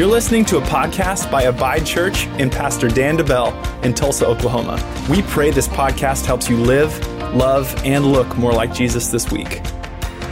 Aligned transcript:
You're 0.00 0.08
listening 0.08 0.46
to 0.46 0.56
a 0.56 0.62
podcast 0.62 1.30
by 1.30 1.42
Abide 1.42 1.84
Church 1.84 2.26
and 2.38 2.50
Pastor 2.50 2.88
Dan 2.88 3.18
DeBell 3.18 3.84
in 3.84 3.92
Tulsa, 3.92 4.26
Oklahoma. 4.26 4.82
We 5.10 5.20
pray 5.20 5.50
this 5.50 5.68
podcast 5.68 6.24
helps 6.24 6.48
you 6.48 6.56
live, 6.56 6.98
love, 7.34 7.70
and 7.84 8.06
look 8.06 8.34
more 8.38 8.50
like 8.50 8.72
Jesus 8.72 9.08
this 9.08 9.30
week. 9.30 9.60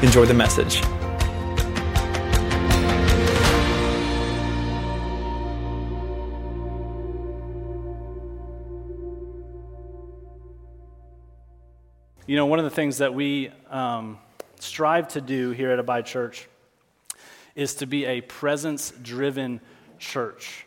Enjoy 0.03 0.25
the 0.25 0.33
message. 0.33 0.81
You 12.27 12.37
know, 12.37 12.47
one 12.47 12.59
of 12.59 12.65
the 12.65 12.71
things 12.71 12.97
that 12.97 13.13
we 13.13 13.51
um, 13.69 14.19
strive 14.61 15.09
to 15.09 15.21
do 15.21 15.51
here 15.51 15.71
at 15.73 15.79
Abide 15.79 16.07
Church 16.07 16.49
is 17.59 17.75
to 17.75 17.87
be 17.87 18.05
a 18.05 18.21
presence 18.21 18.93
driven 19.03 19.61
church. 19.99 20.65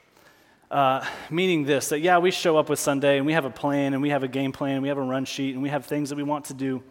Uh, 0.69 1.05
meaning 1.29 1.63
this 1.63 1.87
that, 1.87 2.01
yeah, 2.01 2.17
we 2.17 2.31
show 2.31 2.57
up 2.57 2.67
with 2.67 2.79
Sunday 2.79 3.15
and 3.15 3.25
we 3.25 3.31
have 3.31 3.45
a 3.45 3.49
plan 3.49 3.93
and 3.93 4.01
we 4.01 4.09
have 4.09 4.23
a 4.23 4.27
game 4.27 4.51
plan 4.51 4.73
and 4.73 4.81
we 4.81 4.89
have 4.89 4.97
a 4.97 5.01
run 5.01 5.23
sheet 5.23 5.53
and 5.53 5.63
we 5.63 5.69
have 5.69 5.85
things 5.85 6.09
that 6.09 6.17
we 6.17 6.23
want 6.23 6.45
to 6.45 6.53
do. 6.53 6.83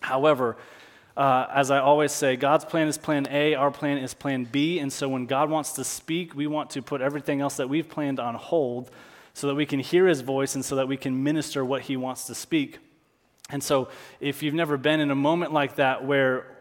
However, 0.00 0.56
uh, 1.16 1.46
as 1.54 1.70
I 1.70 1.78
always 1.78 2.10
say, 2.10 2.34
God's 2.34 2.64
plan 2.64 2.88
is 2.88 2.98
plan 2.98 3.28
A, 3.30 3.54
our 3.54 3.70
plan 3.70 3.98
is 3.98 4.14
plan 4.14 4.48
B. 4.50 4.80
And 4.80 4.92
so 4.92 5.08
when 5.08 5.26
God 5.26 5.48
wants 5.48 5.74
to 5.74 5.84
speak, 5.84 6.34
we 6.34 6.48
want 6.48 6.70
to 6.70 6.82
put 6.82 7.00
everything 7.00 7.40
else 7.40 7.56
that 7.58 7.68
we've 7.68 7.88
planned 7.88 8.18
on 8.18 8.34
hold 8.34 8.90
so 9.32 9.46
that 9.46 9.54
we 9.54 9.64
can 9.64 9.78
hear 9.78 10.08
his 10.08 10.22
voice 10.22 10.56
and 10.56 10.64
so 10.64 10.74
that 10.74 10.88
we 10.88 10.96
can 10.96 11.22
minister 11.22 11.64
what 11.64 11.82
he 11.82 11.96
wants 11.96 12.26
to 12.26 12.34
speak. 12.34 12.80
And 13.48 13.62
so, 13.62 13.90
if 14.18 14.42
you've 14.42 14.54
never 14.54 14.76
been 14.76 14.98
in 14.98 15.12
a 15.12 15.14
moment 15.14 15.52
like 15.52 15.76
that 15.76 16.04
where 16.04 16.55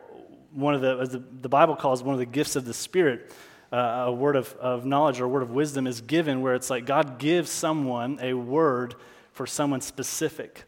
one 0.55 0.73
of 0.73 0.81
the, 0.81 0.97
as 0.97 1.09
the, 1.09 1.23
the 1.41 1.49
Bible 1.49 1.75
calls 1.75 2.01
one 2.01 2.13
of 2.13 2.19
the 2.19 2.25
gifts 2.25 2.55
of 2.55 2.65
the 2.65 2.73
Spirit, 2.73 3.31
uh, 3.71 4.05
a 4.07 4.11
word 4.11 4.35
of, 4.35 4.53
of 4.53 4.85
knowledge 4.85 5.19
or 5.19 5.25
a 5.25 5.27
word 5.27 5.43
of 5.43 5.51
wisdom 5.51 5.85
is 5.85 6.01
given, 6.01 6.41
where 6.41 6.55
it's 6.55 6.69
like 6.69 6.85
God 6.85 7.19
gives 7.19 7.51
someone 7.51 8.19
a 8.21 8.33
word 8.33 8.95
for 9.33 9.45
someone 9.45 9.81
specific. 9.81 10.63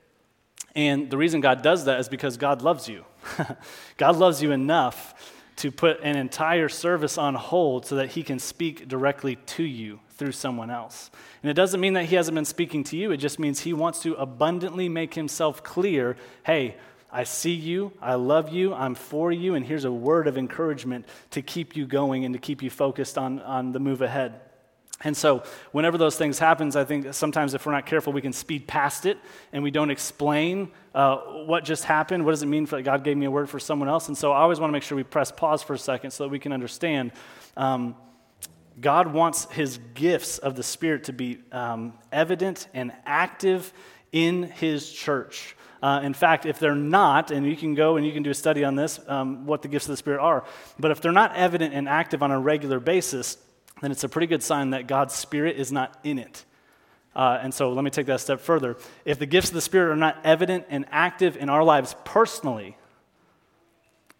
And 0.75 1.09
the 1.09 1.17
reason 1.17 1.41
God 1.41 1.63
does 1.63 1.85
that 1.85 1.99
is 1.99 2.09
because 2.09 2.37
God 2.37 2.61
loves 2.61 2.87
you. 2.87 3.05
God 3.97 4.17
loves 4.17 4.43
you 4.43 4.51
enough 4.51 5.33
to 5.57 5.71
put 5.71 5.99
an 6.03 6.15
entire 6.15 6.69
service 6.69 7.17
on 7.17 7.33
hold 7.33 7.85
so 7.85 7.95
that 7.95 8.09
he 8.09 8.21
can 8.21 8.37
speak 8.37 8.87
directly 8.87 9.37
to 9.37 9.63
you 9.63 9.99
through 10.09 10.31
someone 10.31 10.69
else. 10.69 11.09
And 11.41 11.49
it 11.49 11.55
doesn't 11.55 11.79
mean 11.79 11.93
that 11.93 12.05
he 12.05 12.15
hasn't 12.15 12.35
been 12.35 12.45
speaking 12.45 12.83
to 12.85 12.97
you, 12.97 13.11
it 13.11 13.17
just 13.17 13.39
means 13.39 13.61
he 13.61 13.73
wants 13.73 14.01
to 14.01 14.13
abundantly 14.15 14.89
make 14.89 15.13
himself 15.13 15.63
clear 15.63 16.15
hey, 16.45 16.75
I 17.11 17.23
see 17.23 17.53
you, 17.53 17.93
I 18.01 18.15
love 18.15 18.49
you, 18.49 18.73
I'm 18.73 18.93
for 18.93 19.31
you, 19.31 19.55
and 19.55 19.65
here's 19.65 19.85
a 19.85 19.91
word 19.91 20.27
of 20.27 20.37
encouragement 20.37 21.05
to 21.31 21.41
keep 21.41 21.77
you 21.77 21.85
going 21.85 22.25
and 22.25 22.33
to 22.33 22.39
keep 22.39 22.61
you 22.61 22.69
focused 22.69 23.17
on, 23.17 23.39
on 23.41 23.71
the 23.71 23.79
move 23.79 24.01
ahead. 24.01 24.41
And 25.01 25.15
so, 25.15 25.43
whenever 25.71 25.97
those 25.97 26.17
things 26.17 26.39
happens, 26.39 26.75
I 26.75 26.83
think 26.83 27.13
sometimes 27.13 27.53
if 27.53 27.65
we're 27.65 27.71
not 27.71 27.85
careful, 27.85 28.11
we 28.11 28.21
can 28.21 28.33
speed 28.33 28.67
past 28.67 29.05
it 29.05 29.17
and 29.53 29.61
we 29.61 29.69
don't 29.69 29.91
explain 29.91 30.71
uh, 30.95 31.17
what 31.45 31.63
just 31.63 31.83
happened. 31.83 32.25
What 32.25 32.31
does 32.31 32.41
it 32.41 32.47
mean 32.47 32.65
for 32.65 32.81
God 32.81 33.03
gave 33.03 33.15
me 33.15 33.27
a 33.27 33.31
word 33.31 33.47
for 33.47 33.59
someone 33.59 33.89
else? 33.89 34.07
And 34.07 34.17
so, 34.17 34.31
I 34.31 34.39
always 34.39 34.59
want 34.59 34.69
to 34.69 34.73
make 34.73 34.81
sure 34.81 34.95
we 34.95 35.03
press 35.03 35.31
pause 35.31 35.61
for 35.61 35.73
a 35.73 35.77
second 35.77 36.11
so 36.11 36.23
that 36.23 36.29
we 36.29 36.39
can 36.39 36.51
understand. 36.51 37.11
Um, 37.55 37.95
God 38.81 39.13
wants 39.13 39.45
His 39.51 39.79
gifts 39.93 40.39
of 40.39 40.55
the 40.55 40.63
Spirit 40.63 41.05
to 41.05 41.13
be 41.13 41.39
um, 41.51 41.93
evident 42.11 42.67
and 42.73 42.91
active 43.05 43.71
in 44.11 44.43
His 44.43 44.91
church. 44.91 45.55
Uh, 45.81 46.01
in 46.03 46.13
fact, 46.13 46.45
if 46.45 46.59
they're 46.59 46.75
not, 46.75 47.31
and 47.31 47.45
you 47.45 47.55
can 47.55 47.75
go 47.75 47.97
and 47.97 48.05
you 48.05 48.11
can 48.11 48.23
do 48.23 48.31
a 48.31 48.35
study 48.35 48.63
on 48.63 48.75
this, 48.75 48.99
um, 49.07 49.45
what 49.45 49.61
the 49.61 49.67
gifts 49.67 49.85
of 49.85 49.91
the 49.91 49.97
Spirit 49.97 50.19
are, 50.19 50.43
but 50.79 50.91
if 50.91 51.01
they're 51.01 51.11
not 51.11 51.35
evident 51.35 51.73
and 51.73 51.87
active 51.87 52.23
on 52.23 52.31
a 52.31 52.39
regular 52.39 52.79
basis, 52.79 53.37
then 53.81 53.91
it's 53.91 54.03
a 54.03 54.09
pretty 54.09 54.27
good 54.27 54.41
sign 54.41 54.71
that 54.71 54.87
God's 54.87 55.13
Spirit 55.13 55.57
is 55.57 55.71
not 55.71 55.97
in 56.03 56.17
it. 56.17 56.45
Uh, 57.15 57.39
and 57.41 57.53
so 57.53 57.71
let 57.71 57.83
me 57.83 57.89
take 57.89 58.05
that 58.07 58.15
a 58.15 58.19
step 58.19 58.39
further. 58.39 58.77
If 59.05 59.19
the 59.19 59.25
gifts 59.25 59.49
of 59.49 59.55
the 59.55 59.61
Spirit 59.61 59.91
are 59.91 59.95
not 59.95 60.17
evident 60.23 60.65
and 60.69 60.85
active 60.91 61.37
in 61.37 61.49
our 61.49 61.63
lives 61.63 61.95
personally, 62.05 62.77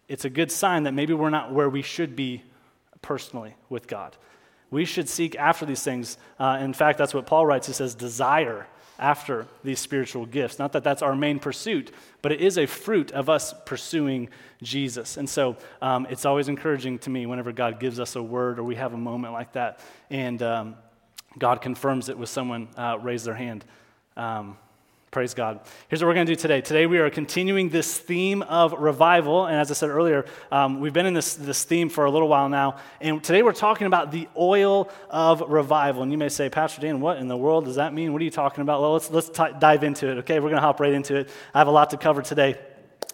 it's 0.08 0.24
a 0.24 0.30
good 0.30 0.50
sign 0.50 0.84
that 0.84 0.94
maybe 0.94 1.12
we're 1.12 1.30
not 1.30 1.52
where 1.52 1.68
we 1.68 1.82
should 1.82 2.16
be 2.16 2.42
personally 3.02 3.54
with 3.68 3.86
God. 3.86 4.16
We 4.70 4.84
should 4.84 5.08
seek 5.08 5.36
after 5.36 5.64
these 5.64 5.82
things. 5.82 6.18
Uh, 6.38 6.58
in 6.60 6.72
fact, 6.72 6.98
that's 6.98 7.14
what 7.14 7.26
Paul 7.26 7.46
writes. 7.46 7.66
He 7.66 7.72
says, 7.72 7.94
desire 7.94 8.66
after 8.98 9.46
these 9.62 9.78
spiritual 9.78 10.26
gifts. 10.26 10.58
Not 10.58 10.72
that 10.72 10.84
that's 10.84 11.02
our 11.02 11.14
main 11.14 11.38
pursuit, 11.38 11.92
but 12.20 12.32
it 12.32 12.40
is 12.40 12.58
a 12.58 12.66
fruit 12.66 13.12
of 13.12 13.28
us 13.28 13.54
pursuing 13.64 14.28
Jesus. 14.62 15.16
And 15.16 15.28
so 15.28 15.56
um, 15.80 16.06
it's 16.10 16.24
always 16.24 16.48
encouraging 16.48 16.98
to 17.00 17.10
me 17.10 17.26
whenever 17.26 17.52
God 17.52 17.78
gives 17.78 18.00
us 18.00 18.16
a 18.16 18.22
word 18.22 18.58
or 18.58 18.64
we 18.64 18.74
have 18.74 18.94
a 18.94 18.98
moment 18.98 19.32
like 19.32 19.52
that 19.52 19.80
and 20.10 20.42
um, 20.42 20.74
God 21.38 21.60
confirms 21.60 22.08
it 22.08 22.18
with 22.18 22.28
someone 22.28 22.68
uh, 22.76 22.98
raise 23.00 23.24
their 23.24 23.34
hand. 23.34 23.64
Um, 24.16 24.56
Praise 25.10 25.32
God. 25.32 25.60
Here's 25.88 26.02
what 26.02 26.08
we're 26.08 26.14
going 26.14 26.26
to 26.26 26.32
do 26.32 26.36
today. 26.36 26.60
Today 26.60 26.84
we 26.84 26.98
are 26.98 27.08
continuing 27.08 27.70
this 27.70 27.96
theme 27.96 28.42
of 28.42 28.74
revival. 28.74 29.46
And 29.46 29.56
as 29.56 29.70
I 29.70 29.74
said 29.74 29.88
earlier, 29.88 30.26
um, 30.52 30.80
we've 30.80 30.92
been 30.92 31.06
in 31.06 31.14
this, 31.14 31.34
this 31.34 31.64
theme 31.64 31.88
for 31.88 32.04
a 32.04 32.10
little 32.10 32.28
while 32.28 32.50
now. 32.50 32.76
And 33.00 33.24
today 33.24 33.42
we're 33.42 33.54
talking 33.54 33.86
about 33.86 34.12
the 34.12 34.28
oil 34.36 34.90
of 35.08 35.40
revival. 35.40 36.02
And 36.02 36.12
you 36.12 36.18
may 36.18 36.28
say, 36.28 36.50
Pastor 36.50 36.82
Dan, 36.82 37.00
what 37.00 37.16
in 37.16 37.26
the 37.26 37.38
world 37.38 37.64
does 37.64 37.76
that 37.76 37.94
mean? 37.94 38.12
What 38.12 38.20
are 38.20 38.24
you 38.26 38.30
talking 38.30 38.60
about? 38.60 38.82
Well, 38.82 38.92
let's, 38.92 39.10
let's 39.10 39.30
t- 39.30 39.58
dive 39.58 39.82
into 39.82 40.10
it, 40.10 40.18
okay? 40.18 40.40
We're 40.40 40.50
going 40.50 40.56
to 40.56 40.60
hop 40.60 40.78
right 40.78 40.92
into 40.92 41.16
it. 41.16 41.30
I 41.54 41.58
have 41.58 41.68
a 41.68 41.72
lot 41.72 41.88
to 41.90 41.96
cover 41.96 42.20
today. 42.20 42.58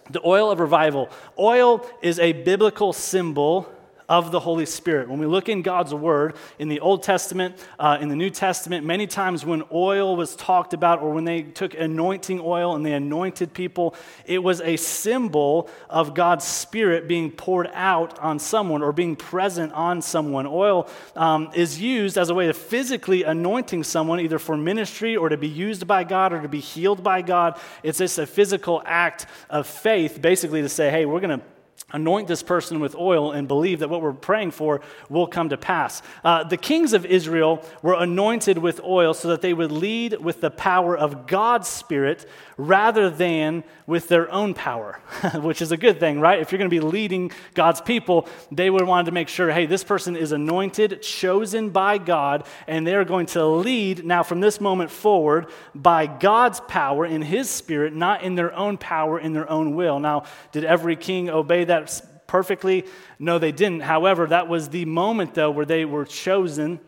The 0.09 0.21
oil 0.25 0.51
of 0.51 0.59
revival. 0.59 1.09
Oil 1.39 1.89
is 2.01 2.19
a 2.19 2.33
biblical 2.33 2.91
symbol 2.91 3.73
of 4.07 4.31
the 4.31 4.39
Holy 4.39 4.65
Spirit. 4.65 5.09
When 5.09 5.19
we 5.19 5.25
look 5.25 5.49
in 5.49 5.61
God's 5.61 5.93
Word, 5.93 6.35
in 6.59 6.69
the 6.69 6.79
Old 6.79 7.03
Testament, 7.03 7.55
uh, 7.79 7.97
in 7.99 8.09
the 8.09 8.15
New 8.15 8.29
Testament, 8.29 8.85
many 8.85 9.07
times 9.07 9.45
when 9.45 9.63
oil 9.71 10.15
was 10.15 10.35
talked 10.35 10.73
about 10.73 11.01
or 11.01 11.11
when 11.11 11.25
they 11.25 11.41
took 11.41 11.73
anointing 11.73 12.39
oil 12.39 12.75
and 12.75 12.85
they 12.85 12.93
anointed 12.93 13.53
people, 13.53 13.95
it 14.25 14.39
was 14.39 14.61
a 14.61 14.77
symbol 14.77 15.69
of 15.89 16.13
God's 16.13 16.45
Spirit 16.45 17.07
being 17.07 17.31
poured 17.31 17.69
out 17.73 18.19
on 18.19 18.39
someone 18.39 18.83
or 18.83 18.91
being 18.91 19.15
present 19.15 19.73
on 19.73 20.01
someone. 20.01 20.45
Oil 20.45 20.87
um, 21.15 21.49
is 21.53 21.81
used 21.81 22.17
as 22.17 22.29
a 22.29 22.33
way 22.33 22.47
of 22.47 22.57
physically 22.57 23.23
anointing 23.23 23.83
someone, 23.83 24.19
either 24.19 24.39
for 24.39 24.55
ministry 24.55 25.15
or 25.15 25.29
to 25.29 25.37
be 25.37 25.47
used 25.47 25.87
by 25.87 26.03
God 26.03 26.33
or 26.33 26.41
to 26.41 26.49
be 26.49 26.59
healed 26.59 27.03
by 27.03 27.21
God. 27.21 27.59
It's 27.83 27.97
just 27.97 28.19
a 28.19 28.25
physical 28.25 28.81
act 28.85 29.25
of 29.49 29.67
faith, 29.67 30.21
basically, 30.21 30.61
to 30.61 30.69
say, 30.69 30.89
hey, 30.89 31.05
we're 31.05 31.19
going 31.19 31.39
to 31.39 31.45
anoint 31.93 32.27
this 32.27 32.41
person 32.41 32.79
with 32.79 32.95
oil 32.95 33.31
and 33.31 33.47
believe 33.47 33.79
that 33.79 33.89
what 33.89 34.01
we're 34.01 34.11
praying 34.11 34.51
for 34.51 34.81
will 35.07 35.27
come 35.27 35.49
to 35.49 35.57
pass. 35.57 36.01
Uh, 36.23 36.43
the 36.43 36.57
kings 36.57 36.93
of 36.93 37.05
Israel 37.05 37.63
were 37.81 37.93
anointed 37.93 38.57
with 38.57 38.81
oil 38.83 39.13
so 39.13 39.27
that 39.27 39.41
they 39.41 39.53
would 39.53 39.71
lead 39.71 40.19
with 40.19 40.41
the 40.41 40.49
power 40.49 40.97
of 40.97 41.27
God's 41.27 41.67
Spirit 41.67 42.25
rather 42.57 43.09
than 43.09 43.63
with 43.85 44.07
their 44.07 44.31
own 44.31 44.53
power, 44.53 44.99
which 45.35 45.61
is 45.61 45.71
a 45.71 45.77
good 45.77 45.99
thing, 45.99 46.19
right? 46.19 46.39
If 46.39 46.51
you're 46.51 46.57
going 46.57 46.69
to 46.69 46.75
be 46.75 46.79
leading 46.79 47.31
God's 47.53 47.81
people, 47.81 48.27
they 48.51 48.69
would 48.69 48.83
want 48.83 49.05
to 49.05 49.11
make 49.11 49.27
sure, 49.27 49.51
hey, 49.51 49.65
this 49.65 49.83
person 49.83 50.15
is 50.15 50.31
anointed, 50.31 51.01
chosen 51.01 51.69
by 51.69 51.97
God, 51.97 52.47
and 52.67 52.87
they're 52.87 53.05
going 53.05 53.27
to 53.27 53.45
lead 53.45 54.05
now 54.05 54.23
from 54.23 54.39
this 54.39 54.59
moment 54.59 54.89
forward 54.89 55.47
by 55.75 56.07
God's 56.07 56.61
power 56.61 57.05
in 57.05 57.21
His 57.21 57.49
Spirit, 57.49 57.93
not 57.93 58.23
in 58.23 58.35
their 58.35 58.53
own 58.53 58.77
power, 58.77 59.19
in 59.19 59.33
their 59.33 59.49
own 59.49 59.75
will. 59.75 59.99
Now, 59.99 60.23
did 60.51 60.63
every 60.63 60.95
king 60.95 61.29
obey 61.29 61.65
that 61.65 61.84
perfectly? 62.27 62.85
No, 63.19 63.39
they 63.39 63.51
didn't. 63.51 63.81
However, 63.81 64.27
that 64.27 64.47
was 64.47 64.69
the 64.69 64.85
moment, 64.85 65.33
though, 65.33 65.51
where 65.51 65.65
they 65.65 65.85
were 65.85 66.05
chosen 66.05 66.79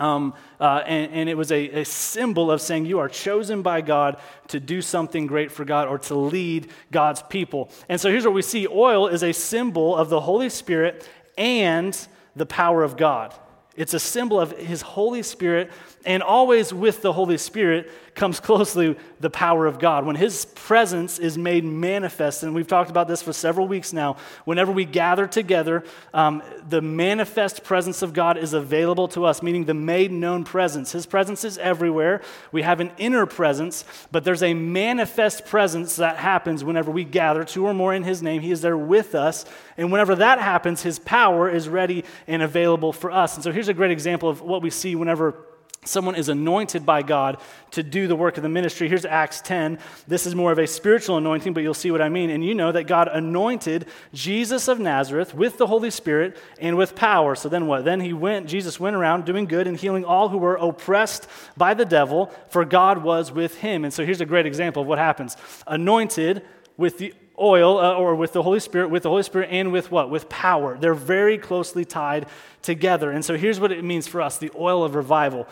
um, 0.00 0.32
uh, 0.58 0.82
and, 0.86 1.12
and, 1.12 1.28
it 1.28 1.36
was 1.36 1.52
a, 1.52 1.80
a, 1.80 1.84
symbol 1.84 2.50
of 2.50 2.62
saying 2.62 2.86
you 2.86 3.00
are 3.00 3.08
chosen 3.08 3.60
by 3.60 3.82
God 3.82 4.18
to 4.48 4.58
do 4.58 4.80
something 4.80 5.26
great 5.26 5.52
for 5.52 5.66
God 5.66 5.88
or 5.88 5.98
to 5.98 6.14
lead 6.14 6.70
God's 6.90 7.22
people. 7.22 7.70
And 7.86 8.00
so 8.00 8.08
here's 8.08 8.24
what 8.24 8.32
we 8.32 8.40
see 8.40 8.66
oil 8.66 9.08
is 9.08 9.22
a 9.22 9.32
symbol 9.32 9.94
of 9.94 10.08
the 10.08 10.20
Holy 10.20 10.48
Spirit 10.48 11.06
and 11.36 11.96
the 12.34 12.46
power 12.46 12.82
of 12.82 12.96
God. 12.96 13.34
It's 13.76 13.92
a 13.92 14.00
symbol 14.00 14.40
of 14.40 14.52
His 14.52 14.80
Holy 14.80 15.22
Spirit, 15.22 15.70
and 16.06 16.22
always 16.22 16.72
with 16.72 17.02
the 17.02 17.12
Holy 17.12 17.36
Spirit 17.36 17.90
comes 18.20 18.38
closely 18.38 18.96
the 19.18 19.30
power 19.30 19.64
of 19.64 19.78
God. 19.78 20.04
When 20.04 20.14
His 20.14 20.44
presence 20.44 21.18
is 21.18 21.38
made 21.38 21.64
manifest, 21.64 22.42
and 22.42 22.54
we've 22.54 22.66
talked 22.66 22.90
about 22.90 23.08
this 23.08 23.22
for 23.22 23.32
several 23.32 23.66
weeks 23.66 23.94
now, 23.94 24.18
whenever 24.44 24.70
we 24.70 24.84
gather 24.84 25.26
together, 25.26 25.84
um, 26.12 26.42
the 26.68 26.82
manifest 26.82 27.64
presence 27.64 28.02
of 28.02 28.12
God 28.12 28.36
is 28.36 28.52
available 28.52 29.08
to 29.08 29.24
us, 29.24 29.42
meaning 29.42 29.64
the 29.64 29.72
made 29.72 30.12
known 30.12 30.44
presence. 30.44 30.92
His 30.92 31.06
presence 31.06 31.44
is 31.44 31.56
everywhere. 31.56 32.20
We 32.52 32.60
have 32.60 32.78
an 32.78 32.92
inner 32.98 33.24
presence, 33.24 33.86
but 34.12 34.22
there's 34.22 34.42
a 34.42 34.52
manifest 34.52 35.46
presence 35.46 35.96
that 35.96 36.18
happens 36.18 36.62
whenever 36.62 36.90
we 36.90 37.04
gather, 37.04 37.42
two 37.42 37.64
or 37.64 37.72
more 37.72 37.94
in 37.94 38.02
His 38.02 38.22
name. 38.22 38.42
He 38.42 38.50
is 38.50 38.60
there 38.60 38.76
with 38.76 39.14
us, 39.14 39.46
and 39.78 39.90
whenever 39.90 40.14
that 40.16 40.40
happens, 40.40 40.82
His 40.82 40.98
power 40.98 41.48
is 41.48 41.70
ready 41.70 42.04
and 42.26 42.42
available 42.42 42.92
for 42.92 43.10
us. 43.10 43.36
And 43.36 43.42
so 43.42 43.50
here's 43.50 43.68
a 43.68 43.74
great 43.74 43.90
example 43.90 44.28
of 44.28 44.42
what 44.42 44.60
we 44.60 44.68
see 44.68 44.94
whenever 44.94 45.46
someone 45.84 46.14
is 46.14 46.28
anointed 46.28 46.84
by 46.84 47.02
God 47.02 47.40
to 47.70 47.82
do 47.82 48.06
the 48.06 48.16
work 48.16 48.36
of 48.36 48.42
the 48.42 48.48
ministry. 48.50 48.88
Here's 48.88 49.06
Acts 49.06 49.40
10. 49.40 49.78
This 50.06 50.26
is 50.26 50.34
more 50.34 50.52
of 50.52 50.58
a 50.58 50.66
spiritual 50.66 51.16
anointing, 51.16 51.54
but 51.54 51.62
you'll 51.62 51.72
see 51.72 51.90
what 51.90 52.02
I 52.02 52.10
mean. 52.10 52.28
And 52.28 52.44
you 52.44 52.54
know 52.54 52.70
that 52.70 52.84
God 52.84 53.08
anointed 53.08 53.86
Jesus 54.12 54.68
of 54.68 54.78
Nazareth 54.78 55.34
with 55.34 55.56
the 55.56 55.66
Holy 55.66 55.90
Spirit 55.90 56.36
and 56.60 56.76
with 56.76 56.94
power. 56.94 57.34
So 57.34 57.48
then 57.48 57.66
what? 57.66 57.86
Then 57.86 58.00
he 58.00 58.12
went, 58.12 58.46
Jesus 58.46 58.78
went 58.78 58.94
around 58.94 59.24
doing 59.24 59.46
good 59.46 59.66
and 59.66 59.76
healing 59.76 60.04
all 60.04 60.28
who 60.28 60.38
were 60.38 60.56
oppressed 60.56 61.26
by 61.56 61.72
the 61.72 61.86
devil, 61.86 62.30
for 62.50 62.66
God 62.66 63.02
was 63.02 63.32
with 63.32 63.56
him. 63.58 63.84
And 63.84 63.92
so 63.92 64.04
here's 64.04 64.20
a 64.20 64.26
great 64.26 64.46
example 64.46 64.82
of 64.82 64.88
what 64.88 64.98
happens. 64.98 65.36
Anointed 65.66 66.42
with 66.76 66.98
the 66.98 67.14
oil 67.40 67.78
uh, 67.78 67.94
or 67.94 68.14
with 68.14 68.32
the 68.32 68.42
Holy 68.42 68.60
Spirit, 68.60 68.90
with 68.90 69.02
the 69.02 69.08
Holy 69.08 69.22
Spirit 69.22 69.48
and 69.50 69.72
with 69.72 69.90
what? 69.90 70.10
With 70.10 70.28
power. 70.28 70.76
They're 70.78 70.94
very 70.94 71.38
closely 71.38 71.84
tied 71.84 72.26
together. 72.62 73.10
And 73.10 73.24
so 73.24 73.36
here's 73.36 73.58
what 73.58 73.72
it 73.72 73.82
means 73.82 74.06
for 74.06 74.20
us 74.20 74.38
the 74.38 74.50
oil 74.56 74.84
of 74.84 74.94
revival. 74.94 75.48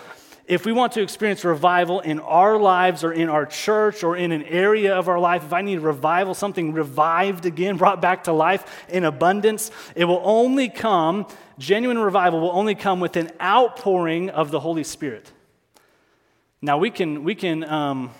If 0.47 0.65
we 0.65 0.73
want 0.73 0.93
to 0.93 1.03
experience 1.03 1.45
revival 1.45 2.01
in 2.01 2.21
our 2.21 2.59
lives 2.59 3.05
or 3.05 3.13
in 3.13 3.29
our 3.29 3.45
church 3.45 4.03
or 4.03 4.17
in 4.17 4.33
an 4.33 4.45
area 4.45 4.97
of 4.97 5.07
our 5.07 5.21
life, 5.21 5.45
if 5.45 5.53
I 5.53 5.61
need 5.61 5.81
revival, 5.81 6.35
something 6.35 6.73
revived 6.73 7.45
again, 7.45 7.77
brought 7.79 8.01
back 8.01 8.25
to 8.25 8.33
life 8.33 8.87
in 8.89 9.05
abundance, 9.05 9.71
it 9.95 10.07
will 10.07 10.23
only 10.25 10.71
come, 10.71 11.27
genuine 11.59 11.99
revival 11.99 12.41
will 12.41 12.53
only 12.53 12.75
come 12.75 12.99
with 12.99 13.17
an 13.17 13.31
outpouring 13.43 14.31
of 14.31 14.51
the 14.51 14.61
Holy 14.61 14.85
Spirit. 14.85 15.31
Now, 16.63 16.79
we 16.79 16.91
can, 16.91 17.25
we 17.25 17.35
can 17.35 17.63
um, 17.65 18.11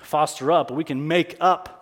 foster 0.00 0.50
up, 0.50 0.72
we 0.72 0.82
can 0.82 1.06
make 1.06 1.36
up 1.40 1.81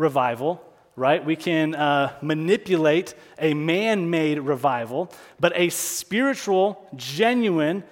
revival 0.00 0.60
right? 0.96 1.24
We 1.24 1.34
can 1.36 1.74
uh, 1.74 2.12
manipulate 2.20 3.14
a 3.38 3.54
man 3.54 4.10
made 4.10 4.38
revival, 4.38 5.10
but 5.38 5.52
a 5.56 5.70
spiritual, 5.70 6.86
genuine, 6.94 7.84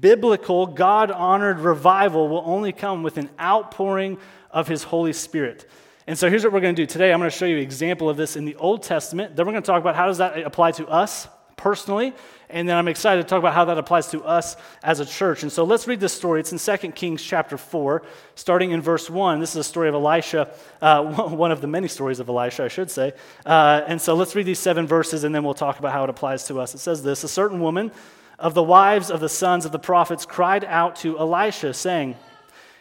biblical, 0.00 0.66
God 0.66 1.10
honored 1.10 1.58
revival 1.58 2.28
will 2.28 2.42
only 2.46 2.72
come 2.72 3.02
with 3.02 3.18
an 3.18 3.30
outpouring 3.40 4.18
of 4.50 4.68
His 4.68 4.84
Holy 4.84 5.12
Spirit. 5.12 5.68
And 6.06 6.16
so 6.16 6.30
here's 6.30 6.44
what 6.44 6.52
we're 6.52 6.60
going 6.60 6.76
to 6.76 6.82
do 6.82 6.86
today. 6.86 7.12
I'm 7.12 7.18
going 7.18 7.30
to 7.30 7.36
show 7.36 7.46
you 7.46 7.56
an 7.56 7.62
example 7.62 8.08
of 8.08 8.16
this 8.16 8.36
in 8.36 8.44
the 8.44 8.54
Old 8.56 8.84
Testament. 8.84 9.34
Then 9.34 9.44
we're 9.44 9.52
going 9.52 9.62
to 9.64 9.66
talk 9.66 9.80
about 9.80 9.96
how 9.96 10.06
does 10.06 10.18
that 10.18 10.38
apply 10.38 10.70
to 10.72 10.86
us 10.86 11.26
personally, 11.62 12.12
and 12.50 12.68
then 12.68 12.76
I'm 12.76 12.88
excited 12.88 13.22
to 13.22 13.28
talk 13.28 13.38
about 13.38 13.54
how 13.54 13.66
that 13.66 13.78
applies 13.78 14.08
to 14.08 14.24
us 14.24 14.56
as 14.82 14.98
a 14.98 15.06
church. 15.06 15.44
And 15.44 15.52
so 15.52 15.62
let's 15.62 15.86
read 15.86 16.00
this 16.00 16.12
story. 16.12 16.40
It's 16.40 16.50
in 16.50 16.58
2 16.58 16.90
Kings 16.90 17.22
chapter 17.22 17.56
4, 17.56 18.02
starting 18.34 18.72
in 18.72 18.82
verse 18.82 19.08
1. 19.08 19.38
This 19.38 19.50
is 19.50 19.56
a 19.56 19.64
story 19.64 19.88
of 19.88 19.94
Elisha, 19.94 20.52
uh, 20.80 21.04
one 21.28 21.52
of 21.52 21.60
the 21.60 21.68
many 21.68 21.86
stories 21.86 22.18
of 22.18 22.28
Elisha, 22.28 22.64
I 22.64 22.68
should 22.68 22.90
say. 22.90 23.12
Uh, 23.46 23.82
and 23.86 24.02
so 24.02 24.14
let's 24.14 24.34
read 24.34 24.44
these 24.44 24.58
seven 24.58 24.88
verses, 24.88 25.22
and 25.22 25.32
then 25.32 25.44
we'll 25.44 25.54
talk 25.54 25.78
about 25.78 25.92
how 25.92 26.02
it 26.02 26.10
applies 26.10 26.44
to 26.48 26.58
us. 26.58 26.74
It 26.74 26.78
says 26.78 27.04
this 27.04 27.22
A 27.22 27.28
certain 27.28 27.60
woman 27.60 27.92
of 28.40 28.54
the 28.54 28.62
wives 28.62 29.08
of 29.08 29.20
the 29.20 29.28
sons 29.28 29.64
of 29.64 29.70
the 29.70 29.78
prophets 29.78 30.26
cried 30.26 30.64
out 30.64 30.96
to 30.96 31.16
Elisha, 31.20 31.72
saying, 31.72 32.16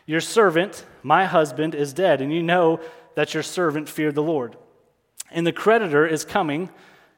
Your 0.08 0.22
servant, 0.22 0.86
my 1.04 1.26
husband, 1.26 1.76
is 1.76 1.94
dead, 1.94 2.20
and 2.20 2.34
you 2.34 2.42
know 2.42 2.80
that 3.14 3.36
your 3.36 3.44
servant 3.44 3.88
feared 3.88 4.16
the 4.16 4.24
Lord. 4.24 4.58
And 5.30 5.46
the 5.46 5.54
creditor 5.54 6.08
is 6.08 6.26
coming 6.26 6.72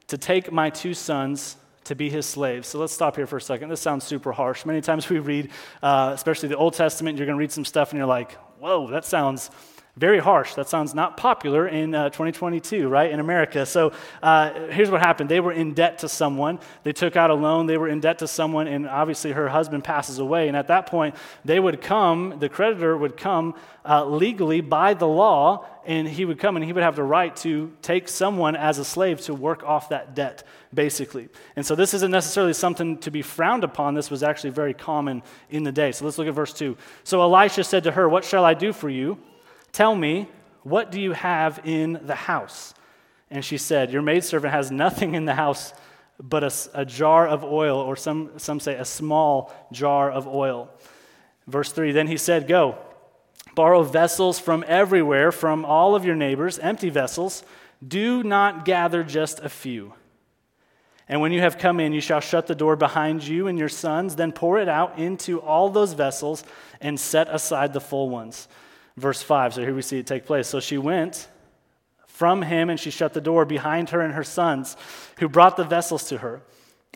to 0.08 0.18
take 0.18 0.52
my 0.52 0.70
two 0.70 0.94
sons 0.94 1.56
to 1.84 1.94
be 1.94 2.08
his 2.08 2.26
slaves. 2.26 2.68
So 2.68 2.78
let's 2.78 2.92
stop 2.92 3.16
here 3.16 3.26
for 3.26 3.36
a 3.36 3.40
second. 3.40 3.68
This 3.68 3.80
sounds 3.80 4.04
super 4.04 4.32
harsh. 4.32 4.64
Many 4.64 4.80
times 4.80 5.08
we 5.08 5.18
read, 5.18 5.50
uh, 5.82 6.12
especially 6.14 6.48
the 6.48 6.56
Old 6.56 6.74
Testament, 6.74 7.18
you're 7.18 7.26
going 7.26 7.36
to 7.36 7.40
read 7.40 7.52
some 7.52 7.64
stuff 7.64 7.90
and 7.90 7.98
you're 7.98 8.06
like, 8.06 8.32
whoa, 8.58 8.90
that 8.90 9.04
sounds 9.04 9.50
very 9.96 10.18
harsh. 10.18 10.54
That 10.54 10.68
sounds 10.68 10.92
not 10.92 11.16
popular 11.16 11.68
in 11.68 11.94
uh, 11.94 12.08
2022, 12.10 12.88
right, 12.88 13.10
in 13.10 13.20
America. 13.20 13.64
So 13.64 13.92
uh, 14.22 14.66
here's 14.68 14.90
what 14.90 15.00
happened 15.00 15.30
they 15.30 15.40
were 15.40 15.52
in 15.52 15.72
debt 15.72 15.98
to 15.98 16.08
someone. 16.08 16.58
They 16.82 16.92
took 16.92 17.14
out 17.14 17.30
a 17.30 17.34
loan, 17.34 17.66
they 17.66 17.78
were 17.78 17.88
in 17.88 18.00
debt 18.00 18.18
to 18.18 18.28
someone, 18.28 18.66
and 18.66 18.88
obviously 18.88 19.30
her 19.32 19.48
husband 19.48 19.84
passes 19.84 20.18
away. 20.18 20.48
And 20.48 20.56
at 20.56 20.68
that 20.68 20.86
point, 20.86 21.14
they 21.44 21.60
would 21.60 21.80
come, 21.80 22.38
the 22.40 22.48
creditor 22.48 22.96
would 22.96 23.16
come 23.16 23.54
uh, 23.84 24.04
legally 24.04 24.60
by 24.60 24.94
the 24.94 25.06
law, 25.06 25.66
and 25.86 26.08
he 26.08 26.24
would 26.24 26.40
come 26.40 26.56
and 26.56 26.64
he 26.64 26.72
would 26.72 26.82
have 26.82 26.96
the 26.96 27.02
right 27.04 27.36
to 27.36 27.72
take 27.80 28.08
someone 28.08 28.56
as 28.56 28.78
a 28.78 28.84
slave 28.84 29.20
to 29.20 29.34
work 29.34 29.62
off 29.62 29.90
that 29.90 30.14
debt, 30.16 30.42
basically. 30.72 31.28
And 31.54 31.64
so 31.64 31.76
this 31.76 31.94
isn't 31.94 32.10
necessarily 32.10 32.54
something 32.54 32.98
to 32.98 33.12
be 33.12 33.22
frowned 33.22 33.62
upon. 33.62 33.94
This 33.94 34.10
was 34.10 34.24
actually 34.24 34.50
very 34.50 34.74
common 34.74 35.22
in 35.50 35.62
the 35.62 35.72
day. 35.72 35.92
So 35.92 36.04
let's 36.04 36.18
look 36.18 36.26
at 36.26 36.34
verse 36.34 36.52
2. 36.54 36.76
So 37.04 37.20
Elisha 37.20 37.62
said 37.62 37.84
to 37.84 37.92
her, 37.92 38.08
What 38.08 38.24
shall 38.24 38.44
I 38.44 38.54
do 38.54 38.72
for 38.72 38.88
you? 38.88 39.18
Tell 39.74 39.96
me, 39.96 40.28
what 40.62 40.92
do 40.92 41.00
you 41.00 41.12
have 41.12 41.60
in 41.64 41.98
the 42.04 42.14
house? 42.14 42.74
And 43.28 43.44
she 43.44 43.58
said, 43.58 43.92
Your 43.92 44.02
maidservant 44.02 44.54
has 44.54 44.70
nothing 44.70 45.16
in 45.16 45.24
the 45.24 45.34
house 45.34 45.74
but 46.22 46.44
a, 46.44 46.52
a, 46.74 46.84
jar 46.84 47.26
of 47.26 47.42
oil, 47.42 47.80
or 47.80 47.96
some, 47.96 48.30
some 48.36 48.60
say 48.60 48.76
a 48.76 48.84
small 48.84 49.52
jar 49.72 50.12
of 50.12 50.28
oil. 50.28 50.70
Verse 51.48 51.72
3 51.72 51.90
Then 51.90 52.06
he 52.06 52.16
said, 52.16 52.46
Go, 52.46 52.78
borrow 53.56 53.82
vessels 53.82 54.38
from 54.38 54.64
everywhere, 54.68 55.32
from 55.32 55.64
all 55.64 55.96
of 55.96 56.04
your 56.04 56.14
neighbors, 56.14 56.60
empty 56.60 56.88
vessels. 56.88 57.42
Do 57.86 58.22
not 58.22 58.64
gather 58.64 59.02
just 59.02 59.40
a 59.40 59.48
few. 59.48 59.94
And 61.08 61.20
when 61.20 61.32
you 61.32 61.40
have 61.40 61.58
come 61.58 61.80
in, 61.80 61.92
you 61.92 62.00
shall 62.00 62.20
shut 62.20 62.46
the 62.46 62.54
door 62.54 62.76
behind 62.76 63.24
you 63.24 63.48
and 63.48 63.58
your 63.58 63.68
sons, 63.68 64.14
then 64.14 64.30
pour 64.30 64.60
it 64.60 64.68
out 64.68 65.00
into 65.00 65.40
all 65.40 65.68
those 65.68 65.94
vessels 65.94 66.44
and 66.80 66.98
set 66.98 67.26
aside 67.28 67.72
the 67.72 67.80
full 67.80 68.08
ones 68.08 68.46
verse 68.96 69.22
5. 69.22 69.54
So 69.54 69.60
here 69.62 69.74
we 69.74 69.82
see 69.82 69.98
it 69.98 70.06
take 70.06 70.26
place. 70.26 70.48
So 70.48 70.60
she 70.60 70.78
went 70.78 71.28
from 72.06 72.42
him 72.42 72.70
and 72.70 72.78
she 72.78 72.90
shut 72.90 73.12
the 73.12 73.20
door 73.20 73.44
behind 73.44 73.90
her 73.90 74.00
and 74.00 74.14
her 74.14 74.24
sons, 74.24 74.76
who 75.18 75.28
brought 75.28 75.56
the 75.56 75.64
vessels 75.64 76.08
to 76.08 76.18
her, 76.18 76.42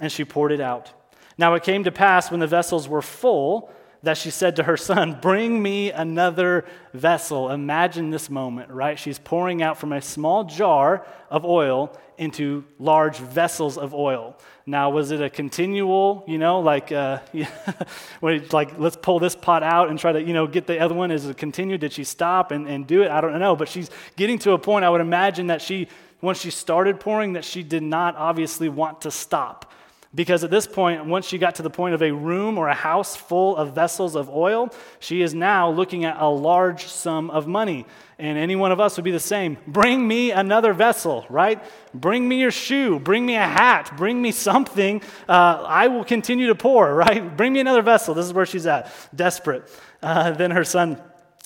and 0.00 0.12
she 0.12 0.24
poured 0.24 0.52
it 0.52 0.60
out. 0.60 0.92
Now 1.36 1.54
it 1.54 1.62
came 1.62 1.84
to 1.84 1.92
pass 1.92 2.30
when 2.30 2.40
the 2.40 2.46
vessels 2.46 2.88
were 2.88 3.02
full 3.02 3.72
that 4.02 4.16
she 4.16 4.30
said 4.30 4.56
to 4.56 4.62
her 4.62 4.76
son, 4.76 5.18
Bring 5.20 5.60
me 5.60 5.90
another 5.90 6.64
vessel. 6.94 7.50
Imagine 7.50 8.10
this 8.10 8.30
moment, 8.30 8.70
right? 8.70 8.98
She's 8.98 9.18
pouring 9.18 9.62
out 9.62 9.78
from 9.78 9.92
a 9.92 10.00
small 10.00 10.44
jar 10.44 11.04
of 11.30 11.44
oil 11.44 11.96
into 12.18 12.64
large 12.78 13.18
vessels 13.18 13.78
of 13.78 13.94
oil. 13.94 14.36
Now, 14.66 14.90
was 14.90 15.12
it 15.12 15.22
a 15.22 15.30
continual, 15.30 16.24
you 16.26 16.36
know, 16.36 16.60
like, 16.60 16.92
uh, 16.92 17.20
like 18.20 18.78
let's 18.78 18.96
pull 18.96 19.18
this 19.18 19.34
pot 19.34 19.62
out 19.62 19.88
and 19.88 19.98
try 19.98 20.12
to, 20.12 20.22
you 20.22 20.34
know, 20.34 20.46
get 20.46 20.66
the 20.66 20.78
other 20.78 20.94
one? 20.94 21.10
Is 21.10 21.24
it 21.24 21.38
continue? 21.38 21.78
Did 21.78 21.92
she 21.92 22.04
stop 22.04 22.50
and, 22.50 22.68
and 22.68 22.86
do 22.86 23.02
it? 23.02 23.10
I 23.10 23.22
don't 23.22 23.38
know. 23.38 23.56
But 23.56 23.68
she's 23.68 23.90
getting 24.16 24.38
to 24.40 24.52
a 24.52 24.58
point, 24.58 24.84
I 24.84 24.90
would 24.90 25.00
imagine 25.00 25.46
that 25.46 25.62
she, 25.62 25.88
once 26.20 26.40
she 26.40 26.50
started 26.50 27.00
pouring, 27.00 27.32
that 27.32 27.44
she 27.44 27.62
did 27.62 27.82
not 27.82 28.16
obviously 28.16 28.68
want 28.68 29.00
to 29.02 29.10
stop. 29.10 29.72
Because 30.14 30.42
at 30.42 30.50
this 30.50 30.66
point, 30.66 31.04
once 31.04 31.26
she 31.26 31.36
got 31.36 31.56
to 31.56 31.62
the 31.62 31.68
point 31.68 31.94
of 31.94 32.02
a 32.02 32.10
room 32.10 32.56
or 32.56 32.68
a 32.68 32.74
house 32.74 33.14
full 33.14 33.54
of 33.56 33.74
vessels 33.74 34.16
of 34.16 34.30
oil, 34.30 34.70
she 35.00 35.20
is 35.20 35.34
now 35.34 35.70
looking 35.70 36.06
at 36.06 36.16
a 36.18 36.26
large 36.26 36.86
sum 36.86 37.28
of 37.28 37.46
money. 37.46 37.84
And 38.18 38.38
any 38.38 38.56
one 38.56 38.72
of 38.72 38.80
us 38.80 38.96
would 38.96 39.04
be 39.04 39.10
the 39.10 39.20
same. 39.20 39.58
Bring 39.66 40.08
me 40.08 40.30
another 40.30 40.72
vessel, 40.72 41.26
right? 41.28 41.62
Bring 41.92 42.26
me 42.26 42.40
your 42.40 42.50
shoe. 42.50 42.98
Bring 42.98 43.26
me 43.26 43.36
a 43.36 43.46
hat. 43.46 43.92
Bring 43.98 44.20
me 44.22 44.32
something. 44.32 45.02
Uh, 45.28 45.62
I 45.66 45.88
will 45.88 46.04
continue 46.04 46.46
to 46.46 46.54
pour, 46.54 46.94
right? 46.94 47.36
Bring 47.36 47.52
me 47.52 47.60
another 47.60 47.82
vessel. 47.82 48.14
This 48.14 48.24
is 48.24 48.32
where 48.32 48.46
she's 48.46 48.66
at, 48.66 48.90
desperate. 49.14 49.70
Uh, 50.02 50.30
then 50.30 50.52
her 50.52 50.64
son, 50.64 51.02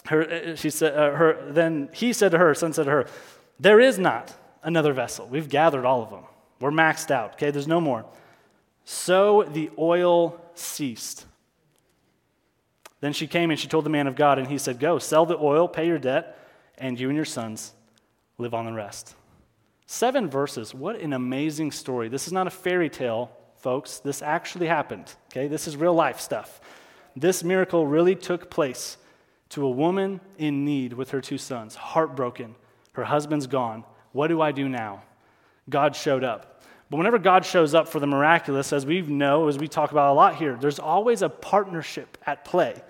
her, 0.07 0.23
uh, 0.23 0.55
she 0.55 0.71
said, 0.71 0.97
uh, 0.97 1.11
her, 1.17 1.51
then 1.51 1.89
he 1.93 2.13
said 2.13 2.31
to 2.31 2.39
her, 2.39 2.55
son 2.55 2.73
said 2.73 2.85
to 2.85 2.91
her, 2.91 3.07
There 3.59 3.81
is 3.81 3.99
not 3.99 4.33
another 4.63 4.93
vessel. 4.93 5.27
We've 5.27 5.49
gathered 5.49 5.85
all 5.85 6.01
of 6.01 6.11
them. 6.11 6.25
We're 6.61 6.71
maxed 6.71 7.11
out, 7.11 7.33
okay? 7.33 7.51
There's 7.51 7.67
no 7.67 7.81
more. 7.81 8.07
So 8.85 9.45
the 9.45 9.71
oil 9.79 10.41
ceased. 10.55 11.27
Then 13.01 13.13
she 13.13 13.27
came 13.27 13.51
and 13.51 13.59
she 13.59 13.69
told 13.69 13.85
the 13.85 13.91
man 13.91 14.07
of 14.07 14.17
God, 14.17 14.39
and 14.39 14.49
he 14.49 14.59
said, 14.59 14.79
Go, 14.79 14.99
sell 14.99 15.27
the 15.27 15.37
oil, 15.37 15.67
pay 15.67 15.87
your 15.87 15.99
debt, 15.99 16.39
and 16.79 16.99
you 16.99 17.09
and 17.09 17.17
your 17.17 17.25
sons 17.25 17.73
live 18.39 18.55
on 18.55 18.65
the 18.65 18.73
rest. 18.73 19.17
Seven 19.87 20.31
verses. 20.31 20.75
What 20.75 21.01
an 21.01 21.13
amazing 21.13 21.73
story. 21.73 22.09
This 22.09 22.27
is 22.27 22.33
not 22.33 22.47
a 22.47 22.51
fairy 22.51 22.89
tale, 22.89 23.31
folks. 23.57 23.99
This 23.99 24.23
actually 24.23 24.67
happened. 24.67 25.13
Okay, 25.31 25.49
this 25.49 25.67
is 25.67 25.77
real 25.77 25.95
life 25.95 26.21
stuff. 26.21 26.61
This 27.17 27.45
miracle 27.45 27.87
really 27.87 28.15
took 28.15 28.51
place 28.51 28.97
to 29.51 29.67
a 29.67 29.71
woman 29.71 30.21
in 30.39 30.65
need 30.65 30.95
with 30.95 31.11
her 31.11 31.21
two 31.21 31.39
sons, 31.39 31.75
heartbroken. 31.75 32.55
Her 32.93 33.05
husband's 33.05 33.47
gone. 33.47 33.85
What 34.13 34.29
do 34.29 34.41
I 34.41 34.53
do 34.53 34.69
now? 34.69 35.03
God 35.69 35.95
showed 35.95 36.25
up. 36.25 36.52
But 36.93 36.99
whenever 36.99 37.19
God 37.19 37.47
shows 37.47 37.75
up 37.75 37.89
for 37.89 38.01
the 38.01 38.07
miraculous, 38.07 38.71
as 38.71 38.85
we 38.85 39.01
know, 39.01 39.49
as 39.49 39.57
we 39.57 39.67
talk 39.67 39.93
about 39.93 40.11
a 40.11 40.13
lot 40.13 40.37
here, 40.37 40.59
there's 40.61 40.79
always 40.79 41.23
a 41.23 41.31
partnership 41.31 42.19
at 42.27 42.45
play. 42.45 42.83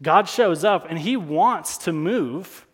God 0.00 0.26
shows 0.26 0.64
up 0.64 0.86
and 0.88 0.98
he 0.98 1.18
wants 1.18 1.76
to 1.84 1.92
move, 1.92 2.64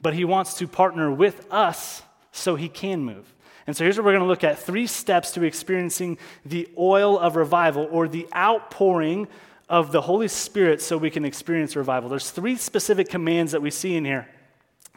but 0.00 0.12
he 0.12 0.24
wants 0.24 0.54
to 0.54 0.66
partner 0.66 1.08
with 1.08 1.46
us 1.52 2.02
so 2.32 2.56
he 2.56 2.68
can 2.68 3.04
move. 3.04 3.32
And 3.68 3.76
so 3.76 3.84
here's 3.84 3.96
what 3.96 4.04
we're 4.04 4.14
going 4.14 4.24
to 4.24 4.28
look 4.28 4.42
at 4.42 4.58
three 4.58 4.88
steps 4.88 5.30
to 5.34 5.44
experiencing 5.44 6.18
the 6.44 6.68
oil 6.76 7.16
of 7.16 7.36
revival 7.36 7.86
or 7.92 8.08
the 8.08 8.26
outpouring 8.34 9.28
of 9.68 9.92
the 9.92 10.00
Holy 10.00 10.26
Spirit 10.26 10.82
so 10.82 10.98
we 10.98 11.10
can 11.10 11.24
experience 11.24 11.76
revival. 11.76 12.08
There's 12.08 12.32
three 12.32 12.56
specific 12.56 13.08
commands 13.08 13.52
that 13.52 13.62
we 13.62 13.70
see 13.70 13.94
in 13.94 14.04
here 14.04 14.26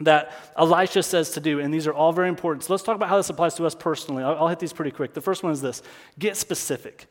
that 0.02 0.32
Elisha 0.58 1.02
says 1.02 1.32
to 1.32 1.40
do, 1.40 1.60
and 1.60 1.74
these 1.74 1.88
are 1.88 1.94
all 1.94 2.12
very 2.14 2.30
important. 2.30 2.64
So 2.64 2.74
let's 2.74 2.84
talk 2.84 2.96
about 2.96 3.10
how 3.10 3.18
this 3.18 3.30
applies 3.30 3.56
to 3.56 3.66
us 3.66 3.74
personally. 3.74 4.24
I'll, 4.24 4.36
I'll, 4.36 4.48
hit 4.48 4.60
these 4.60 4.74
pretty 4.74 4.92
quick. 4.92 5.14
The 5.14 5.22
first 5.22 5.44
one 5.44 5.52
is 5.52 5.62
this 5.62 5.82
get 6.20 6.38
specific. 6.38 7.08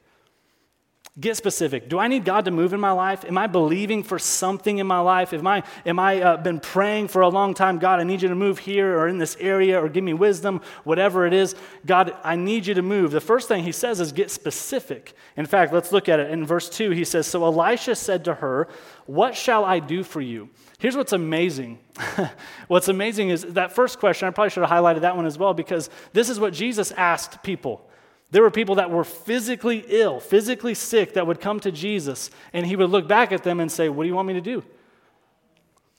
Get 1.18 1.35
specific. 1.35 1.88
Do 1.88 1.99
I 1.99 2.08
need 2.08 2.26
God 2.26 2.44
to 2.44 2.50
move 2.50 2.75
in 2.75 2.80
my 2.80 2.90
life? 2.90 3.25
Am 3.25 3.38
I 3.38 3.46
believing 3.46 4.02
for 4.02 4.18
something 4.18 4.76
in 4.76 4.87
my 4.87 4.99
life? 4.99 5.32
Am 5.32 5.46
I, 5.46 5.62
am 5.87 5.99
I 5.99 6.20
uh, 6.20 6.37
been 6.37 6.61
praying 6.61 7.08
for 7.08 7.23
a 7.23 7.28
long 7.28 7.54
time? 7.54 7.78
God, 7.78 8.00
I 8.00 8.04
need 8.04 8.20
you 8.20 8.28
to 8.28 8.35
move 8.35 8.58
here 8.58 8.99
or 8.99 9.08
in 9.08 9.16
this 9.16 9.35
area 9.40 9.82
or 9.82 9.88
give 9.88 10.04
me 10.04 10.12
wisdom, 10.12 10.61
whatever 10.85 11.26
it 11.26 11.32
is. 11.32 11.54
God, 11.87 12.14
I 12.23 12.37
need 12.37 12.66
you 12.66 12.75
to 12.75 12.82
move. 12.82 13.12
The 13.12 13.23
first 13.23 13.49
thing 13.49 13.64
he 13.64 13.73
says 13.73 13.99
is 13.99 14.12
get 14.12 14.30
specific. 14.30 15.14
In 15.38 15.46
fact, 15.46 15.73
let's 15.73 15.90
look 15.90 16.06
at 16.11 16.20
it. 16.20 16.30
In 16.30 16.44
verse 16.44 16.68
2, 16.68 16.90
he 16.90 17.04
says, 17.04 17.26
So 17.26 17.46
Elisha 17.46 17.94
said 17.94 18.23
to 18.26 18.35
her, 18.35 18.68
What 19.06 19.35
shall 19.35 19.64
I 19.64 19.78
do 19.78 20.02
for 20.02 20.20
you? 20.20 20.50
Here's 20.78 20.99
what's 20.99 21.14
amazing. 21.14 21.78
what's 22.68 22.88
amazing 22.88 23.30
is 23.30 23.40
that 23.54 23.73
first 23.73 23.99
question, 24.00 24.28
I 24.28 24.32
probably 24.32 24.50
should 24.50 24.64
have 24.64 24.70
highlighted 24.70 25.00
that 25.00 25.16
one 25.16 25.25
as 25.25 25.38
well 25.38 25.54
because 25.54 25.88
this 26.12 26.28
is 26.28 26.38
what 26.38 26.52
Jesus 26.52 26.92
asked 26.92 27.42
people. 27.42 27.88
There 28.30 28.42
were 28.42 28.50
people 28.50 28.76
that 28.76 28.90
were 28.90 29.04
physically 29.04 29.85
ill, 29.88 30.21
physically 30.21 30.75
sick, 30.75 31.14
that 31.14 31.26
would 31.26 31.40
come 31.40 31.61
to 31.61 31.71
Jesus, 31.71 32.30
and 32.52 32.66
he 32.66 32.76
would 32.76 32.90
look 32.90 33.06
back 33.06 33.33
at 33.33 33.45
them 33.45 33.61
and 33.61 33.71
say, 33.71 33.88
What 33.88 34.04
do 34.04 34.09
you 34.09 34.14
want 34.14 34.28
me 34.28 34.35
to 34.35 34.40
do? 34.40 34.64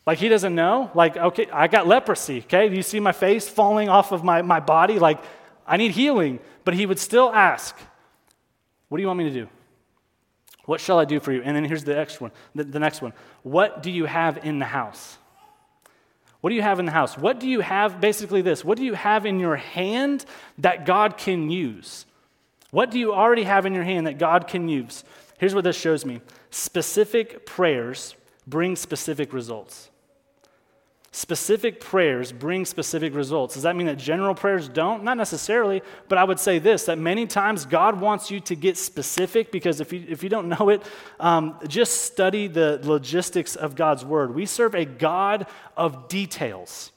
Like 0.06 0.20
he 0.20 0.30
doesn't 0.30 0.56
know. 0.56 0.90
Like, 0.96 1.18
okay, 1.18 1.48
I 1.52 1.68
got 1.68 1.86
leprosy, 1.86 2.40
okay? 2.40 2.70
Do 2.70 2.76
you 2.76 2.82
see 2.82 3.00
my 3.00 3.12
face 3.12 3.48
falling 3.50 3.90
off 3.90 4.14
of 4.14 4.24
my, 4.24 4.42
my 4.42 4.62
body? 4.62 5.00
Like, 5.00 5.20
I 5.68 5.76
need 5.76 5.92
healing. 5.92 6.40
But 6.64 6.74
he 6.74 6.86
would 6.86 7.00
still 7.00 7.32
ask, 7.32 7.78
What 8.90 8.98
do 8.98 9.02
you 9.02 9.08
want 9.08 9.20
me 9.20 9.26
to 9.26 9.32
do? 9.32 9.50
What 10.66 10.82
shall 10.82 11.00
I 11.00 11.06
do 11.06 11.22
for 11.22 11.32
you? 11.32 11.42
And 11.44 11.56
then 11.56 11.64
here's 11.64 11.84
the 11.84 11.96
next 11.96 12.20
one. 12.20 12.32
The, 12.56 12.66
the 12.66 12.80
next 12.80 13.02
one. 13.02 13.14
What 13.44 13.84
do 13.84 13.92
you 13.92 14.06
have 14.06 14.46
in 14.46 14.60
the 14.60 14.66
house? 14.66 15.18
What 16.42 16.50
do 16.50 16.56
you 16.56 16.62
have 16.62 16.80
in 16.80 16.86
the 16.86 16.92
house? 16.92 17.18
What 17.18 17.40
do 17.40 17.48
you 17.48 17.62
have? 17.62 18.00
Basically, 18.02 18.42
this. 18.42 18.64
What 18.66 18.78
do 18.78 18.86
you 18.86 18.94
have 18.94 19.26
in 19.26 19.40
your 19.40 19.56
hand 19.56 20.26
that 20.58 20.86
God 20.86 21.18
can 21.18 21.50
use? 21.50 22.06
What 22.78 22.92
do 22.92 23.00
you 23.00 23.12
already 23.12 23.42
have 23.42 23.66
in 23.66 23.74
your 23.74 23.84
hand 23.84 24.06
that 24.06 24.20
God 24.20 24.48
can 24.48 24.70
use? 24.70 25.04
Here's 25.40 25.56
what 25.56 25.64
this 25.64 25.76
shows 25.76 26.06
me 26.06 26.22
specific 26.52 27.44
prayers 27.44 28.16
bring 28.46 28.76
specific 28.76 29.34
results. 29.34 29.90
Specific 31.12 31.80
prayers 31.80 32.32
bring 32.32 32.66
specific 32.66 33.16
results. 33.16 33.56
Does 33.56 33.64
that 33.64 33.76
mean 33.76 33.88
that 33.88 33.98
general 33.98 34.36
prayers 34.36 34.70
don't? 34.70 35.04
Not 35.04 35.18
necessarily, 35.18 35.82
but 36.08 36.20
I 36.20 36.24
would 36.24 36.40
say 36.40 36.60
this 36.60 36.84
that 36.84 37.00
many 37.00 37.26
times 37.26 37.66
God 37.66 38.00
wants 38.00 38.30
you 38.30 38.40
to 38.42 38.56
get 38.56 38.78
specific 38.78 39.52
because 39.52 39.82
if 39.82 39.92
you, 39.92 40.06
if 40.08 40.22
you 40.22 40.30
don't 40.30 40.48
know 40.48 40.70
it, 40.70 40.84
um, 41.20 41.58
just 41.68 42.04
study 42.04 42.46
the 42.46 42.80
logistics 42.84 43.56
of 43.56 43.74
God's 43.74 44.06
word. 44.06 44.36
We 44.36 44.46
serve 44.46 44.76
a 44.76 44.86
God 44.86 45.48
of 45.76 46.08
details. 46.10 46.92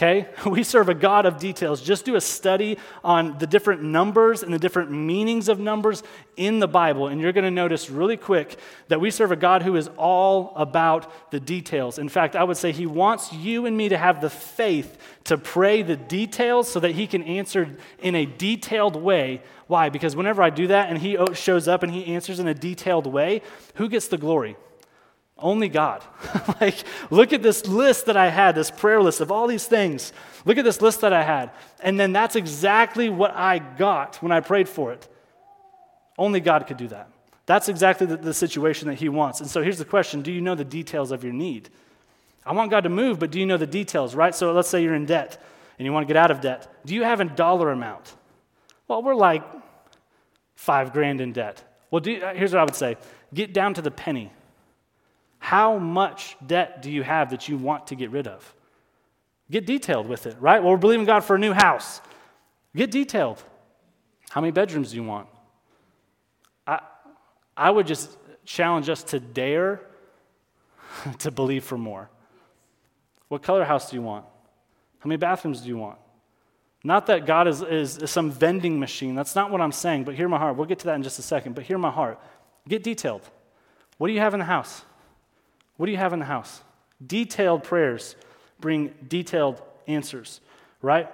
Okay? 0.00 0.26
We 0.50 0.62
serve 0.62 0.88
a 0.88 0.94
God 0.94 1.26
of 1.26 1.38
details. 1.38 1.82
Just 1.82 2.06
do 2.06 2.16
a 2.16 2.20
study 2.20 2.78
on 3.04 3.36
the 3.38 3.46
different 3.46 3.82
numbers 3.82 4.42
and 4.42 4.52
the 4.52 4.58
different 4.58 4.90
meanings 4.90 5.48
of 5.48 5.60
numbers 5.60 6.02
in 6.36 6.58
the 6.58 6.66
Bible, 6.66 7.08
and 7.08 7.20
you're 7.20 7.32
going 7.32 7.44
to 7.44 7.50
notice 7.50 7.90
really 7.90 8.16
quick 8.16 8.58
that 8.88 9.00
we 9.00 9.10
serve 9.10 9.30
a 9.30 9.36
God 9.36 9.62
who 9.62 9.76
is 9.76 9.90
all 9.98 10.54
about 10.56 11.30
the 11.30 11.38
details. 11.38 11.98
In 11.98 12.08
fact, 12.08 12.34
I 12.34 12.44
would 12.44 12.56
say 12.56 12.72
He 12.72 12.86
wants 12.86 13.32
you 13.32 13.66
and 13.66 13.76
me 13.76 13.90
to 13.90 13.98
have 13.98 14.22
the 14.22 14.30
faith 14.30 14.96
to 15.24 15.36
pray 15.36 15.82
the 15.82 15.96
details 15.96 16.70
so 16.70 16.80
that 16.80 16.92
He 16.92 17.06
can 17.06 17.22
answer 17.22 17.76
in 17.98 18.14
a 18.14 18.24
detailed 18.24 18.96
way. 18.96 19.42
Why? 19.66 19.90
Because 19.90 20.16
whenever 20.16 20.42
I 20.42 20.48
do 20.48 20.68
that 20.68 20.88
and 20.88 20.98
He 20.98 21.18
shows 21.34 21.68
up 21.68 21.82
and 21.82 21.92
He 21.92 22.06
answers 22.06 22.40
in 22.40 22.48
a 22.48 22.54
detailed 22.54 23.06
way, 23.06 23.42
who 23.74 23.88
gets 23.88 24.08
the 24.08 24.18
glory? 24.18 24.56
Only 25.40 25.68
God. 25.68 26.04
like, 26.60 26.76
look 27.10 27.32
at 27.32 27.42
this 27.42 27.66
list 27.66 28.06
that 28.06 28.16
I 28.16 28.28
had, 28.28 28.54
this 28.54 28.70
prayer 28.70 29.02
list 29.02 29.20
of 29.20 29.32
all 29.32 29.46
these 29.46 29.66
things. 29.66 30.12
Look 30.44 30.58
at 30.58 30.64
this 30.64 30.80
list 30.80 31.00
that 31.00 31.12
I 31.12 31.22
had. 31.22 31.50
And 31.80 31.98
then 31.98 32.12
that's 32.12 32.36
exactly 32.36 33.08
what 33.08 33.34
I 33.34 33.58
got 33.58 34.16
when 34.16 34.32
I 34.32 34.40
prayed 34.40 34.68
for 34.68 34.92
it. 34.92 35.08
Only 36.18 36.40
God 36.40 36.66
could 36.66 36.76
do 36.76 36.88
that. 36.88 37.08
That's 37.46 37.68
exactly 37.68 38.06
the, 38.06 38.16
the 38.16 38.34
situation 38.34 38.88
that 38.88 38.94
He 38.94 39.08
wants. 39.08 39.40
And 39.40 39.48
so 39.48 39.62
here's 39.62 39.78
the 39.78 39.84
question 39.84 40.22
Do 40.22 40.30
you 40.30 40.40
know 40.40 40.54
the 40.54 40.64
details 40.64 41.10
of 41.10 41.24
your 41.24 41.32
need? 41.32 41.70
I 42.44 42.52
want 42.52 42.70
God 42.70 42.84
to 42.84 42.90
move, 42.90 43.18
but 43.18 43.30
do 43.30 43.38
you 43.38 43.46
know 43.46 43.56
the 43.56 43.66
details, 43.66 44.14
right? 44.14 44.34
So 44.34 44.52
let's 44.52 44.68
say 44.68 44.82
you're 44.82 44.94
in 44.94 45.06
debt 45.06 45.42
and 45.78 45.86
you 45.86 45.92
want 45.92 46.06
to 46.06 46.12
get 46.12 46.16
out 46.16 46.30
of 46.30 46.40
debt. 46.40 46.72
Do 46.84 46.94
you 46.94 47.04
have 47.04 47.20
a 47.20 47.24
dollar 47.24 47.70
amount? 47.70 48.14
Well, 48.88 49.02
we're 49.02 49.14
like 49.14 49.42
five 50.56 50.92
grand 50.92 51.20
in 51.20 51.32
debt. 51.32 51.62
Well, 51.90 52.06
you, 52.06 52.22
uh, 52.22 52.34
here's 52.34 52.52
what 52.52 52.60
I 52.60 52.64
would 52.64 52.74
say 52.74 52.96
get 53.32 53.52
down 53.52 53.74
to 53.74 53.82
the 53.82 53.90
penny. 53.90 54.32
How 55.40 55.78
much 55.78 56.36
debt 56.46 56.82
do 56.82 56.90
you 56.92 57.02
have 57.02 57.30
that 57.30 57.48
you 57.48 57.56
want 57.56 57.88
to 57.88 57.96
get 57.96 58.10
rid 58.10 58.28
of? 58.28 58.54
Get 59.50 59.66
detailed 59.66 60.06
with 60.06 60.26
it, 60.26 60.36
right? 60.38 60.62
Well, 60.62 60.70
we're 60.72 60.78
believing 60.78 61.06
God 61.06 61.20
for 61.20 61.34
a 61.34 61.38
new 61.38 61.52
house. 61.52 62.00
Get 62.76 62.92
detailed. 62.92 63.42
How 64.28 64.40
many 64.40 64.52
bedrooms 64.52 64.90
do 64.90 64.96
you 64.96 65.02
want? 65.02 65.26
I, 66.66 66.80
I 67.56 67.70
would 67.70 67.86
just 67.86 68.16
challenge 68.44 68.88
us 68.88 69.02
to 69.04 69.18
dare 69.18 69.80
to 71.18 71.30
believe 71.30 71.64
for 71.64 71.78
more. 71.78 72.10
What 73.28 73.42
color 73.42 73.64
house 73.64 73.90
do 73.90 73.96
you 73.96 74.02
want? 74.02 74.24
How 75.00 75.08
many 75.08 75.16
bathrooms 75.16 75.62
do 75.62 75.68
you 75.68 75.78
want? 75.78 75.98
Not 76.84 77.06
that 77.06 77.26
God 77.26 77.48
is, 77.48 77.62
is, 77.62 77.98
is, 77.98 78.10
some 78.10 78.30
vending 78.30 78.78
machine. 78.78 79.14
That's 79.14 79.34
not 79.34 79.50
what 79.50 79.60
I'm 79.60 79.72
saying, 79.72 80.04
but 80.04 80.14
hear 80.14 80.28
my 80.28 80.38
heart. 80.38 80.56
We'll 80.56 80.66
get 80.66 80.78
to 80.80 80.86
that 80.86 80.94
in 80.94 81.02
just 81.02 81.18
a 81.18 81.22
second, 81.22 81.54
but 81.54 81.64
hear 81.64 81.78
my 81.78 81.90
heart. 81.90 82.18
Get 82.68 82.82
detailed. 82.82 83.22
What 83.98 84.06
do 84.06 84.12
you 84.12 84.20
have 84.20 84.34
in 84.34 84.40
the 84.40 84.46
house? 84.46 84.82
What 85.80 85.86
do 85.86 85.92
you 85.92 85.98
have 85.98 86.12
in 86.12 86.18
the 86.18 86.26
house? 86.26 86.60
Detailed 87.06 87.64
prayers 87.64 88.14
bring 88.60 88.92
detailed 89.08 89.62
answers, 89.86 90.42
right? 90.82 91.08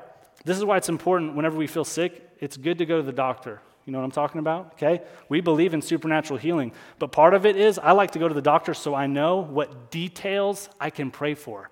This 0.45 0.57
is 0.57 0.65
why 0.65 0.77
it's 0.77 0.89
important 0.89 1.37
whenever 1.37 1.57
we 1.57 1.69
feel 1.69 1.85
sick, 1.85 2.29
it's 2.41 2.57
good 2.57 2.79
to 2.79 2.85
go 2.85 2.97
to 2.97 3.03
the 3.05 3.13
doctor. 3.13 3.61
You 3.85 3.93
know 3.93 4.01
what 4.01 4.05
I'm 4.07 4.11
talking 4.11 4.41
about? 4.41 4.73
Okay? 4.73 5.05
We 5.29 5.41
believe 5.41 5.73
in 5.73 5.83
supernatural 5.83 6.41
healing, 6.41 6.73
but 6.99 7.13
part 7.13 7.33
of 7.33 7.47
it 7.47 7.55
is 7.55 7.79
I 7.79 7.93
like 7.93 8.11
to 8.11 8.19
go 8.19 8.27
to 8.27 8.35
the 8.35 8.43
doctor 8.43 8.75
so 8.75 8.93
I 8.93 9.07
know 9.07 9.37
what 9.37 9.93
details 9.93 10.69
I 10.81 10.91
can 10.91 11.13
pray 11.13 11.35
for. 11.35 11.71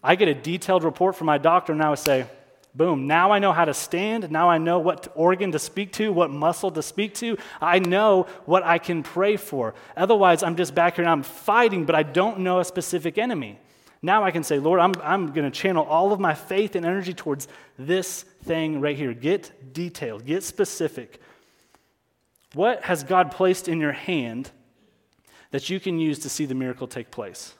I 0.00 0.14
get 0.14 0.28
a 0.28 0.34
detailed 0.34 0.84
report 0.84 1.16
from 1.16 1.26
my 1.26 1.38
doctor, 1.38 1.72
and 1.72 1.82
I 1.82 1.92
say, 1.96 2.26
Boom. 2.74 3.06
Now 3.06 3.30
I 3.30 3.38
know 3.38 3.52
how 3.52 3.64
to 3.64 3.74
stand. 3.74 4.30
Now 4.30 4.50
I 4.50 4.58
know 4.58 4.80
what 4.80 5.06
organ 5.14 5.52
to 5.52 5.58
speak 5.60 5.92
to, 5.92 6.12
what 6.12 6.30
muscle 6.30 6.72
to 6.72 6.82
speak 6.82 7.14
to. 7.14 7.36
I 7.60 7.78
know 7.78 8.26
what 8.46 8.64
I 8.64 8.78
can 8.78 9.04
pray 9.04 9.36
for. 9.36 9.74
Otherwise, 9.96 10.42
I'm 10.42 10.56
just 10.56 10.74
back 10.74 10.96
here 10.96 11.04
and 11.04 11.10
I'm 11.10 11.22
fighting, 11.22 11.84
but 11.84 11.94
I 11.94 12.02
don't 12.02 12.40
know 12.40 12.58
a 12.58 12.64
specific 12.64 13.16
enemy. 13.16 13.60
Now 14.02 14.24
I 14.24 14.32
can 14.32 14.42
say, 14.42 14.58
Lord, 14.58 14.80
I'm, 14.80 14.92
I'm 15.02 15.32
going 15.32 15.50
to 15.50 15.56
channel 15.56 15.84
all 15.84 16.12
of 16.12 16.18
my 16.18 16.34
faith 16.34 16.74
and 16.74 16.84
energy 16.84 17.14
towards 17.14 17.48
this 17.78 18.24
thing 18.42 18.80
right 18.80 18.96
here. 18.96 19.14
Get 19.14 19.72
detailed, 19.72 20.26
get 20.26 20.42
specific. 20.42 21.20
What 22.54 22.82
has 22.82 23.04
God 23.04 23.30
placed 23.30 23.68
in 23.68 23.80
your 23.80 23.92
hand 23.92 24.50
that 25.52 25.70
you 25.70 25.78
can 25.78 25.98
use 26.00 26.18
to 26.20 26.28
see 26.28 26.44
the 26.44 26.54
miracle 26.54 26.88
take 26.88 27.10
place? 27.10 27.54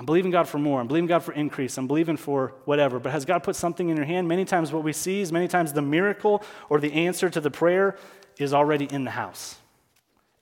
I'm 0.00 0.06
believing 0.06 0.30
God 0.30 0.48
for 0.48 0.56
more. 0.56 0.80
I'm 0.80 0.86
believing 0.86 1.08
God 1.08 1.18
for 1.18 1.32
increase. 1.32 1.76
I'm 1.76 1.86
believing 1.86 2.16
for 2.16 2.54
whatever. 2.64 2.98
But 2.98 3.12
has 3.12 3.26
God 3.26 3.42
put 3.42 3.54
something 3.54 3.90
in 3.90 3.98
your 3.98 4.06
hand? 4.06 4.26
Many 4.26 4.46
times, 4.46 4.72
what 4.72 4.82
we 4.82 4.94
see 4.94 5.20
is 5.20 5.30
many 5.30 5.46
times 5.46 5.74
the 5.74 5.82
miracle 5.82 6.42
or 6.70 6.80
the 6.80 6.90
answer 6.90 7.28
to 7.28 7.38
the 7.38 7.50
prayer 7.50 7.98
is 8.38 8.54
already 8.54 8.86
in 8.86 9.04
the 9.04 9.10
house. 9.10 9.56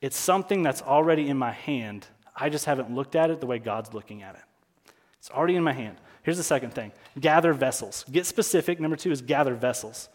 It's 0.00 0.16
something 0.16 0.62
that's 0.62 0.80
already 0.80 1.28
in 1.28 1.36
my 1.36 1.50
hand. 1.50 2.06
I 2.36 2.50
just 2.50 2.66
haven't 2.66 2.94
looked 2.94 3.16
at 3.16 3.30
it 3.30 3.40
the 3.40 3.48
way 3.48 3.58
God's 3.58 3.92
looking 3.92 4.22
at 4.22 4.36
it. 4.36 4.92
It's 5.18 5.28
already 5.28 5.56
in 5.56 5.64
my 5.64 5.72
hand. 5.72 5.96
Here's 6.22 6.36
the 6.36 6.44
second 6.44 6.72
thing 6.72 6.92
gather 7.18 7.52
vessels. 7.52 8.04
Get 8.12 8.26
specific. 8.26 8.78
Number 8.78 8.96
two 8.96 9.10
is 9.10 9.22
gather 9.22 9.56
vessels. 9.56 10.08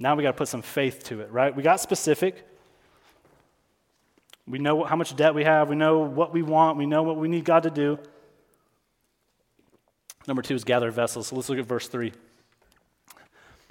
Now 0.00 0.16
we 0.16 0.24
got 0.24 0.32
to 0.32 0.36
put 0.36 0.48
some 0.48 0.62
faith 0.62 1.04
to 1.04 1.20
it, 1.20 1.30
right? 1.30 1.54
We 1.54 1.62
got 1.62 1.80
specific. 1.80 2.44
We 4.48 4.58
know 4.58 4.84
how 4.84 4.96
much 4.96 5.14
debt 5.16 5.34
we 5.34 5.44
have. 5.44 5.68
We 5.68 5.76
know 5.76 5.98
what 5.98 6.32
we 6.32 6.42
want. 6.42 6.78
We 6.78 6.86
know 6.86 7.02
what 7.02 7.16
we 7.16 7.28
need 7.28 7.44
God 7.44 7.64
to 7.64 7.70
do. 7.70 7.98
Number 10.26 10.42
two 10.42 10.54
is 10.54 10.64
gather 10.64 10.90
vessels. 10.90 11.28
So 11.28 11.36
let's 11.36 11.48
look 11.48 11.58
at 11.58 11.66
verse 11.66 11.88
three. 11.88 12.12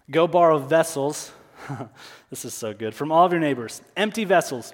Go 0.10 0.28
borrow 0.28 0.58
vessels. 0.58 1.32
this 2.30 2.46
is 2.46 2.54
so 2.54 2.74
good. 2.74 2.94
From 2.94 3.12
all 3.12 3.26
of 3.26 3.32
your 3.32 3.42
neighbors, 3.42 3.82
empty 3.96 4.26
vessels. 4.26 4.74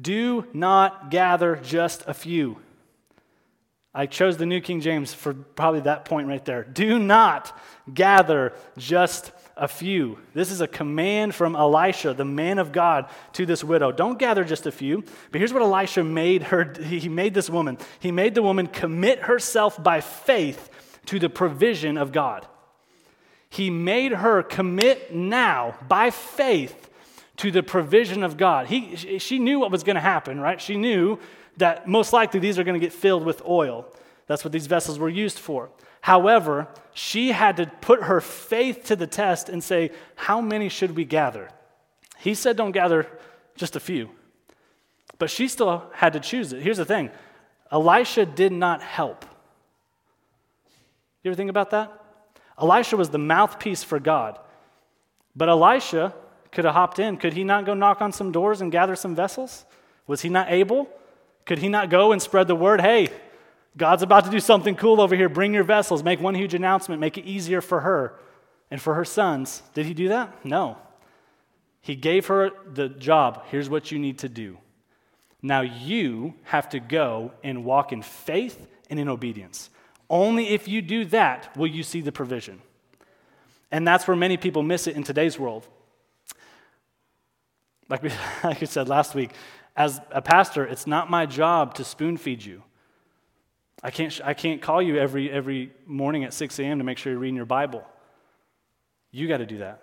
Do 0.00 0.46
not 0.52 1.10
gather 1.10 1.56
just 1.56 2.04
a 2.06 2.14
few. 2.14 2.58
I 3.94 4.06
chose 4.06 4.36
the 4.36 4.46
New 4.46 4.60
King 4.60 4.80
James 4.80 5.12
for 5.12 5.34
probably 5.34 5.80
that 5.80 6.04
point 6.04 6.28
right 6.28 6.44
there. 6.44 6.62
Do 6.62 6.98
not 6.98 7.58
gather 7.92 8.52
just 8.76 9.32
a 9.58 9.68
few. 9.68 10.18
This 10.34 10.50
is 10.50 10.60
a 10.60 10.68
command 10.68 11.34
from 11.34 11.56
Elisha, 11.56 12.14
the 12.14 12.24
man 12.24 12.58
of 12.58 12.72
God, 12.72 13.08
to 13.34 13.44
this 13.44 13.62
widow. 13.64 13.92
Don't 13.92 14.18
gather 14.18 14.44
just 14.44 14.66
a 14.66 14.72
few. 14.72 15.04
But 15.30 15.40
here's 15.40 15.52
what 15.52 15.62
Elisha 15.62 16.04
made 16.04 16.44
her 16.44 16.72
he 16.80 17.08
made 17.08 17.34
this 17.34 17.50
woman. 17.50 17.78
He 18.00 18.12
made 18.12 18.34
the 18.34 18.42
woman 18.42 18.66
commit 18.66 19.20
herself 19.20 19.82
by 19.82 20.00
faith 20.00 20.70
to 21.06 21.18
the 21.18 21.28
provision 21.28 21.96
of 21.96 22.12
God. 22.12 22.46
He 23.50 23.70
made 23.70 24.12
her 24.12 24.42
commit 24.42 25.14
now 25.14 25.74
by 25.88 26.10
faith 26.10 26.90
to 27.38 27.50
the 27.50 27.62
provision 27.62 28.22
of 28.22 28.36
God. 28.36 28.66
He, 28.66 28.96
she 29.18 29.38
knew 29.38 29.58
what 29.58 29.70
was 29.70 29.82
going 29.82 29.96
to 29.96 30.00
happen, 30.00 30.40
right? 30.40 30.60
She 30.60 30.76
knew 30.76 31.18
that 31.56 31.88
most 31.88 32.12
likely 32.12 32.40
these 32.40 32.58
are 32.58 32.64
going 32.64 32.78
to 32.78 32.84
get 32.84 32.92
filled 32.92 33.24
with 33.24 33.42
oil. 33.46 33.86
That's 34.26 34.44
what 34.44 34.52
these 34.52 34.66
vessels 34.66 34.98
were 34.98 35.08
used 35.08 35.38
for. 35.38 35.70
However, 36.00 36.68
she 36.94 37.32
had 37.32 37.56
to 37.58 37.66
put 37.66 38.04
her 38.04 38.20
faith 38.20 38.84
to 38.84 38.96
the 38.96 39.06
test 39.06 39.48
and 39.48 39.62
say, 39.62 39.90
How 40.16 40.40
many 40.40 40.68
should 40.68 40.96
we 40.96 41.04
gather? 41.04 41.50
He 42.18 42.34
said, 42.34 42.56
don't 42.56 42.72
gather 42.72 43.06
just 43.56 43.76
a 43.76 43.80
few. 43.80 44.10
But 45.18 45.30
she 45.30 45.48
still 45.48 45.84
had 45.94 46.12
to 46.12 46.20
choose 46.20 46.52
it. 46.52 46.62
Here's 46.62 46.76
the 46.76 46.84
thing 46.84 47.10
Elisha 47.70 48.26
did 48.26 48.52
not 48.52 48.82
help. 48.82 49.24
You 51.22 51.30
ever 51.30 51.36
think 51.36 51.50
about 51.50 51.70
that? 51.70 51.92
Elisha 52.60 52.96
was 52.96 53.10
the 53.10 53.18
mouthpiece 53.18 53.84
for 53.84 54.00
God. 54.00 54.38
But 55.36 55.48
Elisha 55.48 56.12
could 56.50 56.64
have 56.64 56.74
hopped 56.74 56.98
in. 56.98 57.16
Could 57.16 57.34
he 57.34 57.44
not 57.44 57.64
go 57.64 57.74
knock 57.74 58.00
on 58.00 58.12
some 58.12 58.32
doors 58.32 58.60
and 58.60 58.72
gather 58.72 58.96
some 58.96 59.14
vessels? 59.14 59.64
Was 60.08 60.22
he 60.22 60.28
not 60.28 60.50
able? 60.50 60.88
Could 61.44 61.58
he 61.58 61.68
not 61.68 61.90
go 61.90 62.10
and 62.10 62.20
spread 62.20 62.48
the 62.48 62.56
word? 62.56 62.80
Hey, 62.80 63.10
God's 63.78 64.02
about 64.02 64.24
to 64.24 64.30
do 64.30 64.40
something 64.40 64.74
cool 64.74 65.00
over 65.00 65.14
here. 65.14 65.28
Bring 65.28 65.54
your 65.54 65.64
vessels. 65.64 66.02
Make 66.02 66.20
one 66.20 66.34
huge 66.34 66.52
announcement. 66.52 67.00
Make 67.00 67.16
it 67.16 67.24
easier 67.24 67.60
for 67.60 67.80
her 67.80 68.18
and 68.70 68.82
for 68.82 68.94
her 68.94 69.04
sons. 69.04 69.62
Did 69.72 69.86
he 69.86 69.94
do 69.94 70.08
that? 70.08 70.44
No. 70.44 70.76
He 71.80 71.94
gave 71.94 72.26
her 72.26 72.50
the 72.66 72.88
job. 72.88 73.44
Here's 73.50 73.70
what 73.70 73.92
you 73.92 73.98
need 73.98 74.18
to 74.18 74.28
do. 74.28 74.58
Now 75.40 75.60
you 75.60 76.34
have 76.42 76.68
to 76.70 76.80
go 76.80 77.32
and 77.44 77.64
walk 77.64 77.92
in 77.92 78.02
faith 78.02 78.66
and 78.90 78.98
in 78.98 79.08
obedience. 79.08 79.70
Only 80.10 80.48
if 80.48 80.66
you 80.66 80.82
do 80.82 81.04
that 81.06 81.56
will 81.56 81.68
you 81.68 81.84
see 81.84 82.00
the 82.00 82.12
provision. 82.12 82.60
And 83.70 83.86
that's 83.86 84.08
where 84.08 84.16
many 84.16 84.36
people 84.36 84.62
miss 84.62 84.88
it 84.88 84.96
in 84.96 85.04
today's 85.04 85.38
world. 85.38 85.68
Like 87.88 88.02
we, 88.02 88.10
like 88.44 88.60
we 88.60 88.66
said 88.66 88.88
last 88.88 89.14
week, 89.14 89.30
as 89.76 90.00
a 90.10 90.20
pastor, 90.20 90.64
it's 90.64 90.86
not 90.86 91.08
my 91.08 91.26
job 91.26 91.74
to 91.74 91.84
spoon 91.84 92.16
feed 92.16 92.44
you. 92.44 92.64
I 93.82 93.90
can't, 93.90 94.20
I 94.24 94.34
can't 94.34 94.60
call 94.60 94.82
you 94.82 94.98
every, 94.98 95.30
every 95.30 95.72
morning 95.86 96.24
at 96.24 96.34
6 96.34 96.58
a.m. 96.58 96.78
to 96.78 96.84
make 96.84 96.98
sure 96.98 97.12
you're 97.12 97.20
reading 97.20 97.36
your 97.36 97.46
Bible. 97.46 97.84
You 99.10 99.28
got 99.28 99.38
to 99.38 99.46
do 99.46 99.58
that. 99.58 99.82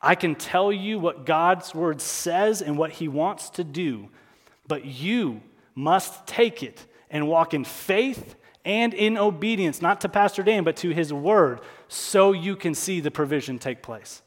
I 0.00 0.14
can 0.14 0.34
tell 0.34 0.72
you 0.72 0.98
what 0.98 1.26
God's 1.26 1.74
word 1.74 2.00
says 2.00 2.62
and 2.62 2.76
what 2.76 2.92
he 2.92 3.08
wants 3.08 3.50
to 3.50 3.64
do, 3.64 4.08
but 4.66 4.84
you 4.84 5.40
must 5.74 6.26
take 6.26 6.62
it 6.62 6.86
and 7.10 7.28
walk 7.28 7.54
in 7.54 7.64
faith 7.64 8.36
and 8.64 8.92
in 8.92 9.16
obedience, 9.16 9.80
not 9.80 10.00
to 10.02 10.08
Pastor 10.08 10.42
Dan, 10.42 10.62
but 10.62 10.76
to 10.76 10.90
his 10.90 11.12
word, 11.12 11.60
so 11.88 12.32
you 12.32 12.54
can 12.54 12.74
see 12.74 13.00
the 13.00 13.10
provision 13.10 13.58
take 13.58 13.82
place. 13.82 14.22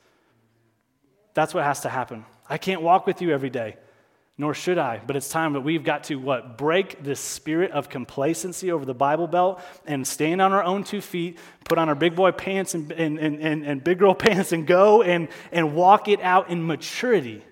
That's 1.34 1.54
what 1.54 1.64
has 1.64 1.82
to 1.82 1.90
happen. 1.90 2.26
I 2.50 2.58
can't 2.58 2.82
walk 2.82 3.06
with 3.06 3.22
you 3.22 3.32
every 3.32 3.50
day 3.50 3.78
nor 4.42 4.56
should 4.56 4.80
I. 4.80 5.00
But 5.06 5.16
it's 5.16 5.30
time 5.30 5.54
that 5.54 5.62
we've 5.62 5.84
got 5.84 6.06
to 6.06 6.16
what? 6.16 6.58
Break 6.58 7.04
this 7.04 7.20
spirit 7.20 7.70
of 7.74 7.90
complacency 7.90 8.72
over 8.72 8.86
the 8.86 8.94
Bible 8.96 9.28
Belt 9.28 9.62
and 9.86 10.06
stand 10.06 10.42
on 10.42 10.52
our 10.52 10.64
own 10.64 10.84
two 10.84 11.00
feet, 11.00 11.38
put 11.64 11.78
on 11.78 11.90
our 11.90 11.94
big 11.94 12.16
boy 12.16 12.32
pants 12.32 12.74
and, 12.74 12.92
and, 12.92 13.20
and, 13.20 13.64
and, 13.64 13.84
big 13.84 14.00
girl 14.00 14.16
pants 14.26 14.52
and 14.52 14.66
go 14.66 15.04
and, 15.04 15.28
and 15.52 15.76
walk 15.76 16.08
it 16.08 16.20
out 16.22 16.50
in 16.50 16.66
maturity. 16.66 17.44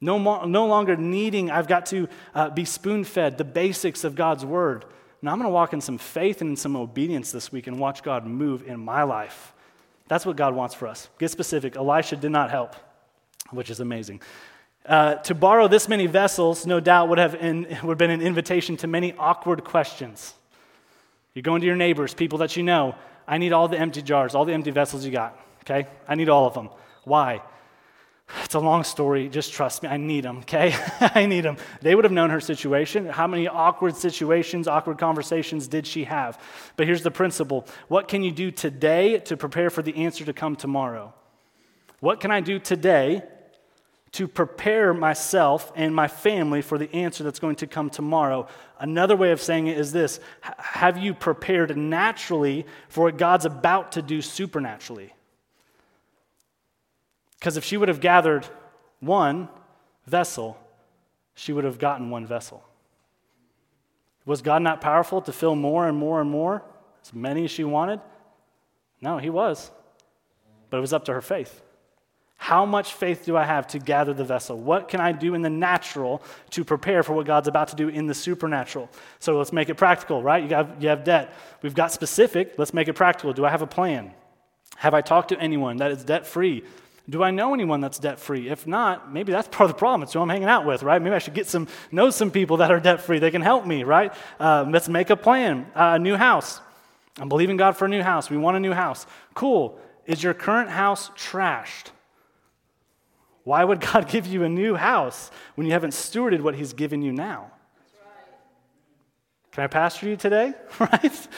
No, 0.00 0.16
more, 0.16 0.46
no 0.46 0.66
longer 0.66 0.96
needing, 0.96 1.50
I've 1.50 1.66
got 1.66 1.86
to 1.86 2.06
uh, 2.36 2.50
be 2.50 2.64
spoon 2.64 3.02
fed 3.02 3.36
the 3.36 3.42
basics 3.42 4.04
of 4.04 4.14
God's 4.14 4.44
word. 4.44 4.84
Now 5.22 5.32
I'm 5.32 5.38
going 5.38 5.48
to 5.48 5.52
walk 5.52 5.72
in 5.72 5.80
some 5.80 5.98
faith 5.98 6.40
and 6.40 6.50
in 6.50 6.56
some 6.56 6.76
obedience 6.76 7.32
this 7.32 7.50
week 7.50 7.66
and 7.66 7.80
watch 7.80 8.04
God 8.04 8.24
move 8.24 8.62
in 8.64 8.78
my 8.78 9.02
life. 9.02 9.52
That's 10.06 10.24
what 10.24 10.36
God 10.36 10.54
wants 10.54 10.76
for 10.76 10.86
us. 10.86 11.08
Get 11.18 11.32
specific. 11.32 11.74
Elisha 11.74 12.14
did 12.14 12.30
not 12.30 12.52
help, 12.52 12.76
which 13.50 13.70
is 13.70 13.80
amazing. 13.80 14.20
Uh, 14.86 15.14
to 15.16 15.34
borrow 15.34 15.66
this 15.66 15.88
many 15.88 16.06
vessels, 16.06 16.66
no 16.66 16.78
doubt, 16.78 17.08
would 17.08 17.18
have, 17.18 17.34
in, 17.36 17.62
would 17.82 17.92
have 17.92 17.98
been 17.98 18.10
an 18.10 18.20
invitation 18.20 18.76
to 18.76 18.86
many 18.86 19.14
awkward 19.14 19.64
questions. 19.64 20.34
You're 21.32 21.42
going 21.42 21.62
to 21.62 21.66
your 21.66 21.76
neighbors, 21.76 22.12
people 22.12 22.38
that 22.38 22.56
you 22.56 22.62
know. 22.62 22.94
I 23.26 23.38
need 23.38 23.52
all 23.52 23.66
the 23.66 23.78
empty 23.78 24.02
jars, 24.02 24.34
all 24.34 24.44
the 24.44 24.52
empty 24.52 24.70
vessels 24.70 25.04
you 25.04 25.10
got, 25.10 25.38
okay? 25.62 25.88
I 26.06 26.14
need 26.14 26.28
all 26.28 26.46
of 26.46 26.52
them. 26.52 26.68
Why? 27.04 27.40
It's 28.42 28.54
a 28.54 28.60
long 28.60 28.84
story. 28.84 29.28
Just 29.28 29.52
trust 29.52 29.82
me. 29.82 29.88
I 29.88 29.96
need 29.96 30.24
them, 30.24 30.38
okay? 30.38 30.74
I 31.00 31.26
need 31.26 31.42
them. 31.42 31.56
They 31.80 31.94
would 31.94 32.04
have 32.04 32.12
known 32.12 32.30
her 32.30 32.40
situation. 32.40 33.06
How 33.06 33.26
many 33.26 33.48
awkward 33.48 33.96
situations, 33.96 34.68
awkward 34.68 34.98
conversations 34.98 35.66
did 35.66 35.86
she 35.86 36.04
have? 36.04 36.38
But 36.76 36.86
here's 36.86 37.02
the 37.02 37.10
principle 37.10 37.66
What 37.88 38.08
can 38.08 38.22
you 38.22 38.32
do 38.32 38.50
today 38.50 39.18
to 39.20 39.36
prepare 39.36 39.70
for 39.70 39.82
the 39.82 39.96
answer 39.96 40.24
to 40.24 40.32
come 40.32 40.56
tomorrow? 40.56 41.14
What 42.00 42.20
can 42.20 42.30
I 42.30 42.40
do 42.40 42.58
today 42.58 43.22
to 44.14 44.28
prepare 44.28 44.94
myself 44.94 45.72
and 45.74 45.92
my 45.92 46.06
family 46.06 46.62
for 46.62 46.78
the 46.78 46.92
answer 46.94 47.24
that's 47.24 47.40
going 47.40 47.56
to 47.56 47.66
come 47.66 47.90
tomorrow. 47.90 48.46
Another 48.78 49.16
way 49.16 49.32
of 49.32 49.40
saying 49.40 49.66
it 49.66 49.76
is 49.76 49.90
this 49.90 50.20
Have 50.40 50.96
you 50.96 51.14
prepared 51.14 51.76
naturally 51.76 52.64
for 52.88 53.04
what 53.04 53.18
God's 53.18 53.44
about 53.44 53.92
to 53.92 54.02
do 54.02 54.22
supernaturally? 54.22 55.12
Because 57.40 57.56
if 57.56 57.64
she 57.64 57.76
would 57.76 57.88
have 57.88 58.00
gathered 58.00 58.46
one 59.00 59.48
vessel, 60.06 60.56
she 61.34 61.52
would 61.52 61.64
have 61.64 61.80
gotten 61.80 62.08
one 62.08 62.24
vessel. 62.24 62.62
Was 64.24 64.42
God 64.42 64.62
not 64.62 64.80
powerful 64.80 65.22
to 65.22 65.32
fill 65.32 65.56
more 65.56 65.88
and 65.88 65.98
more 65.98 66.20
and 66.20 66.30
more, 66.30 66.62
as 67.02 67.12
many 67.12 67.44
as 67.44 67.50
she 67.50 67.64
wanted? 67.64 68.00
No, 69.00 69.18
He 69.18 69.28
was. 69.28 69.72
But 70.70 70.76
it 70.76 70.82
was 70.82 70.92
up 70.92 71.04
to 71.06 71.12
her 71.12 71.20
faith. 71.20 71.63
How 72.44 72.66
much 72.66 72.92
faith 72.92 73.24
do 73.24 73.38
I 73.38 73.44
have 73.44 73.68
to 73.68 73.78
gather 73.78 74.12
the 74.12 74.22
vessel? 74.22 74.58
What 74.58 74.88
can 74.88 75.00
I 75.00 75.12
do 75.12 75.32
in 75.32 75.40
the 75.40 75.48
natural 75.48 76.20
to 76.50 76.62
prepare 76.62 77.02
for 77.02 77.14
what 77.14 77.24
God's 77.24 77.48
about 77.48 77.68
to 77.68 77.74
do 77.74 77.88
in 77.88 78.06
the 78.06 78.12
supernatural? 78.12 78.90
So 79.18 79.38
let's 79.38 79.50
make 79.50 79.70
it 79.70 79.76
practical, 79.76 80.22
right? 80.22 80.42
You 80.42 80.54
have, 80.54 80.76
you 80.78 80.90
have 80.90 81.04
debt. 81.04 81.32
We've 81.62 81.74
got 81.74 81.90
specific. 81.90 82.52
Let's 82.58 82.74
make 82.74 82.86
it 82.86 82.92
practical. 82.92 83.32
Do 83.32 83.46
I 83.46 83.48
have 83.48 83.62
a 83.62 83.66
plan? 83.66 84.12
Have 84.76 84.92
I 84.92 85.00
talked 85.00 85.30
to 85.30 85.40
anyone 85.40 85.78
that 85.78 85.90
is 85.90 86.04
debt 86.04 86.26
free? 86.26 86.64
Do 87.08 87.22
I 87.22 87.30
know 87.30 87.54
anyone 87.54 87.80
that's 87.80 87.98
debt 87.98 88.18
free? 88.18 88.50
If 88.50 88.66
not, 88.66 89.10
maybe 89.10 89.32
that's 89.32 89.48
part 89.48 89.70
of 89.70 89.74
the 89.74 89.78
problem. 89.78 90.02
It's 90.02 90.12
who 90.12 90.20
I'm 90.20 90.28
hanging 90.28 90.46
out 90.46 90.66
with, 90.66 90.82
right? 90.82 91.00
Maybe 91.00 91.16
I 91.16 91.20
should 91.20 91.32
get 91.32 91.46
some 91.46 91.66
know 91.90 92.10
some 92.10 92.30
people 92.30 92.58
that 92.58 92.70
are 92.70 92.78
debt 92.78 93.00
free. 93.00 93.20
They 93.20 93.30
can 93.30 93.40
help 93.40 93.64
me, 93.64 93.84
right? 93.84 94.12
Uh, 94.38 94.66
let's 94.68 94.90
make 94.90 95.08
a 95.08 95.16
plan. 95.16 95.64
Uh, 95.74 95.92
a 95.94 95.98
new 95.98 96.16
house. 96.16 96.60
I'm 97.18 97.30
believing 97.30 97.56
God 97.56 97.74
for 97.74 97.86
a 97.86 97.88
new 97.88 98.02
house. 98.02 98.28
We 98.28 98.36
want 98.36 98.58
a 98.58 98.60
new 98.60 98.72
house. 98.72 99.06
Cool. 99.32 99.80
Is 100.04 100.22
your 100.22 100.34
current 100.34 100.68
house 100.68 101.08
trashed? 101.16 101.93
Why 103.44 103.62
would 103.62 103.80
God 103.92 104.08
give 104.08 104.26
you 104.26 104.42
a 104.42 104.48
new 104.48 104.74
house 104.74 105.30
when 105.54 105.66
you 105.66 105.72
haven't 105.72 105.92
stewarded 105.92 106.40
what 106.40 106.56
He's 106.56 106.72
given 106.72 107.02
you 107.02 107.12
now? 107.12 107.52
Can 109.52 109.62
I 109.62 109.66
pastor 109.68 110.08
you 110.08 110.16
today? 110.16 110.52
right? 110.80 111.28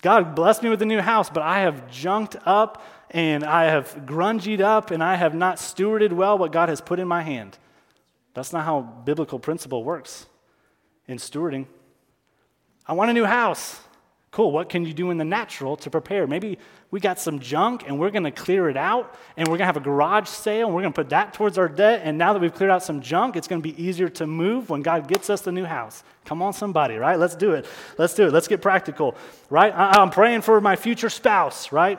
God 0.00 0.36
blessed 0.36 0.62
me 0.62 0.70
with 0.70 0.80
a 0.82 0.86
new 0.86 1.00
house, 1.00 1.28
but 1.28 1.42
I 1.42 1.60
have 1.60 1.90
junked 1.90 2.36
up 2.44 2.84
and 3.10 3.42
I 3.42 3.64
have 3.64 4.02
grungied 4.06 4.60
up 4.60 4.92
and 4.92 5.02
I 5.02 5.16
have 5.16 5.34
not 5.34 5.56
stewarded 5.56 6.12
well 6.12 6.38
what 6.38 6.52
God 6.52 6.68
has 6.68 6.80
put 6.80 7.00
in 7.00 7.08
my 7.08 7.22
hand. 7.22 7.58
That's 8.34 8.52
not 8.52 8.64
how 8.64 8.82
biblical 8.82 9.38
principle 9.38 9.82
works 9.82 10.26
in 11.08 11.18
stewarding. 11.18 11.66
I 12.86 12.92
want 12.92 13.10
a 13.10 13.14
new 13.14 13.24
house. 13.24 13.80
Cool, 14.30 14.52
what 14.52 14.68
can 14.68 14.84
you 14.84 14.92
do 14.92 15.10
in 15.10 15.16
the 15.16 15.24
natural 15.24 15.76
to 15.78 15.88
prepare? 15.88 16.26
Maybe 16.26 16.58
we 16.90 17.00
got 17.00 17.18
some 17.18 17.38
junk 17.38 17.84
and 17.86 17.98
we're 17.98 18.10
going 18.10 18.24
to 18.24 18.30
clear 18.30 18.68
it 18.68 18.76
out 18.76 19.14
and 19.36 19.48
we're 19.48 19.52
going 19.56 19.60
to 19.60 19.66
have 19.66 19.76
a 19.76 19.80
garage 19.80 20.28
sale 20.28 20.66
and 20.66 20.74
we're 20.74 20.82
going 20.82 20.92
to 20.92 21.02
put 21.02 21.10
that 21.10 21.32
towards 21.32 21.56
our 21.56 21.68
debt. 21.68 22.02
And 22.04 22.18
now 22.18 22.32
that 22.32 22.40
we've 22.40 22.52
cleared 22.52 22.70
out 22.70 22.82
some 22.82 23.00
junk, 23.00 23.36
it's 23.36 23.48
going 23.48 23.62
to 23.62 23.66
be 23.66 23.82
easier 23.82 24.08
to 24.10 24.26
move 24.26 24.68
when 24.68 24.82
God 24.82 25.08
gets 25.08 25.30
us 25.30 25.40
the 25.40 25.52
new 25.52 25.64
house. 25.64 26.04
Come 26.24 26.42
on, 26.42 26.52
somebody, 26.52 26.96
right? 26.96 27.18
Let's 27.18 27.34
do 27.34 27.52
it. 27.52 27.66
Let's 27.96 28.14
do 28.14 28.26
it. 28.26 28.32
Let's 28.32 28.48
get 28.48 28.60
practical, 28.60 29.16
right? 29.48 29.72
I'm 29.74 30.10
praying 30.10 30.42
for 30.42 30.60
my 30.60 30.76
future 30.76 31.08
spouse, 31.08 31.72
right? 31.72 31.98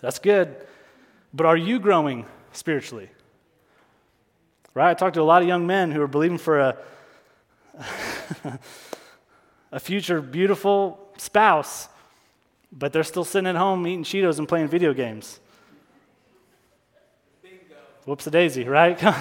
That's 0.00 0.18
good. 0.18 0.54
But 1.32 1.46
are 1.46 1.56
you 1.56 1.78
growing 1.78 2.26
spiritually? 2.52 3.08
Right? 4.74 4.90
I 4.90 4.94
talked 4.94 5.14
to 5.14 5.22
a 5.22 5.24
lot 5.24 5.42
of 5.42 5.48
young 5.48 5.66
men 5.66 5.90
who 5.90 6.02
are 6.02 6.08
believing 6.08 6.38
for 6.38 6.58
a, 6.58 6.76
a 9.72 9.80
future 9.80 10.20
beautiful 10.20 11.01
spouse 11.22 11.88
but 12.72 12.92
they're 12.92 13.04
still 13.04 13.24
sitting 13.24 13.46
at 13.46 13.56
home 13.56 13.86
eating 13.86 14.02
Cheetos 14.02 14.38
and 14.38 14.48
playing 14.48 14.68
video 14.68 14.94
games. 14.94 15.38
Bingo. 17.42 17.58
Whoops 18.06 18.26
a 18.26 18.30
daisy, 18.30 18.64
right? 18.64 18.98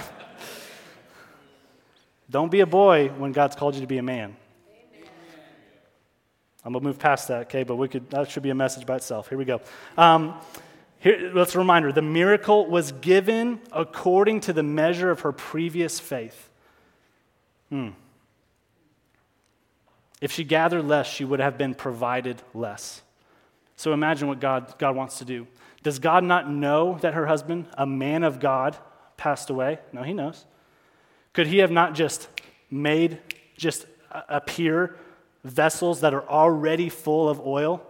Don't 2.29 2.49
be 2.49 2.61
a 2.61 2.65
boy 2.65 3.09
when 3.09 3.33
God's 3.33 3.57
called 3.57 3.75
you 3.75 3.81
to 3.81 3.87
be 3.87 3.97
a 3.97 4.03
man. 4.03 4.37
I'm 6.63 6.73
gonna 6.73 6.85
move 6.85 6.99
past 6.99 7.27
that, 7.27 7.41
okay? 7.47 7.63
But 7.63 7.75
we 7.75 7.87
could 7.87 8.09
that 8.11 8.29
should 8.29 8.43
be 8.43 8.51
a 8.51 8.55
message 8.55 8.85
by 8.85 8.95
itself. 8.97 9.27
Here 9.27 9.37
we 9.37 9.45
go. 9.45 9.61
Um, 9.97 10.35
here, 10.99 11.31
let's 11.33 11.55
a 11.55 11.57
reminder: 11.57 11.91
the 11.91 12.03
miracle 12.03 12.67
was 12.67 12.91
given 12.91 13.59
according 13.71 14.41
to 14.41 14.53
the 14.53 14.61
measure 14.61 15.09
of 15.09 15.21
her 15.21 15.31
previous 15.31 15.99
faith. 15.99 16.49
Hmm. 17.69 17.89
If 20.21 20.31
she 20.31 20.43
gathered 20.43 20.85
less, 20.85 21.07
she 21.07 21.25
would 21.25 21.39
have 21.39 21.57
been 21.57 21.73
provided 21.73 22.41
less. 22.53 23.01
So 23.75 23.91
imagine 23.91 24.27
what 24.27 24.39
God, 24.39 24.75
God 24.77 24.95
wants 24.95 25.17
to 25.17 25.25
do. 25.25 25.47
Does 25.81 25.97
God 25.97 26.23
not 26.23 26.49
know 26.49 26.99
that 27.01 27.15
her 27.15 27.25
husband, 27.25 27.65
a 27.73 27.87
man 27.87 28.23
of 28.23 28.39
God, 28.39 28.77
passed 29.17 29.49
away? 29.49 29.79
No, 29.91 30.03
he 30.03 30.13
knows. 30.13 30.45
Could 31.33 31.47
he 31.47 31.57
have 31.57 31.71
not 31.71 31.95
just 31.95 32.27
made, 32.69 33.17
just 33.57 33.87
appear 34.29 34.95
vessels 35.43 36.01
that 36.01 36.13
are 36.13 36.27
already 36.29 36.89
full 36.89 37.27
of 37.27 37.39
oil? 37.39 37.81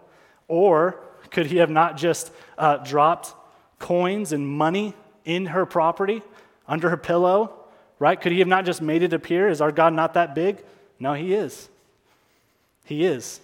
Or 0.47 1.01
could 1.31 1.47
he 1.47 1.57
have 1.57 1.69
not 1.69 1.97
just 1.97 2.31
uh, 2.57 2.77
dropped 2.77 3.35
coins 3.79 4.31
and 4.31 4.47
money 4.47 4.93
in 5.25 5.47
her 5.47 5.65
property 5.65 6.21
Under 6.67 6.89
her 6.89 6.97
pillow, 6.97 7.53
right? 7.99 8.19
Could 8.19 8.31
he 8.31 8.39
have 8.39 8.47
not 8.47 8.63
just 8.65 8.81
made 8.81 9.03
it 9.03 9.11
appear? 9.11 9.49
Is 9.49 9.59
our 9.59 9.73
God 9.73 9.93
not 9.93 10.13
that 10.13 10.33
big? 10.33 10.63
No, 10.99 11.13
he 11.13 11.33
is. 11.33 11.67
He 12.83 13.05
is. 13.05 13.39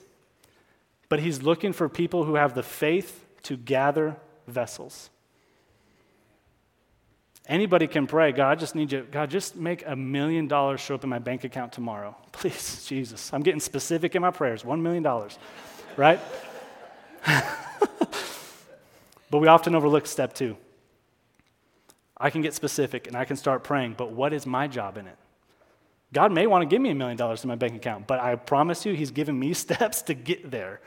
But 1.09 1.19
he's 1.19 1.41
looking 1.41 1.73
for 1.73 1.87
people 1.87 2.25
who 2.25 2.35
have 2.35 2.53
the 2.53 2.63
faith 2.63 3.25
to 3.43 3.55
gather 3.55 4.17
vessels. 4.47 5.09
Anybody 7.47 7.87
can 7.87 8.07
pray, 8.07 8.33
God, 8.33 8.51
I 8.51 8.55
just 8.55 8.75
need 8.75 8.91
you, 8.91 9.07
God, 9.09 9.29
just 9.29 9.55
make 9.55 9.83
a 9.87 9.95
million 9.95 10.47
dollars 10.47 10.81
show 10.81 10.95
up 10.95 11.03
in 11.05 11.09
my 11.09 11.19
bank 11.19 11.45
account 11.45 11.71
tomorrow. 11.71 12.13
Please, 12.33 12.85
Jesus. 12.85 13.33
I'm 13.33 13.41
getting 13.41 13.61
specific 13.61 14.15
in 14.15 14.21
my 14.21 14.31
prayers. 14.31 14.65
One 14.65 14.83
million 14.83 15.01
dollars, 15.01 15.39
right? 15.95 16.19
but 17.25 19.39
we 19.39 19.47
often 19.47 19.75
overlook 19.75 20.07
step 20.07 20.33
two. 20.33 20.57
I 22.17 22.31
can 22.31 22.41
get 22.41 22.53
specific 22.53 23.07
and 23.07 23.15
I 23.15 23.23
can 23.23 23.37
start 23.37 23.63
praying, 23.63 23.95
but 23.97 24.11
what 24.11 24.33
is 24.33 24.45
my 24.45 24.67
job 24.67 24.97
in 24.97 25.07
it? 25.07 25.17
God 26.13 26.31
may 26.31 26.47
want 26.47 26.61
to 26.61 26.65
give 26.65 26.81
me 26.81 26.89
a 26.89 26.95
million 26.95 27.17
dollars 27.17 27.43
in 27.43 27.49
my 27.49 27.55
bank 27.55 27.75
account, 27.75 28.07
but 28.07 28.19
I 28.19 28.35
promise 28.35 28.85
you, 28.85 28.93
He's 28.93 29.11
given 29.11 29.37
me 29.37 29.53
steps 29.65 30.01
to 30.03 30.13
get 30.13 30.49
there. 30.49 30.81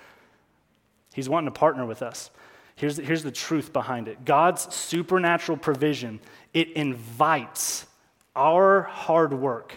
He's 1.14 1.28
wanting 1.28 1.52
to 1.52 1.58
partner 1.58 1.84
with 1.84 2.02
us. 2.02 2.30
Here's, 2.76 2.96
here's 2.96 3.22
the 3.22 3.32
truth 3.32 3.72
behind 3.72 4.08
it 4.08 4.24
God's 4.24 4.74
supernatural 4.74 5.58
provision, 5.58 6.20
it 6.54 6.72
invites 6.72 7.86
our 8.34 8.82
hard 8.82 9.34
work, 9.34 9.74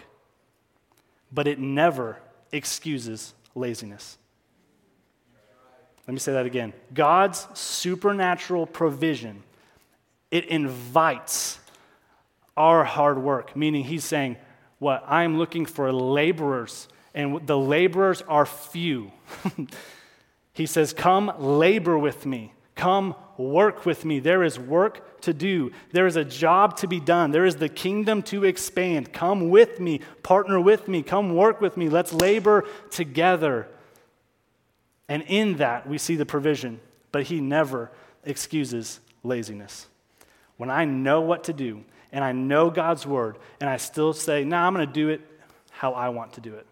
but 1.32 1.46
it 1.46 1.58
never 1.58 2.18
excuses 2.52 3.34
laziness. 3.54 4.16
Let 6.06 6.12
me 6.12 6.20
say 6.20 6.32
that 6.32 6.46
again. 6.46 6.72
God's 6.92 7.46
supernatural 7.54 8.66
provision, 8.66 9.42
it 10.30 10.46
invites 10.46 11.58
our 12.56 12.84
hard 12.84 13.18
work, 13.18 13.56
meaning 13.56 13.84
He's 13.84 14.04
saying, 14.04 14.36
What? 14.78 15.04
I'm 15.08 15.38
looking 15.38 15.66
for 15.66 15.92
laborers, 15.92 16.88
and 17.14 17.46
the 17.46 17.58
laborers 17.58 18.22
are 18.22 18.46
few. 18.46 19.12
he 20.52 20.66
says, 20.66 20.92
Come 20.92 21.32
labor 21.38 21.98
with 21.98 22.26
me. 22.26 22.52
Come 22.74 23.14
work 23.36 23.86
with 23.86 24.04
me. 24.04 24.18
There 24.18 24.42
is 24.42 24.58
work 24.58 25.20
to 25.22 25.32
do. 25.32 25.70
There 25.92 26.06
is 26.06 26.16
a 26.16 26.24
job 26.24 26.76
to 26.78 26.88
be 26.88 27.00
done. 27.00 27.30
There 27.30 27.44
is 27.44 27.56
the 27.56 27.68
kingdom 27.68 28.22
to 28.24 28.44
expand. 28.44 29.12
Come 29.12 29.48
with 29.48 29.78
me. 29.78 30.00
Partner 30.22 30.60
with 30.60 30.88
me. 30.88 31.02
Come 31.02 31.34
work 31.34 31.60
with 31.60 31.76
me. 31.76 31.88
Let's 31.88 32.12
labor 32.12 32.64
together. 32.90 33.68
And 35.08 35.22
in 35.22 35.56
that, 35.58 35.88
we 35.88 35.98
see 35.98 36.16
the 36.16 36.26
provision, 36.26 36.80
but 37.12 37.24
he 37.24 37.40
never 37.40 37.92
excuses 38.24 39.00
laziness. 39.22 39.86
When 40.56 40.70
I 40.70 40.84
know 40.84 41.20
what 41.20 41.44
to 41.44 41.52
do 41.52 41.84
and 42.14 42.22
I 42.22 42.30
know 42.30 42.70
God's 42.70 43.04
word 43.04 43.38
and 43.60 43.68
I 43.68 43.76
still 43.76 44.12
say, 44.12 44.44
nah, 44.44 44.66
I'm 44.66 44.72
going 44.72 44.86
to 44.86 44.92
do 44.92 45.08
it 45.08 45.20
how 45.70 45.92
I 45.92 46.08
want 46.10 46.34
to 46.34 46.40
do 46.40 46.54
it. 46.54 46.66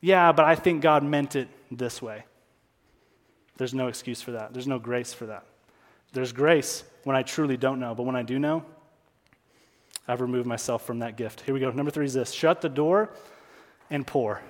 Yeah, 0.00 0.32
but 0.32 0.44
I 0.44 0.56
think 0.56 0.82
God 0.82 1.04
meant 1.04 1.36
it 1.36 1.48
this 1.70 2.02
way. 2.02 2.24
There's 3.56 3.72
no 3.72 3.86
excuse 3.86 4.20
for 4.20 4.32
that. 4.32 4.52
There's 4.52 4.66
no 4.66 4.80
grace 4.80 5.12
for 5.12 5.26
that. 5.26 5.44
There's 6.12 6.32
grace 6.32 6.82
when 7.04 7.14
I 7.14 7.22
truly 7.22 7.56
don't 7.56 7.78
know, 7.78 7.94
but 7.94 8.02
when 8.02 8.16
I 8.16 8.22
do 8.22 8.40
know, 8.40 8.64
I've 10.08 10.20
removed 10.20 10.46
myself 10.46 10.84
from 10.84 10.98
that 10.98 11.16
gift. 11.16 11.42
Here 11.42 11.54
we 11.54 11.60
go. 11.60 11.70
Number 11.70 11.92
three 11.92 12.06
is 12.06 12.14
this 12.14 12.32
shut 12.32 12.60
the 12.60 12.68
door 12.68 13.10
and 13.90 14.04
pour. 14.04 14.42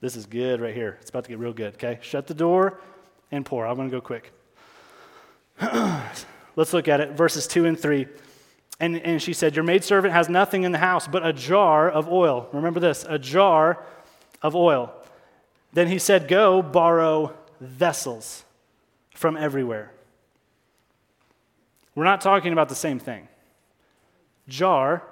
This 0.00 0.14
is 0.14 0.26
good 0.26 0.60
right 0.60 0.74
here. 0.74 0.96
It's 1.00 1.10
about 1.10 1.24
to 1.24 1.28
get 1.28 1.40
real 1.40 1.52
good, 1.52 1.74
okay? 1.74 1.98
Shut 2.02 2.28
the 2.28 2.34
door 2.34 2.78
and 3.32 3.44
pour. 3.44 3.66
I'm 3.66 3.74
going 3.74 3.90
to 3.90 3.96
go 3.96 4.00
quick. 4.00 4.32
Let's 6.56 6.72
look 6.72 6.88
at 6.88 7.00
it, 7.00 7.12
verses 7.12 7.46
2 7.46 7.66
and 7.66 7.78
3. 7.78 8.06
And, 8.80 8.96
and 8.96 9.22
she 9.22 9.32
said, 9.32 9.54
Your 9.54 9.64
maidservant 9.64 10.12
has 10.12 10.28
nothing 10.28 10.62
in 10.62 10.72
the 10.72 10.78
house 10.78 11.06
but 11.06 11.24
a 11.24 11.32
jar 11.32 11.88
of 11.88 12.08
oil. 12.08 12.48
Remember 12.52 12.80
this 12.80 13.04
a 13.08 13.18
jar 13.18 13.84
of 14.42 14.56
oil. 14.56 14.92
Then 15.72 15.88
he 15.88 15.98
said, 15.98 16.28
Go 16.28 16.62
borrow 16.62 17.36
vessels 17.60 18.44
from 19.14 19.36
everywhere. 19.36 19.92
We're 21.94 22.04
not 22.04 22.22
talking 22.22 22.52
about 22.52 22.68
the 22.68 22.74
same 22.74 22.98
thing. 22.98 23.28
Jar 24.48 25.02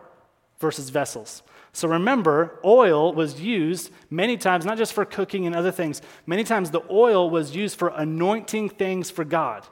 versus 0.59 0.89
vessels. 0.89 1.43
So 1.73 1.87
remember, 1.89 2.59
oil 2.65 3.13
was 3.13 3.41
used 3.41 3.91
many 4.11 4.37
times, 4.37 4.65
not 4.65 4.79
just 4.79 4.93
for 4.93 5.05
cooking 5.05 5.47
and 5.47 5.55
other 5.55 5.71
things, 5.71 6.01
many 6.27 6.43
times 6.43 6.71
the 6.71 6.83
oil 6.91 7.29
was 7.29 7.55
used 7.55 7.79
for 7.79 7.89
anointing 7.89 8.71
things 8.71 9.11
for 9.11 9.25
God. 9.25 9.67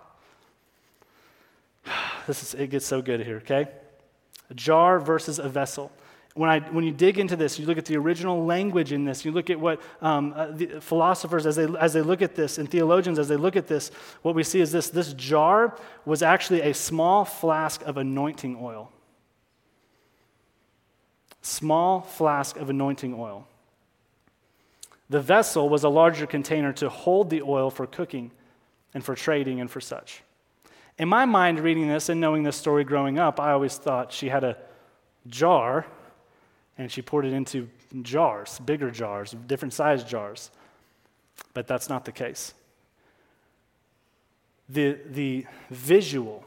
This 2.27 2.43
is, 2.43 2.55
it 2.55 2.71
gets 2.71 2.85
so 2.85 3.01
good 3.01 3.21
here, 3.21 3.37
okay? 3.37 3.69
A 4.51 4.55
jar 4.55 4.99
versus 4.99 5.39
a 5.39 5.49
vessel 5.49 5.93
when, 6.37 6.51
I, 6.51 6.61
when 6.61 6.85
you 6.85 6.93
dig 6.93 7.19
into 7.19 7.35
this, 7.35 7.59
you 7.59 7.65
look 7.65 7.79
at 7.79 7.87
the 7.87 7.97
original 7.97 8.45
language 8.45 8.93
in 8.93 9.07
this, 9.07 9.25
you 9.25 9.33
look 9.33 9.49
at 9.49 9.59
what 9.59 9.81
um, 10.03 10.35
uh, 10.37 10.53
philosophers, 10.81 11.47
as 11.47 11.57
they, 11.57 11.67
as 11.81 11.95
they 11.95 12.03
look 12.03 12.21
at 12.21 12.35
this, 12.35 12.59
and 12.59 12.71
theologians, 12.71 13.19
as 13.19 13.29
they 13.29 13.37
look 13.37 13.57
at 13.57 13.67
this, 13.67 13.91
what 14.21 14.35
we 14.35 14.43
see 14.43 14.61
is 14.61 14.71
this 14.71 14.91
this 14.91 15.15
jar 15.15 15.75
was 16.05 16.23
actually 16.23 16.61
a 16.61 16.75
small 16.75 17.25
flask 17.25 17.81
of 17.83 17.97
anointing 17.97 18.59
oil. 18.61 18.93
Small 21.41 22.03
flask 22.03 22.59
of 22.59 22.69
anointing 22.69 23.15
oil. 23.19 23.49
The 25.09 25.21
vessel 25.21 25.71
was 25.71 25.85
a 25.85 25.89
larger 25.89 26.27
container 26.27 26.73
to 26.75 26.91
hold 26.91 27.31
the 27.31 27.41
oil 27.41 27.71
for 27.71 27.87
cooking 27.87 28.31
and 28.93 29.03
for 29.03 29.15
trading 29.15 29.59
and 29.61 29.71
for 29.71 29.81
such. 29.81 30.23
In 30.99 31.09
my 31.09 31.27
mind, 31.27 31.61
reading 31.61 31.89
this 31.89 32.09
and 32.09 32.21
knowing 32.21 32.43
this 32.43 32.57
story 32.57 32.85
growing 32.85 33.19
up, 33.19 33.39
I 33.39 33.53
always 33.53 33.77
thought 33.77 34.13
she 34.13 34.29
had 34.29 34.45
a 34.45 34.57
jar 35.27 35.87
and 36.79 36.91
she 36.91 37.03
poured 37.03 37.25
it 37.25 37.33
into 37.33 37.69
jars, 38.03 38.59
bigger 38.65 38.91
jars, 38.91 39.35
different 39.47 39.75
sized 39.75 40.09
jars. 40.09 40.51
But 41.55 41.67
that's 41.67 41.89
not 41.89 42.05
the 42.05 42.13
case. 42.13 42.55
The, 44.69 44.99
the 45.11 45.47
visual 45.71 46.45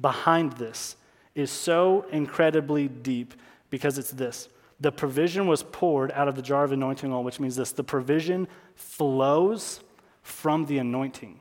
behind 0.00 0.52
this 0.52 0.96
is 1.34 1.50
so 1.50 2.06
incredibly 2.10 2.88
deep 2.88 3.34
because 3.68 3.98
it's 3.98 4.10
this. 4.10 4.48
The 4.80 4.90
provision 4.90 5.46
was 5.46 5.62
poured 5.62 6.10
out 6.12 6.26
of 6.26 6.36
the 6.36 6.42
jar 6.42 6.64
of 6.64 6.72
anointing 6.72 7.12
oil, 7.12 7.22
which 7.22 7.38
means 7.38 7.56
this 7.56 7.72
the 7.72 7.84
provision 7.84 8.48
flows 8.74 9.80
from 10.22 10.66
the 10.66 10.78
anointing. 10.78 11.40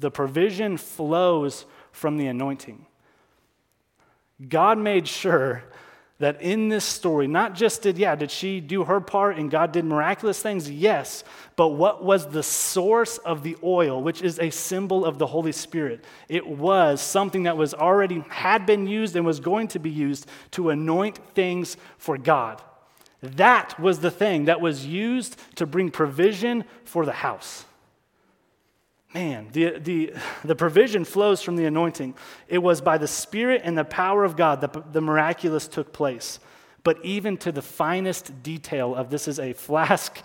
The 0.00 0.10
provision 0.10 0.76
flows 0.76 1.66
from 1.92 2.16
the 2.16 2.26
anointing. 2.26 2.86
God 4.48 4.78
made 4.78 5.06
sure 5.06 5.62
that 6.18 6.40
in 6.42 6.68
this 6.68 6.84
story, 6.84 7.26
not 7.26 7.54
just 7.54 7.82
did, 7.82 7.96
yeah, 7.96 8.14
did 8.14 8.30
she 8.30 8.60
do 8.60 8.84
her 8.84 9.00
part 9.00 9.38
and 9.38 9.50
God 9.50 9.72
did 9.72 9.86
miraculous 9.86 10.40
things? 10.42 10.70
Yes. 10.70 11.24
But 11.56 11.68
what 11.68 12.04
was 12.04 12.26
the 12.26 12.42
source 12.42 13.16
of 13.18 13.42
the 13.42 13.56
oil, 13.62 14.02
which 14.02 14.20
is 14.20 14.38
a 14.38 14.50
symbol 14.50 15.04
of 15.04 15.18
the 15.18 15.26
Holy 15.26 15.52
Spirit? 15.52 16.04
It 16.28 16.46
was 16.46 17.00
something 17.00 17.44
that 17.44 17.56
was 17.56 17.72
already, 17.72 18.22
had 18.28 18.66
been 18.66 18.86
used 18.86 19.16
and 19.16 19.24
was 19.24 19.40
going 19.40 19.68
to 19.68 19.78
be 19.78 19.90
used 19.90 20.26
to 20.52 20.68
anoint 20.68 21.18
things 21.34 21.78
for 21.96 22.18
God. 22.18 22.62
That 23.22 23.78
was 23.80 24.00
the 24.00 24.10
thing 24.10 24.46
that 24.46 24.60
was 24.60 24.86
used 24.86 25.38
to 25.56 25.66
bring 25.66 25.90
provision 25.90 26.64
for 26.84 27.06
the 27.06 27.12
house. 27.12 27.64
Man, 29.12 29.48
the, 29.52 29.78
the, 29.78 30.12
the 30.44 30.54
provision 30.54 31.04
flows 31.04 31.42
from 31.42 31.56
the 31.56 31.64
anointing. 31.64 32.14
It 32.46 32.58
was 32.58 32.80
by 32.80 32.96
the 32.96 33.08
Spirit 33.08 33.62
and 33.64 33.76
the 33.76 33.84
power 33.84 34.24
of 34.24 34.36
God 34.36 34.60
that 34.60 34.92
the 34.92 35.00
miraculous 35.00 35.66
took 35.66 35.92
place. 35.92 36.38
But 36.84 37.04
even 37.04 37.36
to 37.38 37.50
the 37.50 37.62
finest 37.62 38.42
detail 38.42 38.94
of 38.94 39.10
this 39.10 39.26
is 39.26 39.38
a 39.38 39.52
flask 39.52 40.22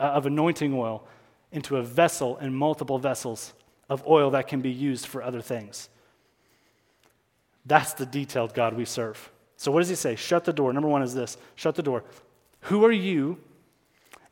uh, 0.00 0.04
of 0.04 0.26
anointing 0.26 0.74
oil 0.74 1.06
into 1.52 1.76
a 1.76 1.82
vessel 1.82 2.36
and 2.38 2.56
multiple 2.56 2.98
vessels 2.98 3.52
of 3.88 4.06
oil 4.06 4.30
that 4.30 4.48
can 4.48 4.60
be 4.60 4.70
used 4.70 5.06
for 5.06 5.22
other 5.22 5.40
things. 5.40 5.88
That's 7.66 7.92
the 7.92 8.06
detailed 8.06 8.54
God 8.54 8.74
we 8.74 8.84
serve. 8.84 9.30
So, 9.56 9.70
what 9.70 9.80
does 9.80 9.88
he 9.88 9.94
say? 9.94 10.16
Shut 10.16 10.44
the 10.44 10.52
door. 10.52 10.72
Number 10.72 10.88
one 10.88 11.02
is 11.02 11.14
this 11.14 11.36
shut 11.54 11.76
the 11.76 11.82
door. 11.82 12.02
Who 12.62 12.84
are 12.84 12.92
you 12.92 13.38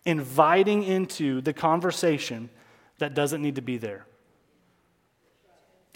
inviting 0.04 0.82
into 0.82 1.40
the 1.40 1.52
conversation 1.52 2.50
that 3.00 3.14
doesn't 3.14 3.42
need 3.42 3.56
to 3.56 3.62
be 3.62 3.76
there. 3.76 4.06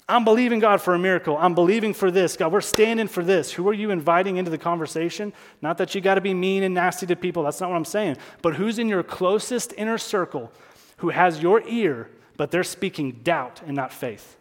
I'm 0.07 0.25
believing 0.25 0.59
God 0.59 0.83
for 0.83 0.95
a 0.95 0.99
miracle. 0.99 1.37
I'm 1.39 1.55
believing 1.55 1.95
for 1.95 2.11
this. 2.11 2.37
God, 2.37 2.53
we're 2.53 2.61
standing 2.61 3.09
for 3.09 3.25
this. 3.25 3.53
Who 3.53 3.67
are 3.69 3.73
you 3.73 3.91
inviting 3.91 4.37
into 4.37 4.51
the 4.51 4.59
conversation? 4.59 5.33
Not 5.63 5.79
that 5.79 5.95
you 5.95 6.03
got 6.03 6.17
to 6.17 6.21
be 6.21 6.35
mean 6.35 6.63
and 6.63 6.75
nasty 6.75 7.07
to 7.07 7.17
people. 7.17 7.43
That's 7.43 7.61
not 7.61 7.71
what 7.71 7.77
I'm 7.77 7.87
saying. 7.87 8.19
But 8.43 8.57
who's 8.57 8.79
in 8.79 8.89
your 8.89 9.03
closest 9.03 9.73
inner 9.79 9.97
circle 9.97 10.53
who 10.99 11.09
has 11.09 11.41
your 11.41 11.67
ear, 11.67 12.11
but 12.37 12.51
they're 12.51 12.65
speaking 12.65 13.21
doubt 13.23 13.63
and 13.67 13.75
not 13.75 13.95
faith? 13.95 14.37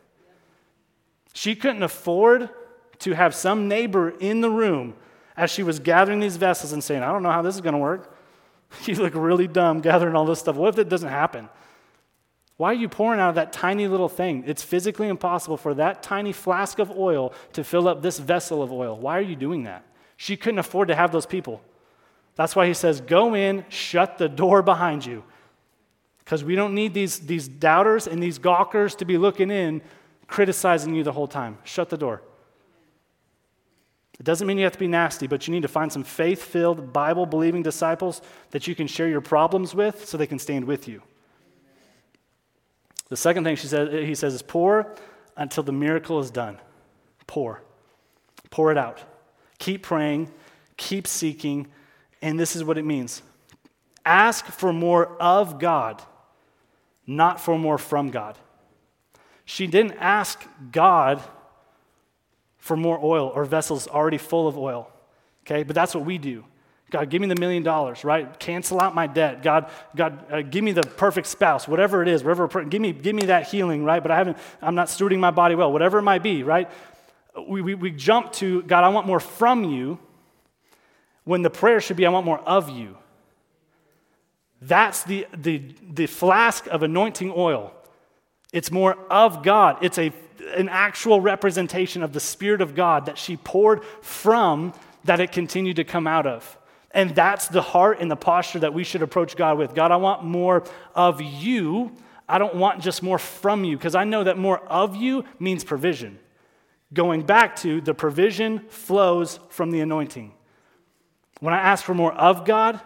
She 1.34 1.56
couldn't 1.56 1.84
afford 1.84 2.50
to 3.00 3.14
have 3.14 3.34
some 3.34 3.70
neighbor 3.70 4.10
in 4.10 4.42
the 4.42 4.50
room 4.50 4.96
as 5.38 5.50
she 5.50 5.64
was 5.64 5.80
gathering 5.80 6.20
these 6.20 6.36
vessels 6.36 6.74
and 6.74 6.84
saying, 6.84 7.04
I 7.04 7.12
don't 7.12 7.24
know 7.24 7.32
how 7.32 7.42
this 7.42 7.56
is 7.56 7.62
going 7.62 7.74
to 7.74 7.80
work. 7.80 8.10
You 8.86 8.96
look 8.96 9.14
really 9.14 9.48
dumb 9.48 9.82
gathering 9.82 10.16
all 10.16 10.26
this 10.26 10.40
stuff. 10.40 10.56
What 10.56 10.70
if 10.70 10.80
it 10.80 10.90
doesn't 10.90 11.10
happen? 11.10 11.48
Why 12.58 12.72
are 12.72 12.76
you 12.76 12.88
pouring 12.88 13.20
out 13.20 13.30
of 13.30 13.36
that 13.36 13.52
tiny 13.52 13.88
little 13.88 14.10
thing? 14.10 14.44
It's 14.46 14.64
physically 14.64 15.08
impossible 15.08 15.58
for 15.58 15.74
that 15.74 16.04
tiny 16.04 16.32
flask 16.32 16.80
of 16.80 16.92
oil 16.92 17.34
to 17.54 17.64
fill 17.64 17.88
up 17.88 18.02
this 18.02 18.20
vessel 18.20 18.62
of 18.62 18.72
oil. 18.72 18.98
Why 18.98 19.18
are 19.18 19.24
you 19.24 19.36
doing 19.36 19.64
that? 19.64 19.84
She 20.18 20.38
couldn't 20.38 20.60
afford 20.60 20.88
to 20.90 20.96
have 20.96 21.12
those 21.12 21.26
people. 21.26 21.62
That's 22.36 22.56
why 22.56 22.68
he 22.68 22.74
says, 22.74 23.02
Go 23.02 23.36
in, 23.36 23.66
shut 23.70 24.18
the 24.18 24.30
door 24.30 24.62
behind 24.62 25.06
you. 25.06 25.24
Because 26.20 26.44
we 26.44 26.56
don't 26.56 26.74
need 26.74 26.94
these, 26.94 27.20
these 27.20 27.48
doubters 27.48 28.08
and 28.08 28.22
these 28.22 28.38
gawkers 28.38 28.96
to 28.96 29.06
be 29.06 29.18
looking 29.18 29.52
in, 29.52 29.82
criticizing 30.28 30.96
you 30.96 31.04
the 31.04 31.12
whole 31.12 31.28
time. 31.28 31.58
Shut 31.64 31.90
the 31.90 31.98
door. 31.98 32.22
It 34.20 34.24
doesn't 34.24 34.48
mean 34.48 34.58
you 34.58 34.64
have 34.64 34.74
to 34.74 34.80
be 34.80 34.88
nasty, 34.88 35.28
but 35.28 35.48
you 35.48 35.54
need 35.54 35.64
to 35.64 35.68
find 35.68 35.92
some 35.92 36.04
faith 36.04 36.42
filled, 36.42 36.94
Bible 36.94 37.26
believing 37.26 37.64
disciples 37.64 38.22
that 38.52 38.68
you 38.68 38.76
can 38.76 38.88
share 38.88 39.10
your 39.10 39.22
problems 39.22 39.76
with 39.76 40.08
so 40.08 40.18
they 40.18 40.28
can 40.28 40.40
stand 40.40 40.66
with 40.66 40.88
you. 40.88 41.02
The 43.14 43.18
second 43.18 43.44
thing 43.44 43.56
she 43.58 43.68
says, 43.68 43.92
he 43.92 44.16
says 44.16 44.34
is 44.34 44.42
pour 44.42 44.96
until 45.38 45.62
the 45.62 45.72
miracle 45.72 46.20
is 46.20 46.32
done. 46.32 46.58
Pour. 47.28 47.62
Pour 48.50 48.72
it 48.72 48.78
out. 48.80 49.04
Keep 49.60 49.84
praying, 49.84 50.32
keep 50.78 51.06
seeking, 51.06 51.68
and 52.24 52.40
this 52.40 52.56
is 52.56 52.64
what 52.64 52.80
it 52.80 52.86
means 52.86 53.22
ask 54.04 54.48
for 54.48 54.74
more 54.74 55.16
of 55.22 55.60
God, 55.60 56.02
not 57.06 57.40
for 57.40 57.56
more 57.60 57.78
from 57.78 58.10
God. 58.10 58.36
She 59.46 59.68
didn't 59.68 59.94
ask 60.00 60.44
God 60.72 61.22
for 62.58 62.76
more 62.76 63.00
oil 63.00 63.32
or 63.36 63.46
vessels 63.46 63.88
already 63.88 64.18
full 64.18 64.48
of 64.48 64.58
oil. 64.58 64.92
Okay, 65.46 65.62
but 65.62 65.76
that's 65.76 65.94
what 65.94 66.04
we 66.04 66.18
do. 66.18 66.46
God, 66.94 67.10
give 67.10 67.24
me 67.24 67.28
the 67.28 67.36
million 67.36 67.64
dollars, 67.64 68.04
right? 68.04 68.40
Cancel 68.40 68.80
out 68.80 68.94
my 68.94 69.08
debt. 69.08 69.42
God, 69.42 69.72
God, 69.96 70.32
uh, 70.32 70.42
give 70.44 70.64
me 70.64 70.74
the 70.74 70.84
perfect 70.84 71.26
spouse, 71.26 71.68
whatever 71.68 72.04
it 72.04 72.08
is, 72.08 72.24
whatever. 72.24 72.64
Give 72.66 72.80
me, 72.80 72.94
give 72.94 73.16
me 73.16 73.26
that 73.26 73.48
healing, 73.48 73.84
right? 73.84 74.00
But 74.00 74.12
I 74.12 74.18
haven't. 74.18 74.38
I'm 74.62 74.76
not 74.76 74.90
stewarding 74.90 75.18
my 75.18 75.32
body 75.32 75.56
well, 75.56 75.74
whatever 75.74 75.98
it 75.98 76.04
might 76.04 76.22
be, 76.22 76.44
right? 76.44 76.70
We, 77.48 77.64
we, 77.64 77.74
we 77.74 77.90
jump 77.90 78.32
to 78.34 78.62
God. 78.62 78.84
I 78.84 78.90
want 78.90 79.08
more 79.08 79.20
from 79.20 79.64
you, 79.64 79.98
when 81.24 81.42
the 81.42 81.50
prayer 81.50 81.82
should 81.82 81.98
be, 81.98 82.06
I 82.06 82.10
want 82.10 82.28
more 82.28 82.42
of 82.42 82.70
you. 82.70 82.96
That's 84.62 85.04
the 85.04 85.26
the 85.36 85.64
the 85.92 86.06
flask 86.06 86.68
of 86.68 86.84
anointing 86.84 87.34
oil. 87.36 87.74
It's 88.52 88.70
more 88.70 88.96
of 89.10 89.42
God. 89.42 89.80
It's 89.82 89.98
a 89.98 90.14
an 90.56 90.70
actual 90.70 91.22
representation 91.22 92.04
of 92.04 92.14
the 92.14 92.20
Spirit 92.20 92.62
of 92.62 92.76
God 92.76 93.08
that 93.08 93.18
she 93.18 93.36
poured 93.36 93.84
from 94.02 94.74
that 95.06 95.20
it 95.20 95.32
continued 95.32 95.78
to 95.78 95.84
come 95.84 96.06
out 96.06 96.28
of. 96.28 96.56
And 96.94 97.16
that's 97.16 97.48
the 97.48 97.62
heart 97.62 98.00
and 98.00 98.12
the 98.12 98.16
posture 98.16 98.60
that 98.60 98.74
we 98.74 98.84
should 98.84 99.02
approach 99.02 99.36
God 99.36 99.58
with. 99.58 99.74
God, 99.74 99.92
I 99.92 99.96
want 99.96 100.24
more 100.24 100.64
of 100.94 101.22
you. 101.22 101.92
I 102.30 102.38
don't 102.38 102.56
want 102.56 102.82
just 102.82 103.02
more 103.02 103.18
from 103.18 103.64
you, 103.64 103.76
because 103.76 103.96
I 103.96 104.04
know 104.04 104.24
that 104.24 104.38
more 104.38 104.60
of 104.60 104.96
you 104.96 105.26
means 105.40 105.64
provision. 105.64 106.20
Going 106.94 107.24
back 107.24 107.56
to 107.58 107.82
the 107.82 107.94
provision 107.94 108.60
flows 108.70 109.40
from 109.50 109.72
the 109.72 109.82
anointing. 109.82 110.34
When 111.40 111.54
I 111.54 111.58
ask 111.58 111.84
for 111.84 111.96
more 111.96 112.14
of 112.14 112.46
God, 112.46 112.80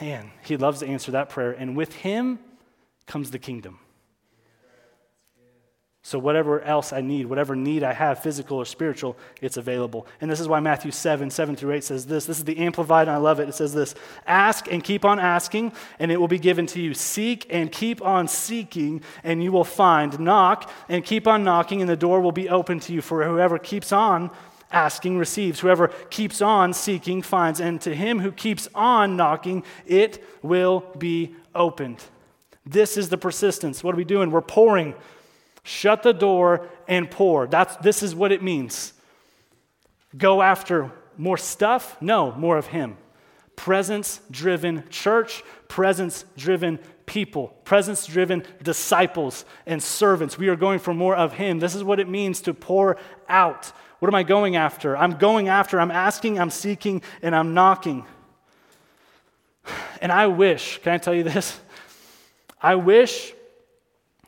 man, 0.00 0.30
He 0.42 0.56
loves 0.56 0.80
to 0.80 0.86
answer 0.86 1.12
that 1.12 1.28
prayer. 1.28 1.52
And 1.52 1.76
with 1.76 1.92
Him 1.94 2.38
comes 3.06 3.30
the 3.30 3.38
kingdom. 3.38 3.78
So, 6.06 6.20
whatever 6.20 6.60
else 6.60 6.92
I 6.92 7.00
need, 7.00 7.26
whatever 7.26 7.56
need 7.56 7.82
I 7.82 7.92
have, 7.92 8.22
physical 8.22 8.58
or 8.58 8.64
spiritual, 8.64 9.16
it's 9.42 9.56
available. 9.56 10.06
And 10.20 10.30
this 10.30 10.38
is 10.38 10.46
why 10.46 10.60
Matthew 10.60 10.92
7, 10.92 11.30
7 11.30 11.56
through 11.56 11.72
8 11.72 11.82
says 11.82 12.06
this. 12.06 12.26
This 12.26 12.38
is 12.38 12.44
the 12.44 12.58
Amplified, 12.58 13.08
and 13.08 13.16
I 13.16 13.18
love 13.18 13.40
it. 13.40 13.48
It 13.48 13.56
says 13.56 13.74
this 13.74 13.96
Ask 14.24 14.70
and 14.70 14.84
keep 14.84 15.04
on 15.04 15.18
asking, 15.18 15.72
and 15.98 16.12
it 16.12 16.20
will 16.20 16.28
be 16.28 16.38
given 16.38 16.64
to 16.66 16.80
you. 16.80 16.94
Seek 16.94 17.44
and 17.50 17.72
keep 17.72 18.00
on 18.02 18.28
seeking, 18.28 19.02
and 19.24 19.42
you 19.42 19.50
will 19.50 19.64
find. 19.64 20.20
Knock 20.20 20.70
and 20.88 21.04
keep 21.04 21.26
on 21.26 21.42
knocking, 21.42 21.80
and 21.80 21.90
the 21.90 21.96
door 21.96 22.20
will 22.20 22.30
be 22.30 22.48
open 22.48 22.78
to 22.78 22.92
you. 22.92 23.02
For 23.02 23.24
whoever 23.24 23.58
keeps 23.58 23.90
on 23.90 24.30
asking 24.70 25.18
receives. 25.18 25.58
Whoever 25.58 25.88
keeps 25.88 26.40
on 26.40 26.72
seeking 26.72 27.20
finds. 27.20 27.58
And 27.58 27.80
to 27.80 27.92
him 27.92 28.20
who 28.20 28.30
keeps 28.30 28.68
on 28.76 29.16
knocking, 29.16 29.64
it 29.84 30.22
will 30.40 30.84
be 30.96 31.34
opened. 31.52 32.04
This 32.64 32.96
is 32.96 33.08
the 33.08 33.18
persistence. 33.18 33.82
What 33.82 33.96
are 33.96 33.98
we 33.98 34.04
doing? 34.04 34.30
We're 34.30 34.40
pouring 34.40 34.94
Shut 35.66 36.04
the 36.04 36.12
door 36.12 36.68
and 36.86 37.10
pour. 37.10 37.48
That's, 37.48 37.74
this 37.78 38.00
is 38.04 38.14
what 38.14 38.30
it 38.30 38.40
means. 38.40 38.92
Go 40.16 40.40
after 40.40 40.92
more 41.16 41.36
stuff? 41.36 42.00
No, 42.00 42.30
more 42.30 42.56
of 42.56 42.68
Him. 42.68 42.96
Presence 43.56 44.20
driven 44.30 44.88
church, 44.90 45.42
presence 45.66 46.24
driven 46.36 46.78
people, 47.04 47.48
presence 47.64 48.06
driven 48.06 48.44
disciples 48.62 49.44
and 49.66 49.82
servants. 49.82 50.38
We 50.38 50.46
are 50.50 50.56
going 50.56 50.78
for 50.78 50.94
more 50.94 51.16
of 51.16 51.32
Him. 51.32 51.58
This 51.58 51.74
is 51.74 51.82
what 51.82 51.98
it 51.98 52.08
means 52.08 52.42
to 52.42 52.54
pour 52.54 52.96
out. 53.28 53.72
What 53.98 54.06
am 54.06 54.14
I 54.14 54.22
going 54.22 54.54
after? 54.54 54.96
I'm 54.96 55.18
going 55.18 55.48
after, 55.48 55.80
I'm 55.80 55.90
asking, 55.90 56.38
I'm 56.38 56.50
seeking, 56.50 57.02
and 57.22 57.34
I'm 57.34 57.54
knocking. 57.54 58.06
And 60.00 60.12
I 60.12 60.28
wish, 60.28 60.80
can 60.82 60.92
I 60.92 60.98
tell 60.98 61.14
you 61.14 61.24
this? 61.24 61.58
I 62.62 62.76
wish 62.76 63.32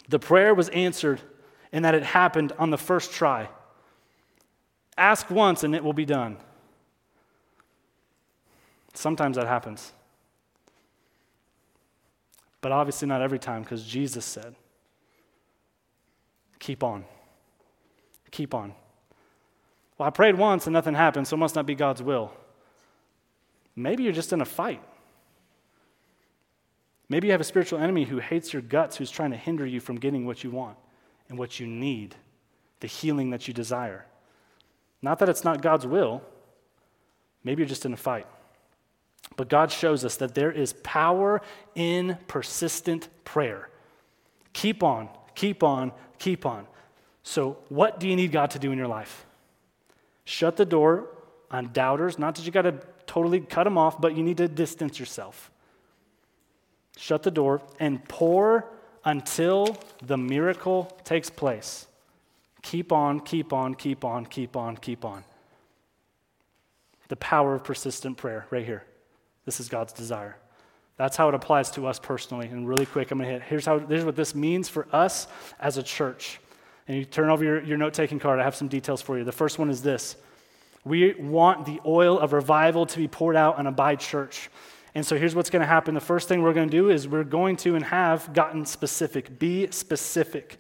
the 0.09 0.19
prayer 0.19 0.53
was 0.53 0.69
answered 0.71 1.21
and 1.73 1.85
that 1.85 1.95
it 1.95 2.03
happened 2.03 2.53
on 2.59 2.71
the 2.71 2.79
first 2.79 3.13
try. 3.13 3.49
Ask 4.97 5.31
once 5.31 5.65
and 5.65 5.75
it 5.75 5.85
will 5.85 5.93
be 5.93 6.05
done. 6.05 6.37
Sometimes 8.95 9.37
that 9.37 9.47
happens. 9.47 9.93
But 12.61 12.73
obviously, 12.73 13.07
not 13.07 13.23
every 13.23 13.39
time, 13.39 13.63
because 13.63 13.85
Jesus 13.85 14.25
said, 14.25 14.57
Keep 16.59 16.83
on. 16.83 17.05
Keep 18.33 18.53
on. 18.53 18.75
Well, 19.97 20.09
I 20.09 20.11
prayed 20.11 20.37
once 20.37 20.67
and 20.67 20.75
nothing 20.75 20.95
happened, 20.95 21.29
so 21.29 21.37
it 21.37 21.39
must 21.39 21.55
not 21.55 21.67
be 21.67 21.77
God's 21.77 22.03
will. 22.03 22.33
Maybe 23.77 24.03
you're 24.03 24.13
just 24.13 24.33
in 24.33 24.41
a 24.41 24.45
fight. 24.45 24.83
Maybe 27.09 27.29
you 27.29 27.33
have 27.33 27.41
a 27.41 27.45
spiritual 27.45 27.79
enemy 27.79 28.05
who 28.05 28.19
hates 28.19 28.53
your 28.53 28.61
guts, 28.61 28.97
who's 28.97 29.11
trying 29.11 29.31
to 29.31 29.37
hinder 29.37 29.65
you 29.65 29.79
from 29.79 29.97
getting 29.97 30.27
what 30.27 30.43
you 30.43 30.51
want 30.51 30.77
and 31.29 31.39
what 31.39 31.61
you 31.61 31.67
need, 31.67 32.15
the 32.81 32.87
healing 32.87 33.31
that 33.31 33.49
you 33.49 33.55
desire. 33.55 34.07
Not 35.03 35.19
that 35.19 35.29
it's 35.29 35.45
not 35.45 35.63
God's 35.63 35.87
will, 35.87 36.23
maybe 37.45 37.63
you're 37.63 37.69
just 37.69 37.87
in 37.87 37.93
a 37.93 37.97
fight. 37.97 38.27
But 39.37 39.49
God 39.49 39.71
shows 39.71 40.05
us 40.05 40.17
that 40.17 40.35
there 40.35 40.51
is 40.51 40.73
power 40.83 41.43
in 41.75 42.19
persistent 42.27 43.09
prayer. 43.25 43.69
Keep 44.53 44.83
on, 44.83 45.09
keep 45.35 45.63
on, 45.63 45.93
keep 46.19 46.47
on. 46.47 46.67
So, 47.23 47.59
what 47.69 48.01
do 48.01 48.09
you 48.09 48.17
need 48.17 48.33
God 48.33 48.51
to 48.53 48.59
do 48.59 48.73
in 48.73 48.79
your 48.79 48.87
life? 48.89 49.27
Shut 50.25 50.57
the 50.57 50.65
door 50.65 51.09
on 51.51 51.73
doubters, 51.73 52.19
not 52.19 52.35
that 52.35 52.45
you 52.45 52.53
got 52.53 52.63
to 52.63 52.81
totally 53.07 53.41
cut 53.41 53.65
them 53.65 53.79
off, 53.79 54.01
but 54.01 54.17
you 54.17 54.23
need 54.23 54.39
to 54.39 54.49
distance 54.49 54.99
yourself. 54.99 55.51
Shut 56.97 57.23
the 57.23 57.31
door 57.31 57.63
and 57.79 58.07
pour 58.09 58.69
until 59.05 59.77
the 60.03 60.17
miracle 60.17 60.85
takes 61.05 61.31
place. 61.31 61.87
Keep 62.63 62.93
on, 62.93 63.21
keep 63.21 63.53
on, 63.53 63.75
keep 63.75 64.05
on, 64.05 64.27
keep 64.27 64.57
on, 64.57 64.77
keep 64.77 65.05
on. 65.05 65.25
The 67.09 67.17
power 67.17 67.55
of 67.55 67.65
persistent 67.65 68.17
prayer, 68.17 68.47
right 68.51 68.65
here. 68.65 68.85
This 69.45 69.61
is 69.61 69.69
God's 69.69 69.93
desire. 69.93 70.37
That's 70.99 71.17
how 71.17 71.29
it 71.29 71.35
applies 71.35 71.71
to 71.73 71.87
us 71.87 71.99
personally. 71.99 72.49
And 72.49 72.69
really 72.69 72.85
quick, 72.85 73.11
I'm 73.11 73.19
going 73.19 73.29
to 73.29 73.35
hit. 73.35 73.43
Here's, 73.43 73.65
how, 73.65 73.79
here's 73.79 74.05
what 74.05 74.17
this 74.17 74.35
means 74.35 74.69
for 74.69 74.87
us 74.93 75.29
as 75.61 75.79
a 75.79 75.83
church. 75.83 76.41
And 76.89 76.97
you 76.97 77.05
turn 77.05 77.31
over 77.31 77.45
your, 77.45 77.63
your 77.63 77.79
note 77.79 77.95
taking 77.95 78.19
card, 78.19 78.41
I 78.41 78.45
have 78.45 78.57
some 78.57 78.69
details 78.69 79.01
for 79.01 79.17
you. 79.17 79.25
The 79.25 79.33
first 79.33 79.59
one 79.59 79.71
is 79.71 79.83
this 79.83 80.17
We 80.85 81.15
want 81.15 81.67
the 81.67 81.81
oil 81.87 82.19
of 82.19 82.33
revival 82.33 82.85
to 82.87 82.99
be 82.99 83.07
poured 83.07 83.37
out 83.37 83.57
on 83.57 83.67
Abide 83.67 84.01
Church. 84.01 84.51
And 84.99 85.07
so 85.07 85.17
here's 85.17 85.37
what's 85.37 85.49
going 85.49 85.61
to 85.61 85.67
happen. 85.67 85.95
The 85.95 86.01
first 86.01 86.27
thing 86.27 86.43
we're 86.43 86.53
going 86.53 86.69
to 86.69 86.77
do 86.77 86.91
is 86.91 87.07
we're 87.07 87.23
going 87.23 87.57
to 87.59 87.77
and 87.77 87.85
have 87.85 88.33
gotten 88.33 88.67
specific. 88.67 89.39
Be 89.39 89.71
specific. 89.71 90.59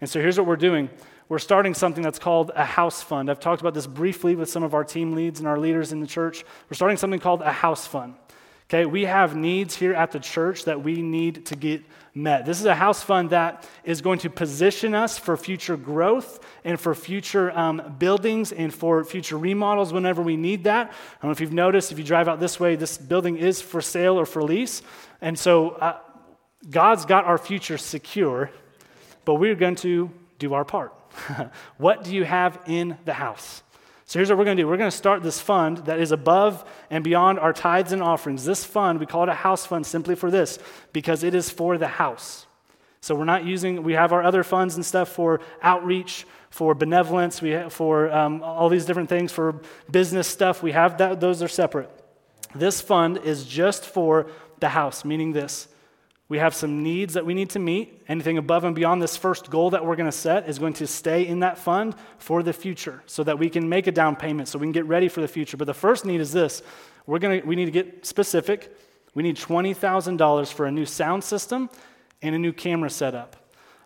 And 0.00 0.10
so 0.10 0.20
here's 0.20 0.36
what 0.36 0.44
we're 0.48 0.56
doing. 0.56 0.90
We're 1.28 1.38
starting 1.38 1.72
something 1.72 2.02
that's 2.02 2.18
called 2.18 2.50
a 2.56 2.64
house 2.64 3.00
fund. 3.00 3.30
I've 3.30 3.38
talked 3.38 3.60
about 3.60 3.74
this 3.74 3.86
briefly 3.86 4.34
with 4.34 4.50
some 4.50 4.64
of 4.64 4.74
our 4.74 4.82
team 4.82 5.12
leads 5.12 5.38
and 5.38 5.46
our 5.46 5.56
leaders 5.56 5.92
in 5.92 6.00
the 6.00 6.06
church. 6.08 6.44
We're 6.68 6.74
starting 6.74 6.96
something 6.96 7.20
called 7.20 7.42
a 7.42 7.52
house 7.52 7.86
fund. 7.86 8.14
Okay, 8.68 8.84
we 8.84 9.04
have 9.04 9.36
needs 9.36 9.76
here 9.76 9.94
at 9.94 10.10
the 10.10 10.18
church 10.18 10.64
that 10.64 10.82
we 10.82 11.00
need 11.00 11.46
to 11.46 11.54
get 11.54 11.84
met. 12.16 12.44
This 12.44 12.58
is 12.58 12.66
a 12.66 12.74
house 12.74 13.00
fund 13.00 13.30
that 13.30 13.68
is 13.84 14.00
going 14.00 14.18
to 14.20 14.30
position 14.30 14.92
us 14.92 15.16
for 15.16 15.36
future 15.36 15.76
growth 15.76 16.44
and 16.64 16.80
for 16.80 16.92
future 16.92 17.56
um, 17.56 17.94
buildings 18.00 18.50
and 18.50 18.74
for 18.74 19.04
future 19.04 19.38
remodels 19.38 19.92
whenever 19.92 20.20
we 20.20 20.36
need 20.36 20.64
that. 20.64 20.88
I 20.88 20.90
don't 21.22 21.28
know 21.28 21.30
if 21.30 21.40
you've 21.40 21.52
noticed, 21.52 21.92
if 21.92 21.98
you 21.98 22.02
drive 22.02 22.26
out 22.26 22.40
this 22.40 22.58
way, 22.58 22.74
this 22.74 22.98
building 22.98 23.36
is 23.36 23.62
for 23.62 23.80
sale 23.80 24.18
or 24.18 24.26
for 24.26 24.42
lease. 24.42 24.82
And 25.20 25.38
so 25.38 25.70
uh, 25.70 25.98
God's 26.68 27.04
got 27.04 27.24
our 27.24 27.38
future 27.38 27.78
secure, 27.78 28.50
but 29.24 29.34
we're 29.34 29.54
going 29.54 29.76
to 29.76 30.10
do 30.40 30.54
our 30.54 30.64
part. 30.64 30.92
what 31.78 32.02
do 32.02 32.12
you 32.12 32.24
have 32.24 32.58
in 32.66 32.98
the 33.04 33.14
house? 33.14 33.62
So 34.08 34.20
here's 34.20 34.28
what 34.28 34.38
we're 34.38 34.44
going 34.44 34.56
to 34.56 34.62
do 34.62 34.68
we're 34.68 34.76
going 34.76 34.90
to 34.90 34.96
start 34.96 35.22
this 35.24 35.40
fund 35.40 35.78
that 35.78 35.98
is 35.98 36.12
above 36.12 36.64
and 36.90 37.02
beyond 37.02 37.40
our 37.40 37.52
tithes 37.52 37.92
and 37.92 38.02
offerings. 38.02 38.44
This 38.44 38.64
fund, 38.64 39.00
we 39.00 39.06
call 39.06 39.24
it 39.24 39.28
a 39.28 39.34
house 39.34 39.66
fund 39.66 39.84
simply 39.84 40.14
for 40.14 40.30
this, 40.30 40.58
because 40.92 41.24
it 41.24 41.34
is 41.34 41.50
for 41.50 41.76
the 41.76 41.88
house. 41.88 42.46
So 43.00 43.14
we're 43.14 43.24
not 43.24 43.44
using, 43.44 43.82
we 43.82 43.92
have 43.94 44.12
our 44.12 44.22
other 44.22 44.44
funds 44.44 44.76
and 44.76 44.86
stuff 44.86 45.08
for 45.08 45.40
outreach, 45.60 46.26
for 46.50 46.74
benevolence, 46.74 47.42
we 47.42 47.50
have 47.50 47.72
for 47.72 48.10
um, 48.12 48.42
all 48.42 48.68
these 48.68 48.84
different 48.84 49.08
things, 49.08 49.32
for 49.32 49.60
business 49.90 50.26
stuff. 50.26 50.62
We 50.62 50.72
have 50.72 50.98
that, 50.98 51.20
those 51.20 51.42
are 51.42 51.48
separate. 51.48 51.90
This 52.54 52.80
fund 52.80 53.18
is 53.18 53.44
just 53.44 53.84
for 53.84 54.28
the 54.60 54.70
house, 54.70 55.04
meaning 55.04 55.32
this. 55.32 55.68
We 56.28 56.38
have 56.38 56.54
some 56.54 56.82
needs 56.82 57.14
that 57.14 57.24
we 57.24 57.34
need 57.34 57.50
to 57.50 57.60
meet. 57.60 58.02
Anything 58.08 58.36
above 58.36 58.64
and 58.64 58.74
beyond 58.74 59.00
this 59.00 59.16
first 59.16 59.48
goal 59.48 59.70
that 59.70 59.84
we're 59.84 59.94
going 59.94 60.10
to 60.10 60.16
set 60.16 60.48
is 60.48 60.58
going 60.58 60.72
to 60.74 60.86
stay 60.86 61.26
in 61.26 61.40
that 61.40 61.56
fund 61.56 61.94
for 62.18 62.42
the 62.42 62.52
future 62.52 63.02
so 63.06 63.22
that 63.22 63.38
we 63.38 63.48
can 63.48 63.68
make 63.68 63.86
a 63.86 63.92
down 63.92 64.16
payment, 64.16 64.48
so 64.48 64.58
we 64.58 64.64
can 64.64 64.72
get 64.72 64.86
ready 64.86 65.08
for 65.08 65.20
the 65.20 65.28
future. 65.28 65.56
But 65.56 65.66
the 65.66 65.74
first 65.74 66.04
need 66.04 66.20
is 66.20 66.32
this 66.32 66.62
we're 67.06 67.20
going 67.20 67.40
to, 67.40 67.46
we 67.46 67.54
need 67.54 67.66
to 67.66 67.70
get 67.70 68.04
specific. 68.04 68.76
We 69.14 69.22
need 69.22 69.36
$20,000 69.36 70.52
for 70.52 70.66
a 70.66 70.70
new 70.70 70.84
sound 70.84 71.22
system 71.22 71.70
and 72.20 72.34
a 72.34 72.38
new 72.38 72.52
camera 72.52 72.90
setup. 72.90 73.36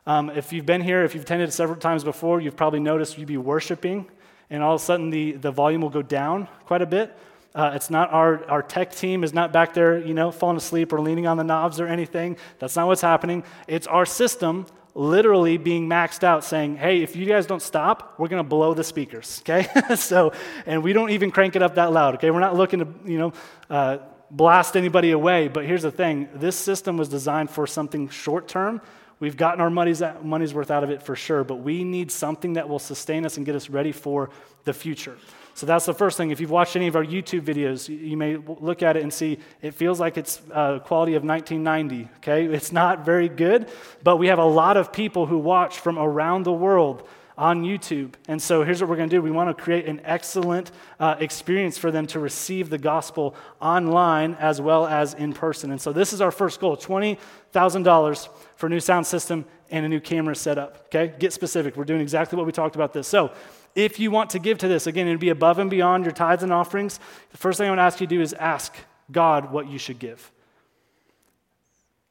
Um, 0.07 0.31
if 0.31 0.53
you've 0.53 0.67
been 0.67 0.81
here, 0.81 1.05
if 1.05 1.15
you've 1.15 1.25
attended 1.25 1.53
several 1.53 1.79
times 1.79 2.05
before, 2.05 2.41
you've 2.41 2.57
probably 2.57 2.81
noticed 2.81 3.19
you'd 3.19 3.29
be 3.29 3.37
worshiping, 3.37 4.09
and 4.49 4.63
all 4.63 4.75
of 4.75 4.81
a 4.81 4.85
sudden 4.85 5.11
the, 5.11 5.33
the 5.33 5.51
volume 5.51 5.83
will 5.83 5.91
go 5.91 6.03
down 6.03 6.49
quite 6.65 6.81
a 6.81 6.87
bit. 6.87 7.17
Uh, 7.55 7.73
it's 7.75 7.91
not 7.91 8.13
our, 8.13 8.45
our 8.49 8.63
tech 8.63 8.95
team 8.95 9.25
is 9.25 9.33
not 9.33 9.53
back 9.53 9.75
there, 9.75 9.99
you 9.99 10.15
know, 10.15 10.31
falling 10.31 10.57
asleep 10.57 10.93
or 10.93 11.01
leaning 11.01 11.27
on 11.27 11.37
the 11.37 11.45
knobs 11.45 11.81
or 11.81 11.87
anything. 11.87 12.37
That's 12.59 12.77
not 12.77 12.87
what's 12.87 13.01
happening. 13.01 13.43
It's 13.67 13.87
our 13.87 14.07
system 14.07 14.67
literally 14.95 15.57
being 15.57 15.89
maxed 15.89 16.25
out 16.25 16.45
saying, 16.45 16.77
hey, 16.77 17.03
if 17.03 17.17
you 17.17 17.27
guys 17.27 17.47
don't 17.47 17.63
stop, 17.63 18.15
we're 18.19 18.29
going 18.29 18.43
to 18.43 18.49
blow 18.49 18.75
the 18.75 18.85
speakers, 18.85 19.43
okay? 19.49 19.69
so, 19.97 20.33
and 20.67 20.83
we 20.83 20.93
don't 20.93 21.11
even 21.11 21.31
crank 21.31 21.57
it 21.57 21.63
up 21.63 21.77
that 21.77 21.93
loud, 21.93 22.15
okay? 22.17 22.31
We're 22.31 22.41
not 22.41 22.57
looking 22.57 22.81
to, 22.81 22.89
you 23.05 23.19
know, 23.19 23.33
uh, 23.69 23.99
blast 24.31 24.77
anybody 24.77 25.11
away, 25.11 25.49
but 25.49 25.65
here's 25.65 25.83
the 25.83 25.91
thing 25.91 26.29
this 26.35 26.57
system 26.57 26.97
was 26.97 27.09
designed 27.09 27.51
for 27.51 27.67
something 27.67 28.09
short 28.09 28.47
term. 28.49 28.81
We've 29.19 29.37
gotten 29.37 29.61
our 29.61 29.71
money's, 29.71 30.03
money's 30.23 30.55
worth 30.55 30.71
out 30.71 30.83
of 30.83 30.91
it 30.91 31.03
for 31.03 31.15
sure, 31.15 31.45
but 31.45 31.57
we 31.57 31.85
need 31.85 32.11
something 32.11 32.55
that 32.55 32.69
will 32.69 32.79
sustain 32.79 33.27
us 33.27 33.37
and 33.37 33.45
get 33.45 33.55
us 33.55 33.69
ready 33.69 33.93
for 33.93 34.31
the 34.65 34.73
future. 34.73 35.19
So 35.55 35.67
that's 35.67 35.85
the 35.85 35.95
first 35.95 36.17
thing. 36.17 36.31
If 36.31 36.41
you've 36.41 36.51
watched 36.51 36.77
any 36.77 36.87
of 36.87 36.97
our 36.97 37.05
YouTube 37.05 37.43
videos, 37.43 37.89
you 37.89 38.17
may 38.17 38.37
look 38.37 38.83
at 38.83 38.97
it 38.97 39.03
and 39.03 39.13
see 39.13 39.39
it 39.63 39.75
feels 39.75 40.01
like 40.01 40.17
it's 40.17 40.41
uh, 40.53 40.79
quality 40.81 41.15
of 41.15 41.25
1990. 41.25 42.09
Okay, 42.19 42.45
it's 42.55 42.73
not 42.73 43.05
very 43.05 43.29
good, 43.29 43.69
but 44.03 44.17
we 44.17 44.29
have 44.29 44.39
a 44.39 44.45
lot 44.45 44.77
of 44.77 44.93
people 44.93 45.27
who 45.27 45.39
watch 45.39 45.79
from 45.79 45.99
around 45.99 46.45
the 46.45 46.53
world 46.53 47.07
on 47.41 47.65
YouTube. 47.65 48.13
And 48.29 48.41
so 48.41 48.65
here's 48.65 48.83
what 48.83 48.91
we're 48.91 48.97
going 48.97 49.09
to 49.09 49.17
do 49.17 49.23
we 49.23 49.31
want 49.31 49.57
to 49.57 49.61
create 49.61 49.87
an 49.87 50.03
excellent 50.05 50.71
uh, 51.01 51.17
experience 51.19 51.79
for 51.79 51.91
them 51.91 52.07
to 52.09 52.21
receive 52.21 52.69
the 52.69 52.77
gospel 52.77 53.35
online 53.63 54.35
as 54.35 54.61
well 54.61 54.87
as 54.87 55.15
in 55.15 55.33
person. 55.33 55.71
And 55.71 55.81
so 55.81 55.91
this 55.91 56.13
is 56.13 56.21
our 56.21 56.31
first 56.31 56.61
goal 56.61 56.77
$20,000 56.77 58.29
for 58.57 58.67
a 58.67 58.69
new 58.69 58.79
sound 58.79 59.07
system 59.07 59.47
and 59.71 59.87
a 59.87 59.89
new 59.89 60.01
camera 60.01 60.37
setup. 60.37 60.85
Okay, 60.95 61.15
get 61.19 61.33
specific. 61.33 61.77
We're 61.77 61.85
doing 61.85 62.03
exactly 62.03 62.37
what 62.37 62.45
we 62.45 62.53
talked 62.53 62.75
about 62.75 62.93
this. 62.93 63.09
So 63.09 63.33
if 63.75 64.01
you 64.01 64.11
want 64.11 64.31
to 64.31 64.39
give 64.39 64.59
to 64.59 64.69
this, 64.69 64.87
again, 64.87 65.07
it'd 65.07 65.21
be 65.21 65.29
above 65.29 65.59
and 65.59 65.71
beyond 65.71 66.05
your 66.05 66.13
tithes 66.13 66.43
and 66.43 66.53
offerings. 66.53 66.99
The 67.31 67.39
first 67.39 67.59
thing 67.59 67.67
I 67.67 67.71
want 67.71 67.79
to 67.79 67.83
ask 67.83 68.01
you 68.01 68.07
to 68.07 68.15
do 68.15 68.21
is 68.21 68.33
ask 68.35 68.75
God 69.11 69.53
what 69.53 69.69
you 69.69 69.79
should 69.79 69.99
give. 69.99 70.31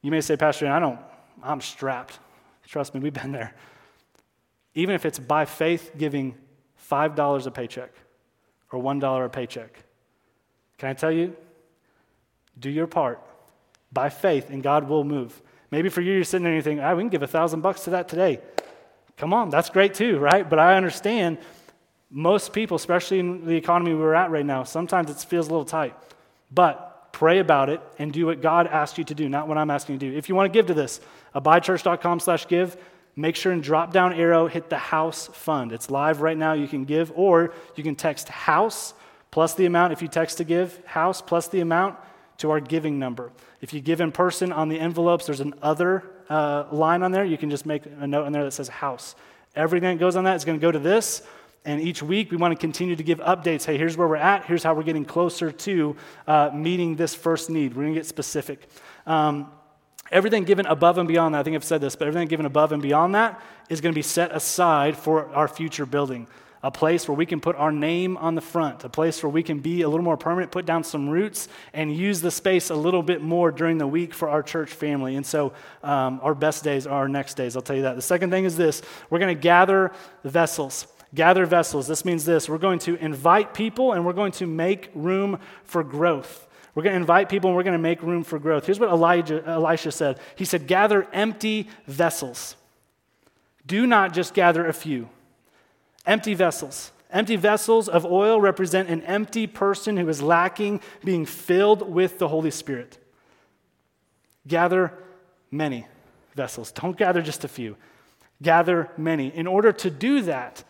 You 0.02 0.10
may 0.10 0.20
say, 0.20 0.36
Pastor, 0.36 0.66
I 0.66 0.78
don't, 0.78 0.98
I'm 1.42 1.60
strapped. 1.60 2.18
Trust 2.66 2.94
me, 2.94 3.00
we've 3.00 3.12
been 3.12 3.32
there. 3.32 3.54
Even 4.74 4.94
if 4.94 5.04
it's 5.04 5.18
by 5.18 5.44
faith 5.44 5.92
giving 5.98 6.34
$5 6.90 7.46
a 7.46 7.50
paycheck 7.50 7.92
or 8.70 8.82
$1 8.82 9.24
a 9.24 9.28
paycheck, 9.28 9.82
can 10.78 10.88
I 10.88 10.94
tell 10.94 11.12
you? 11.12 11.36
Do 12.58 12.70
your 12.70 12.86
part 12.86 13.20
by 13.92 14.08
faith, 14.08 14.50
and 14.50 14.62
God 14.62 14.88
will 14.88 15.04
move. 15.04 15.42
Maybe 15.70 15.88
for 15.88 16.00
you, 16.00 16.14
you're 16.14 16.24
sitting 16.24 16.44
there 16.44 16.52
and 16.52 16.58
you 16.58 16.62
think, 16.62 16.80
ah, 16.80 16.94
we 16.94 17.02
can 17.02 17.08
give 17.08 17.22
a 17.22 17.26
thousand 17.26 17.60
bucks 17.60 17.84
to 17.84 17.90
that 17.90 18.08
today. 18.08 18.40
Come 19.20 19.34
on, 19.34 19.50
that's 19.50 19.68
great 19.68 19.92
too, 19.92 20.18
right? 20.18 20.48
But 20.48 20.58
I 20.58 20.76
understand 20.76 21.36
most 22.08 22.54
people, 22.54 22.76
especially 22.76 23.18
in 23.18 23.44
the 23.44 23.54
economy 23.54 23.94
we're 23.94 24.14
at 24.14 24.30
right 24.30 24.46
now, 24.46 24.64
sometimes 24.64 25.10
it 25.10 25.18
feels 25.18 25.46
a 25.46 25.50
little 25.50 25.66
tight. 25.66 25.94
But 26.50 27.12
pray 27.12 27.38
about 27.38 27.68
it 27.68 27.82
and 27.98 28.14
do 28.14 28.24
what 28.24 28.40
God 28.40 28.66
asked 28.66 28.96
you 28.96 29.04
to 29.04 29.14
do, 29.14 29.28
not 29.28 29.46
what 29.46 29.58
I'm 29.58 29.70
asking 29.70 29.96
you 29.96 29.98
to 29.98 30.10
do. 30.10 30.16
If 30.16 30.30
you 30.30 30.34
want 30.34 30.50
to 30.50 30.58
give 30.58 30.68
to 30.68 30.74
this, 30.74 31.02
uh, 31.34 31.40
abidechurch.com 31.42 32.20
slash 32.20 32.48
give, 32.48 32.78
make 33.14 33.36
sure 33.36 33.52
and 33.52 33.62
drop 33.62 33.92
down 33.92 34.14
arrow, 34.14 34.46
hit 34.46 34.70
the 34.70 34.78
house 34.78 35.26
fund. 35.26 35.72
It's 35.72 35.90
live 35.90 36.22
right 36.22 36.38
now. 36.38 36.54
You 36.54 36.66
can 36.66 36.86
give, 36.86 37.12
or 37.14 37.52
you 37.76 37.84
can 37.84 37.96
text 37.96 38.30
house 38.30 38.94
plus 39.30 39.52
the 39.52 39.66
amount. 39.66 39.92
If 39.92 40.00
you 40.00 40.08
text 40.08 40.38
to 40.38 40.44
give, 40.44 40.82
house 40.86 41.20
plus 41.20 41.46
the 41.46 41.60
amount 41.60 41.98
to 42.38 42.50
our 42.52 42.60
giving 42.60 42.98
number. 42.98 43.32
If 43.60 43.74
you 43.74 43.82
give 43.82 44.00
in 44.00 44.12
person 44.12 44.50
on 44.50 44.70
the 44.70 44.80
envelopes, 44.80 45.26
there's 45.26 45.40
an 45.40 45.52
other 45.60 46.04
uh, 46.30 46.64
line 46.72 47.02
on 47.02 47.12
there. 47.12 47.24
You 47.24 47.36
can 47.36 47.50
just 47.50 47.66
make 47.66 47.82
a 47.84 48.06
note 48.06 48.26
in 48.26 48.32
there 48.32 48.44
that 48.44 48.52
says 48.52 48.68
house. 48.68 49.14
Everything 49.54 49.98
that 49.98 50.00
goes 50.00 50.16
on 50.16 50.24
that 50.24 50.36
is 50.36 50.44
going 50.44 50.58
to 50.58 50.62
go 50.62 50.72
to 50.72 50.78
this. 50.78 51.22
And 51.64 51.80
each 51.80 52.02
week 52.02 52.30
we 52.30 52.38
want 52.38 52.52
to 52.52 52.58
continue 52.58 52.96
to 52.96 53.02
give 53.02 53.18
updates. 53.18 53.66
Hey, 53.66 53.76
here's 53.76 53.96
where 53.96 54.08
we're 54.08 54.16
at. 54.16 54.46
Here's 54.46 54.62
how 54.62 54.72
we're 54.72 54.82
getting 54.82 55.04
closer 55.04 55.52
to 55.52 55.96
uh, 56.26 56.50
meeting 56.54 56.96
this 56.96 57.14
first 57.14 57.50
need. 57.50 57.74
We're 57.74 57.82
going 57.82 57.94
to 57.94 58.00
get 58.00 58.06
specific. 58.06 58.66
Um, 59.06 59.50
everything 60.10 60.44
given 60.44 60.64
above 60.64 60.96
and 60.96 61.06
beyond 61.06 61.34
that, 61.34 61.40
I 61.40 61.42
think 61.42 61.56
I've 61.56 61.64
said 61.64 61.82
this, 61.82 61.96
but 61.96 62.08
everything 62.08 62.28
given 62.28 62.46
above 62.46 62.72
and 62.72 62.80
beyond 62.80 63.14
that 63.14 63.42
is 63.68 63.82
going 63.82 63.92
to 63.92 63.98
be 63.98 64.02
set 64.02 64.34
aside 64.34 64.96
for 64.96 65.28
our 65.34 65.48
future 65.48 65.84
building 65.84 66.26
a 66.62 66.70
place 66.70 67.08
where 67.08 67.16
we 67.16 67.24
can 67.24 67.40
put 67.40 67.56
our 67.56 67.72
name 67.72 68.16
on 68.18 68.34
the 68.34 68.40
front, 68.40 68.84
a 68.84 68.88
place 68.88 69.22
where 69.22 69.30
we 69.30 69.42
can 69.42 69.60
be 69.60 69.82
a 69.82 69.88
little 69.88 70.04
more 70.04 70.16
permanent, 70.16 70.52
put 70.52 70.66
down 70.66 70.84
some 70.84 71.08
roots, 71.08 71.48
and 71.72 71.94
use 71.94 72.20
the 72.20 72.30
space 72.30 72.68
a 72.70 72.74
little 72.74 73.02
bit 73.02 73.22
more 73.22 73.50
during 73.50 73.78
the 73.78 73.86
week 73.86 74.12
for 74.12 74.28
our 74.28 74.42
church 74.42 74.70
family. 74.70 75.16
And 75.16 75.24
so, 75.24 75.52
um, 75.82 76.20
our 76.22 76.34
best 76.34 76.62
days 76.62 76.86
are 76.86 76.98
our 76.98 77.08
next 77.08 77.34
days, 77.34 77.56
I'll 77.56 77.62
tell 77.62 77.76
you 77.76 77.82
that. 77.82 77.96
The 77.96 78.02
second 78.02 78.30
thing 78.30 78.44
is 78.44 78.56
this 78.56 78.82
we're 79.08 79.18
going 79.18 79.34
to 79.34 79.40
gather 79.40 79.92
vessels. 80.24 80.86
Gather 81.14 81.44
vessels. 81.44 81.88
This 81.88 82.04
means 82.04 82.24
this 82.24 82.48
we're 82.48 82.58
going 82.58 82.78
to 82.80 82.94
invite 82.96 83.54
people 83.54 83.92
and 83.92 84.04
we're 84.04 84.12
going 84.12 84.32
to 84.32 84.46
make 84.46 84.90
room 84.94 85.40
for 85.64 85.82
growth. 85.82 86.46
We're 86.74 86.84
going 86.84 86.94
to 86.94 87.00
invite 87.00 87.28
people 87.28 87.50
and 87.50 87.56
we're 87.56 87.64
going 87.64 87.72
to 87.72 87.78
make 87.78 88.02
room 88.02 88.22
for 88.22 88.38
growth. 88.38 88.66
Here's 88.66 88.78
what 88.78 88.90
Elijah, 88.90 89.42
Elisha 89.44 89.92
said 89.92 90.20
He 90.36 90.44
said, 90.44 90.66
Gather 90.66 91.08
empty 91.12 91.68
vessels. 91.86 92.54
Do 93.66 93.86
not 93.86 94.12
just 94.12 94.34
gather 94.34 94.66
a 94.66 94.72
few. 94.72 95.08
Empty 96.10 96.34
vessels. 96.34 96.90
Empty 97.12 97.36
vessels 97.36 97.88
of 97.88 98.04
oil 98.04 98.40
represent 98.40 98.88
an 98.88 99.00
empty 99.02 99.46
person 99.46 99.96
who 99.96 100.08
is 100.08 100.20
lacking 100.20 100.80
being 101.04 101.24
filled 101.24 101.88
with 101.88 102.18
the 102.18 102.26
Holy 102.26 102.50
Spirit. 102.50 102.98
Gather 104.44 104.92
many 105.52 105.86
vessels. 106.34 106.72
Don't 106.72 106.96
gather 106.96 107.22
just 107.22 107.44
a 107.44 107.48
few. 107.48 107.76
Gather 108.42 108.90
many. 108.96 109.28
In 109.28 109.46
order 109.46 109.70
to 109.70 109.88
do 109.88 110.22
that, 110.22 110.64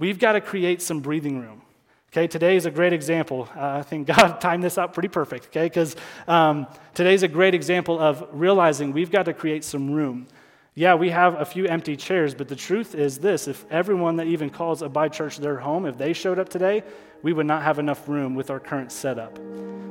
we've 0.00 0.18
got 0.18 0.32
to 0.32 0.40
create 0.40 0.82
some 0.82 0.98
breathing 0.98 1.38
room. 1.38 1.62
Okay, 2.10 2.26
today 2.26 2.56
is 2.56 2.66
a 2.66 2.70
great 2.72 2.92
example. 2.92 3.48
Uh, 3.54 3.78
I 3.78 3.82
think 3.82 4.08
God 4.08 4.38
timed 4.40 4.64
this 4.64 4.78
out 4.78 4.94
pretty 4.94 5.08
perfect, 5.08 5.46
okay, 5.46 5.66
because 5.66 5.94
um, 6.26 6.66
today's 6.92 7.22
a 7.22 7.28
great 7.28 7.54
example 7.54 8.00
of 8.00 8.26
realizing 8.32 8.90
we've 8.90 9.12
got 9.12 9.26
to 9.26 9.32
create 9.32 9.62
some 9.62 9.92
room. 9.92 10.26
Yeah, 10.74 10.94
we 10.94 11.10
have 11.10 11.38
a 11.38 11.44
few 11.44 11.66
empty 11.66 11.96
chairs, 11.96 12.34
but 12.34 12.48
the 12.48 12.56
truth 12.56 12.94
is 12.94 13.18
this 13.18 13.46
if 13.46 13.66
everyone 13.70 14.16
that 14.16 14.26
even 14.26 14.48
calls 14.48 14.80
a 14.80 14.86
Abide 14.86 15.12
Church 15.12 15.36
their 15.36 15.58
home, 15.58 15.84
if 15.84 15.98
they 15.98 16.14
showed 16.14 16.38
up 16.38 16.48
today, 16.48 16.82
we 17.22 17.34
would 17.34 17.46
not 17.46 17.62
have 17.62 17.78
enough 17.78 18.08
room 18.08 18.34
with 18.34 18.50
our 18.50 18.58
current 18.58 18.90
setup. 18.90 19.38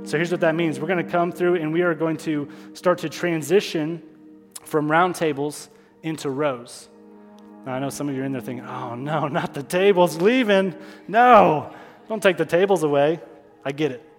So 0.03 0.17
here's 0.17 0.31
what 0.31 0.41
that 0.41 0.55
means 0.55 0.79
we're 0.79 0.87
going 0.87 1.05
to 1.05 1.11
come 1.11 1.31
through 1.31 1.55
and 1.55 1.71
we 1.71 1.81
are 1.81 1.93
going 1.93 2.17
to 2.17 2.49
start 2.73 2.97
to 2.99 3.09
transition 3.09 4.01
from 4.63 4.89
round 4.89 5.15
tables 5.15 5.69
into 6.01 6.31
rows. 6.31 6.89
Now, 7.63 7.73
I 7.73 7.79
know 7.79 7.91
some 7.91 8.09
of 8.09 8.15
you 8.15 8.23
are 8.23 8.25
in 8.25 8.31
there 8.31 8.41
thinking, 8.41 8.65
oh 8.65 8.95
no, 8.95 9.27
not 9.27 9.53
the 9.53 9.61
tables 9.61 10.19
leaving. 10.19 10.75
No, 11.07 11.71
don't 12.09 12.23
take 12.23 12.37
the 12.37 12.45
tables 12.45 12.81
away. 12.81 13.19
I 13.63 13.71
get 13.71 13.91
it. 13.91 14.11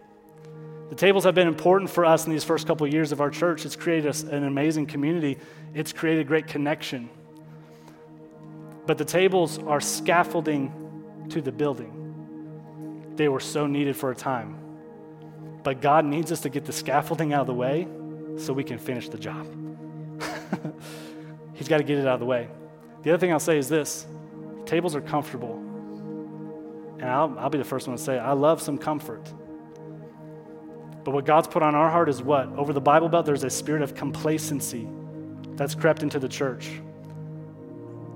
The 0.92 0.96
tables 0.96 1.24
have 1.24 1.34
been 1.34 1.48
important 1.48 1.88
for 1.88 2.04
us 2.04 2.26
in 2.26 2.32
these 2.32 2.44
first 2.44 2.66
couple 2.66 2.86
of 2.86 2.92
years 2.92 3.12
of 3.12 3.22
our 3.22 3.30
church. 3.30 3.64
It's 3.64 3.76
created 3.76 4.14
an 4.24 4.44
amazing 4.44 4.84
community, 4.84 5.38
it's 5.72 5.90
created 5.90 6.26
great 6.26 6.46
connection. 6.46 7.08
But 8.84 8.98
the 8.98 9.04
tables 9.06 9.58
are 9.60 9.80
scaffolding 9.80 11.26
to 11.30 11.40
the 11.40 11.50
building. 11.50 13.14
They 13.16 13.30
were 13.30 13.40
so 13.40 13.66
needed 13.66 13.96
for 13.96 14.10
a 14.10 14.14
time. 14.14 14.58
But 15.62 15.80
God 15.80 16.04
needs 16.04 16.30
us 16.30 16.42
to 16.42 16.50
get 16.50 16.66
the 16.66 16.74
scaffolding 16.74 17.32
out 17.32 17.40
of 17.40 17.46
the 17.46 17.54
way 17.54 17.88
so 18.36 18.52
we 18.52 18.62
can 18.62 18.76
finish 18.76 19.08
the 19.08 19.16
job. 19.16 19.46
He's 21.54 21.68
got 21.68 21.78
to 21.78 21.84
get 21.84 21.96
it 22.00 22.06
out 22.06 22.14
of 22.14 22.20
the 22.20 22.26
way. 22.26 22.50
The 23.02 23.12
other 23.12 23.18
thing 23.18 23.32
I'll 23.32 23.40
say 23.40 23.56
is 23.56 23.66
this 23.66 24.06
tables 24.66 24.94
are 24.94 25.00
comfortable. 25.00 25.54
And 26.98 27.08
I'll, 27.08 27.34
I'll 27.38 27.48
be 27.48 27.56
the 27.56 27.64
first 27.64 27.88
one 27.88 27.96
to 27.96 28.02
say, 28.02 28.18
I 28.18 28.32
love 28.32 28.60
some 28.60 28.76
comfort. 28.76 29.32
But 31.04 31.12
what 31.12 31.24
God's 31.24 31.48
put 31.48 31.62
on 31.62 31.74
our 31.74 31.90
heart 31.90 32.08
is 32.08 32.22
what? 32.22 32.48
Over 32.56 32.72
the 32.72 32.80
Bible 32.80 33.08
Belt, 33.08 33.26
there's 33.26 33.44
a 33.44 33.50
spirit 33.50 33.82
of 33.82 33.94
complacency 33.94 34.88
that's 35.54 35.74
crept 35.74 36.02
into 36.02 36.18
the 36.18 36.28
church. 36.28 36.70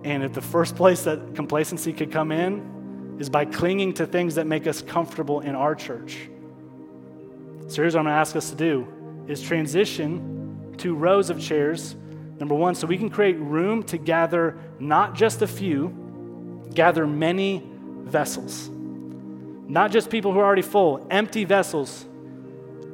And 0.05 0.22
if 0.22 0.32
the 0.32 0.43
first 0.43 0.76
place 0.76 1.03
that 1.05 1.34
complacency 1.34 1.93
could 1.93 2.12
come 2.12 2.30
in 2.30 3.16
is 3.18 3.28
by 3.28 3.45
clinging 3.45 3.95
to 3.95 4.07
things 4.07 4.37
that 4.37 4.47
make 4.47 4.66
us 4.66 4.82
comfortable 4.82 5.41
in 5.41 5.55
our 5.55 5.74
church. 5.74 6.28
So 7.68 7.82
here's 7.82 7.95
what 7.95 8.01
I'm 8.01 8.05
going 8.07 8.14
to 8.14 8.20
ask 8.20 8.37
us 8.37 8.51
to 8.51 8.57
do 8.57 8.87
is 9.26 9.43
transition 9.43 10.74
to 10.78 10.95
rows 10.95 11.30
of 11.30 11.41
chairs 11.41 11.97
Number 12.39 12.55
one, 12.55 12.74
so 12.74 12.87
we 12.87 12.99
can 12.99 13.09
create 13.09 13.39
room 13.39 13.82
to 13.84 13.97
gather 13.97 14.59
not 14.78 15.14
just 15.14 15.41
a 15.43 15.47
few, 15.47 16.64
gather 16.74 17.07
many 17.07 17.62
vessels. 18.03 18.68
Not 19.68 19.91
just 19.91 20.11
people 20.11 20.32
who 20.32 20.39
are 20.39 20.45
already 20.45 20.62
full, 20.62 21.07
empty 21.11 21.45
vessels. 21.45 22.05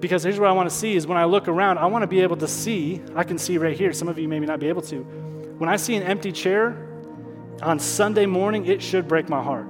Because 0.03 0.25
here's 0.25 0.41
what 0.41 0.49
I 0.49 0.53
want 0.53 0.69
to 0.69 0.75
see 0.75 0.97
is 0.97 1.07
when 1.07 1.17
I 1.17 1.27
look 1.27 1.47
around, 1.47 1.79
I 1.79 1.87
want 1.87 2.03
to 2.03 2.09
be 2.09 2.23
able 2.23 2.37
to 2.39 2.49
see, 2.49 3.01
I 3.15 3.23
can 3.23 3.39
see 3.39 3.57
right 3.57 3.77
here, 3.77 3.93
some 3.93 4.09
of 4.09 4.19
you 4.19 4.27
maybe 4.27 4.47
not 4.47 4.59
be 4.59 4.69
able 4.69 4.83
to. 4.83 5.03
When 5.59 5.71
I 5.71 5.77
see 5.77 5.95
an 5.95 6.03
empty 6.03 6.33
chair 6.33 6.89
on 7.63 7.79
Sunday 7.79 8.27
morning, 8.27 8.67
it 8.67 8.83
should 8.83 9.07
break 9.07 9.29
my 9.29 9.41
heart. 9.41 9.65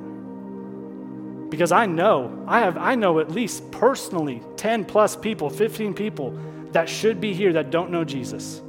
Because 1.51 1.71
I 1.71 1.85
know, 1.85 2.45
I 2.49 2.61
have 2.61 2.79
I 2.79 2.95
know 2.95 3.19
at 3.19 3.31
least 3.31 3.71
personally 3.71 4.43
10 4.57 4.87
plus 4.87 5.17
people, 5.17 5.51
15 5.51 5.93
people 5.93 6.39
that 6.71 6.89
should 6.89 7.21
be 7.21 7.35
here 7.35 7.53
that 7.53 7.71
don't 7.71 7.91
know 7.91 8.03
Jesus. 8.03 8.63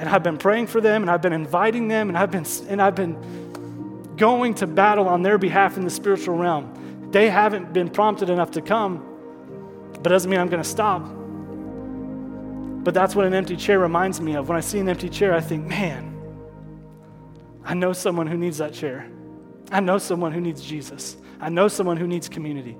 And 0.00 0.08
I've 0.08 0.24
been 0.24 0.38
praying 0.38 0.66
for 0.66 0.80
them 0.80 1.02
and 1.02 1.10
I've 1.10 1.22
been 1.22 1.32
inviting 1.32 1.86
them 1.86 2.08
and 2.08 2.18
I've 2.18 2.32
been 2.32 2.46
and 2.68 2.82
I've 2.82 2.96
been 2.96 4.16
going 4.16 4.54
to 4.54 4.66
battle 4.66 5.06
on 5.06 5.22
their 5.22 5.38
behalf 5.38 5.76
in 5.76 5.84
the 5.84 5.90
spiritual 5.90 6.36
realm. 6.36 7.08
They 7.12 7.30
haven't 7.30 7.72
been 7.72 7.90
prompted 7.90 8.28
enough 8.28 8.50
to 8.52 8.60
come, 8.60 9.11
but 10.02 10.10
doesn't 10.10 10.30
mean 10.30 10.40
I'm 10.40 10.48
going 10.48 10.62
to 10.62 10.68
stop. 10.68 11.02
But 12.84 12.94
that's 12.94 13.14
what 13.14 13.26
an 13.26 13.34
empty 13.34 13.56
chair 13.56 13.78
reminds 13.78 14.20
me 14.20 14.34
of. 14.34 14.48
When 14.48 14.58
I 14.58 14.60
see 14.60 14.80
an 14.80 14.88
empty 14.88 15.08
chair, 15.08 15.34
I 15.34 15.40
think, 15.40 15.66
man, 15.66 16.12
I 17.64 17.74
know 17.74 17.92
someone 17.92 18.26
who 18.26 18.36
needs 18.36 18.58
that 18.58 18.74
chair. 18.74 19.08
I 19.70 19.80
know 19.80 19.98
someone 19.98 20.32
who 20.32 20.40
needs 20.40 20.62
Jesus. 20.62 21.16
I 21.40 21.48
know 21.48 21.68
someone 21.68 21.96
who 21.96 22.06
needs 22.06 22.28
community. 22.28 22.76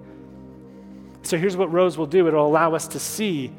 So 1.23 1.39
here's 1.39 1.57
what 1.57 1.73
rows 1.73 1.97
will 1.97 2.07
do 2.07 2.27
it'll 2.27 2.47
allow 2.47 2.75
us 2.75 2.89
to 2.89 2.99
see 2.99 3.53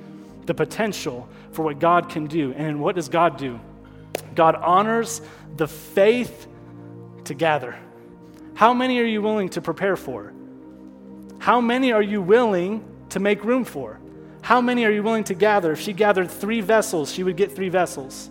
the 0.46 0.54
potential 0.54 1.30
for 1.52 1.64
what 1.64 1.80
God 1.80 2.10
can 2.10 2.28
do. 2.28 2.54
And 2.54 2.82
what 2.82 2.96
does 2.96 3.08
God 3.08 3.38
do? 3.38 3.60
God 4.36 4.56
honors 4.56 5.22
the 5.56 5.68
faith 5.68 6.48
to 7.24 7.34
gather. 7.34 7.78
How 8.54 8.74
many 8.74 9.00
are 9.00 9.06
you 9.06 9.22
willing 9.22 9.50
to 9.50 9.62
prepare 9.62 9.96
for? 9.96 10.34
How 11.40 11.62
many 11.62 11.94
are 11.94 12.02
you 12.02 12.22
willing 12.22 12.84
to 13.14 13.20
make 13.20 13.44
room 13.44 13.64
for? 13.64 14.00
How 14.42 14.60
many 14.60 14.86
are 14.86 14.92
you 14.92 15.02
willing 15.02 15.24
to 15.26 15.34
gather? 15.34 15.72
If 15.72 15.80
she 15.80 15.94
gathered 15.94 16.30
three 16.30 16.62
vessels, 16.62 17.12
she 17.12 17.24
would 17.24 17.38
get 17.38 17.52
three 17.52 17.70
vessels. 17.70 18.30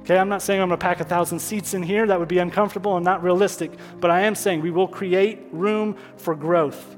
Okay, 0.00 0.18
I'm 0.18 0.28
not 0.28 0.42
saying 0.42 0.60
I'm 0.60 0.68
to 0.70 0.76
pack 0.76 1.00
a 1.00 1.04
thousand 1.04 1.38
seats 1.38 1.74
in 1.74 1.82
here. 1.82 2.06
That 2.06 2.18
would 2.18 2.28
be 2.28 2.38
uncomfortable 2.38 2.96
and 2.96 3.04
not 3.04 3.22
realistic. 3.22 3.70
But 4.00 4.10
I 4.10 4.22
am 4.22 4.34
saying 4.34 4.60
we 4.60 4.70
will 4.70 4.88
create 4.88 5.40
room 5.52 5.96
for 6.16 6.34
growth. 6.34 6.96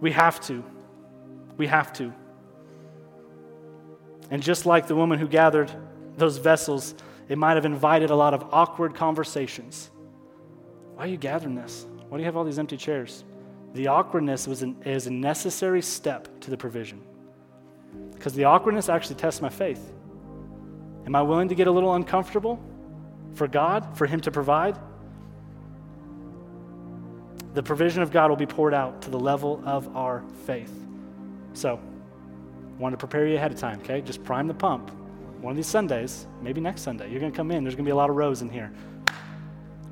We 0.00 0.12
have 0.12 0.40
to. 0.42 0.64
We 1.56 1.66
have 1.66 1.92
to. 1.94 2.12
And 4.30 4.42
just 4.42 4.64
like 4.64 4.86
the 4.86 4.94
woman 4.94 5.18
who 5.18 5.26
gathered 5.26 5.70
those 6.16 6.38
vessels, 6.38 6.94
it 7.28 7.36
might 7.36 7.54
have 7.54 7.64
invited 7.64 8.10
a 8.10 8.16
lot 8.16 8.32
of 8.32 8.46
awkward 8.52 8.94
conversations. 8.94 9.90
Why 10.94 11.04
are 11.04 11.08
you 11.08 11.16
gathering 11.16 11.56
this? 11.56 11.86
Why 12.08 12.16
do 12.16 12.22
you 12.22 12.26
have 12.26 12.36
all 12.36 12.44
these 12.44 12.58
empty 12.58 12.76
chairs? 12.76 13.24
The 13.74 13.86
awkwardness 13.86 14.48
was 14.48 14.62
an, 14.62 14.76
is 14.84 15.06
a 15.06 15.12
necessary 15.12 15.82
step 15.82 16.28
to 16.40 16.50
the 16.50 16.56
provision. 16.56 17.00
Because 18.14 18.34
the 18.34 18.44
awkwardness 18.44 18.88
actually 18.88 19.16
tests 19.16 19.40
my 19.40 19.48
faith. 19.48 19.92
Am 21.06 21.14
I 21.14 21.22
willing 21.22 21.48
to 21.48 21.54
get 21.54 21.66
a 21.66 21.70
little 21.70 21.94
uncomfortable 21.94 22.60
for 23.34 23.48
God, 23.48 23.96
for 23.96 24.06
Him 24.06 24.20
to 24.20 24.30
provide? 24.30 24.78
The 27.54 27.62
provision 27.62 28.02
of 28.02 28.10
God 28.12 28.30
will 28.30 28.36
be 28.36 28.46
poured 28.46 28.74
out 28.74 29.02
to 29.02 29.10
the 29.10 29.18
level 29.18 29.62
of 29.64 29.96
our 29.96 30.22
faith. 30.46 30.72
So, 31.52 31.80
want 32.78 32.92
to 32.92 32.96
prepare 32.96 33.26
you 33.26 33.36
ahead 33.36 33.52
of 33.52 33.58
time, 33.58 33.80
okay? 33.80 34.00
Just 34.00 34.22
prime 34.24 34.46
the 34.46 34.54
pump. 34.54 34.90
One 35.40 35.50
of 35.50 35.56
these 35.56 35.66
Sundays, 35.66 36.26
maybe 36.42 36.60
next 36.60 36.82
Sunday, 36.82 37.10
you're 37.10 37.20
going 37.20 37.32
to 37.32 37.36
come 37.36 37.50
in. 37.50 37.64
There's 37.64 37.74
going 37.74 37.84
to 37.84 37.88
be 37.88 37.92
a 37.92 37.96
lot 37.96 38.10
of 38.10 38.16
rows 38.16 38.42
in 38.42 38.50
here. 38.50 38.72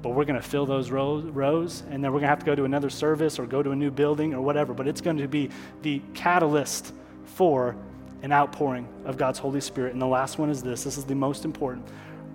But 0.01 0.11
we're 0.11 0.24
going 0.24 0.40
to 0.40 0.46
fill 0.46 0.64
those 0.64 0.90
rows, 0.90 1.82
and 1.90 2.05
then 2.05 2.12
we're 2.12 2.20
going 2.20 2.22
to 2.22 2.28
have 2.28 2.38
to 2.40 2.46
go 2.46 2.55
to 2.55 2.64
another 2.64 2.90
service 2.90 3.38
or 3.38 3.46
go 3.46 3.62
to 3.62 3.72
a 3.72 3.76
new 3.76 3.90
building 3.90 4.32
or 4.32 4.40
whatever. 4.40 4.72
But 4.72 4.86
it's 4.86 5.01
going 5.01 5.18
to 5.18 5.28
be 5.28 5.51
the 5.82 6.01
catalyst 6.14 6.92
for 7.24 7.76
an 8.22 8.32
outpouring 8.32 8.88
of 9.05 9.16
God's 9.16 9.38
Holy 9.38 9.61
Spirit. 9.61 9.92
And 9.92 10.03
the 10.03 10.07
last 10.07 10.38
one 10.38 10.51
is 10.51 10.62
this 10.62 10.84
this 10.84 10.99
is 10.99 11.05
the 11.05 11.14
most 11.14 11.44
important 11.44 11.86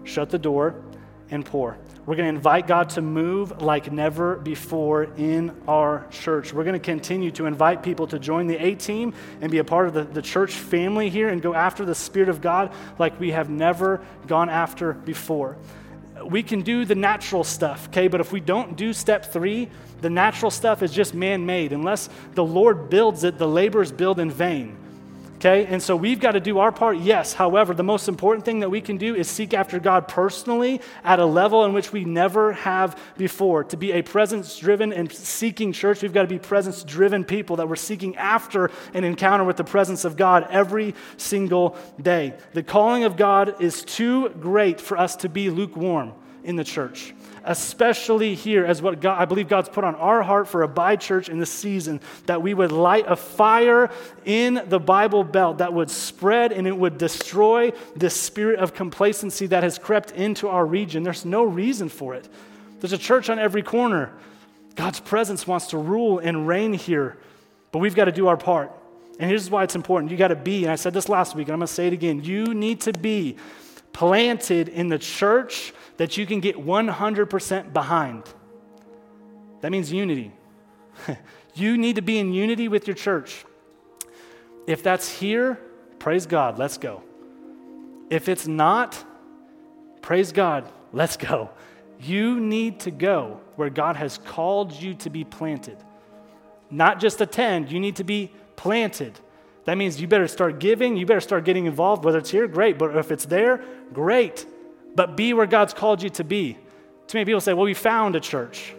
shut 0.06 0.30
the 0.30 0.40
door 0.40 0.76
and 1.32 1.46
pour. 1.46 1.78
We're 2.06 2.16
going 2.16 2.30
to 2.30 2.36
invite 2.36 2.68
God 2.68 2.90
to 2.92 3.02
move 3.02 3.62
like 3.62 3.92
never 3.92 4.36
before 4.36 5.04
in 5.04 5.56
our 5.68 6.06
church. 6.12 6.52
We're 6.52 6.66
going 6.66 6.74
to 6.74 6.80
continue 6.80 7.32
to 7.32 7.46
invite 7.46 7.82
people 7.82 8.08
to 8.08 8.20
join 8.20 8.48
the 8.48 8.58
A 8.58 8.76
team 8.76 9.14
and 9.40 9.50
be 9.50 9.60
a 9.60 9.64
part 9.64 9.88
of 9.88 9.94
the, 9.94 10.04
the 10.04 10.22
church 10.22 10.52
family 10.52 11.10
here 11.10 11.30
and 11.30 11.42
go 11.42 11.54
after 11.54 11.86
the 11.86 11.96
Spirit 11.96 12.28
of 12.28 12.42
God 12.42 12.74
like 13.00 13.18
we 13.20 13.32
have 13.32 13.50
never 13.50 14.02
gone 14.28 14.50
after 14.50 14.94
before. 14.94 15.58
We 16.26 16.44
can 16.44 16.62
do 16.62 16.86
the 16.86 16.96
natural 16.96 17.44
stuff, 17.44 17.88
okay? 17.88 18.08
But 18.08 18.22
if 18.22 18.32
we 18.32 18.40
don't 18.40 18.78
do 18.78 18.94
step 18.94 19.26
three, 19.32 19.70
the 20.02 20.10
natural 20.10 20.52
stuff 20.52 20.84
is 20.84 20.92
just 20.92 21.14
man 21.14 21.46
made. 21.46 21.74
Unless 21.74 22.10
the 22.34 22.44
Lord 22.44 22.90
builds 22.90 23.24
it, 23.24 23.38
the 23.38 23.48
laborers 23.48 23.92
build 23.92 24.20
in 24.20 24.30
vain. 24.30 24.78
Okay? 25.46 25.66
And 25.66 25.84
so 25.84 25.94
we've 25.98 26.22
got 26.22 26.32
to 26.32 26.40
do 26.40 26.60
our 26.60 26.72
part, 26.72 27.00
yes. 27.00 27.34
However, 27.34 27.74
the 27.74 27.84
most 27.84 28.08
important 28.08 28.46
thing 28.46 28.62
that 28.62 28.70
we 28.70 28.80
can 28.80 28.96
do 28.96 29.14
is 29.14 29.28
seek 29.28 29.54
after 29.54 29.78
God 29.78 30.08
personally 30.08 30.80
at 31.04 31.20
a 31.20 31.26
level 31.26 31.66
in 31.66 31.74
which 31.74 31.92
we 31.92 32.06
never 32.06 32.54
have 32.54 32.98
before. 33.18 33.66
To 33.66 33.76
be 33.76 33.92
a 33.92 34.02
presence 34.02 34.58
driven 34.58 34.94
and 34.94 35.12
seeking 35.12 35.74
church, 35.74 36.02
we've 36.02 36.14
got 36.14 36.22
to 36.22 36.30
be 36.30 36.40
presence 36.40 36.82
driven 36.86 37.26
people 37.26 37.58
that 37.58 37.68
we're 37.68 37.76
seeking 37.76 38.16
after 38.16 38.72
an 38.94 39.04
encounter 39.04 39.44
with 39.44 39.58
the 39.58 39.66
presence 39.66 40.06
of 40.06 40.16
God 40.16 40.48
every 40.50 40.96
single 41.18 41.78
day. 42.02 42.36
The 42.54 42.64
calling 42.64 43.04
of 43.04 43.18
God 43.18 43.62
is 43.62 43.84
too 43.84 44.30
great 44.30 44.80
for 44.80 44.98
us 44.98 45.18
to 45.18 45.30
be 45.30 45.50
lukewarm 45.50 46.14
in 46.46 46.56
the 46.56 46.64
church 46.64 47.14
especially 47.44 48.36
here, 48.36 48.66
as 48.66 48.82
what 48.82 49.02
God, 49.02 49.22
I 49.22 49.26
believe 49.26 49.48
God's 49.48 49.70
put 49.70 49.84
on 49.84 49.96
our 49.96 50.24
heart 50.24 50.48
for 50.48 50.62
a 50.62 50.66
Abide 50.66 51.02
Church 51.02 51.30
in 51.30 51.40
this 51.40 51.52
season, 51.52 52.02
that 52.26 52.42
we 52.42 52.54
would 52.54 52.72
light 52.72 53.06
a 53.08 53.16
fire 53.16 53.90
in 54.26 54.62
the 54.68 54.80
Bible 54.80 55.24
Belt 55.24 55.60
that 55.60 55.74
would 55.74 55.90
spread 55.90 56.52
and 56.52 56.68
it 56.68 56.76
would 56.76 56.98
destroy 56.98 57.72
this 57.96 58.20
spirit 58.20 58.60
of 58.60 58.74
complacency 58.74 59.48
that 59.48 59.64
has 59.64 59.78
crept 59.78 60.12
into 60.12 60.48
our 60.48 60.66
region. 60.66 61.04
There's 61.04 61.26
no 61.26 61.44
reason 61.44 61.90
for 61.90 62.16
it. 62.16 62.28
There's 62.80 62.94
a 62.94 62.98
church 62.98 63.30
on 63.30 63.40
every 63.40 63.62
corner. 63.62 64.12
God's 64.76 65.00
presence 65.00 65.46
wants 65.46 65.68
to 65.68 65.78
rule 65.78 66.20
and 66.20 66.48
reign 66.48 66.74
here, 66.74 67.18
but 67.72 67.80
we've 67.80 67.96
got 67.96 68.06
to 68.06 68.12
do 68.12 68.28
our 68.28 68.38
part. 68.38 68.72
And 69.20 69.30
here's 69.30 69.50
why 69.50 69.64
it's 69.64 69.76
important. 69.76 70.12
You 70.12 70.18
got 70.18 70.30
to 70.30 70.36
be, 70.36 70.64
and 70.64 70.72
I 70.72 70.76
said 70.76 70.94
this 70.94 71.08
last 71.08 71.36
week, 71.36 71.48
and 71.48 71.54
I'm 71.54 71.60
going 71.60 71.68
to 71.68 71.74
say 71.74 71.88
it 71.88 71.94
again. 71.94 72.24
You 72.24 72.54
need 72.54 72.82
to 72.82 72.94
be 72.94 73.38
planted 73.94 74.68
in 74.68 74.90
the 74.90 74.98
church 74.98 75.74
that 75.98 76.18
you 76.18 76.26
can 76.26 76.40
get 76.40 76.58
100% 76.58 77.74
behind. 77.74 78.24
That 79.62 79.72
means 79.72 79.92
unity. 79.92 80.34
you 81.56 81.78
need 81.78 81.96
to 81.96 82.02
be 82.02 82.20
in 82.20 82.34
unity 82.34 82.68
with 82.68 82.88
your 82.88 82.96
church. 82.96 83.46
If 84.68 84.84
that's 84.84 85.10
here, 85.10 85.60
praise 86.00 86.26
God, 86.26 86.58
let's 86.58 86.78
go. 86.78 87.04
If 88.10 88.28
it's 88.28 88.48
not, 88.48 89.04
praise 90.02 90.32
God, 90.32 90.70
let's 90.92 91.16
go. 91.16 91.52
You 92.00 92.40
need 92.40 92.82
to 92.82 92.92
go 92.92 93.40
where 93.56 93.70
God 93.70 93.96
has 93.96 94.18
called 94.18 94.74
you 94.74 94.94
to 94.96 95.10
be 95.10 95.24
planted. 95.24 95.78
Not 96.70 97.00
just 97.00 97.22
attend, 97.22 97.72
you 97.72 97.80
need 97.80 97.98
to 97.98 98.04
be 98.04 98.32
planted. 98.56 99.20
That 99.66 99.78
means 99.78 100.02
you 100.02 100.08
better 100.08 100.28
start 100.28 100.60
giving, 100.60 100.98
you 100.98 101.06
better 101.06 101.22
start 101.22 101.46
getting 101.46 101.66
involved. 101.66 102.04
Whether 102.04 102.18
it's 102.18 102.32
here, 102.32 102.48
great. 102.48 102.78
But 102.78 102.96
if 102.98 103.12
it's 103.12 103.26
there, 103.26 103.64
great 103.94 104.46
but 104.96 105.18
be 105.18 105.34
where 105.34 105.46
God's 105.46 105.74
called 105.74 106.02
you 106.02 106.10
to 106.12 106.24
be. 106.24 106.54
Too 107.08 107.18
many 107.18 107.26
people 107.26 107.42
say, 107.42 107.54
well, 107.54 107.66
we 107.66 107.74
found 107.74 108.16
a 108.16 108.20
church. 108.20 108.74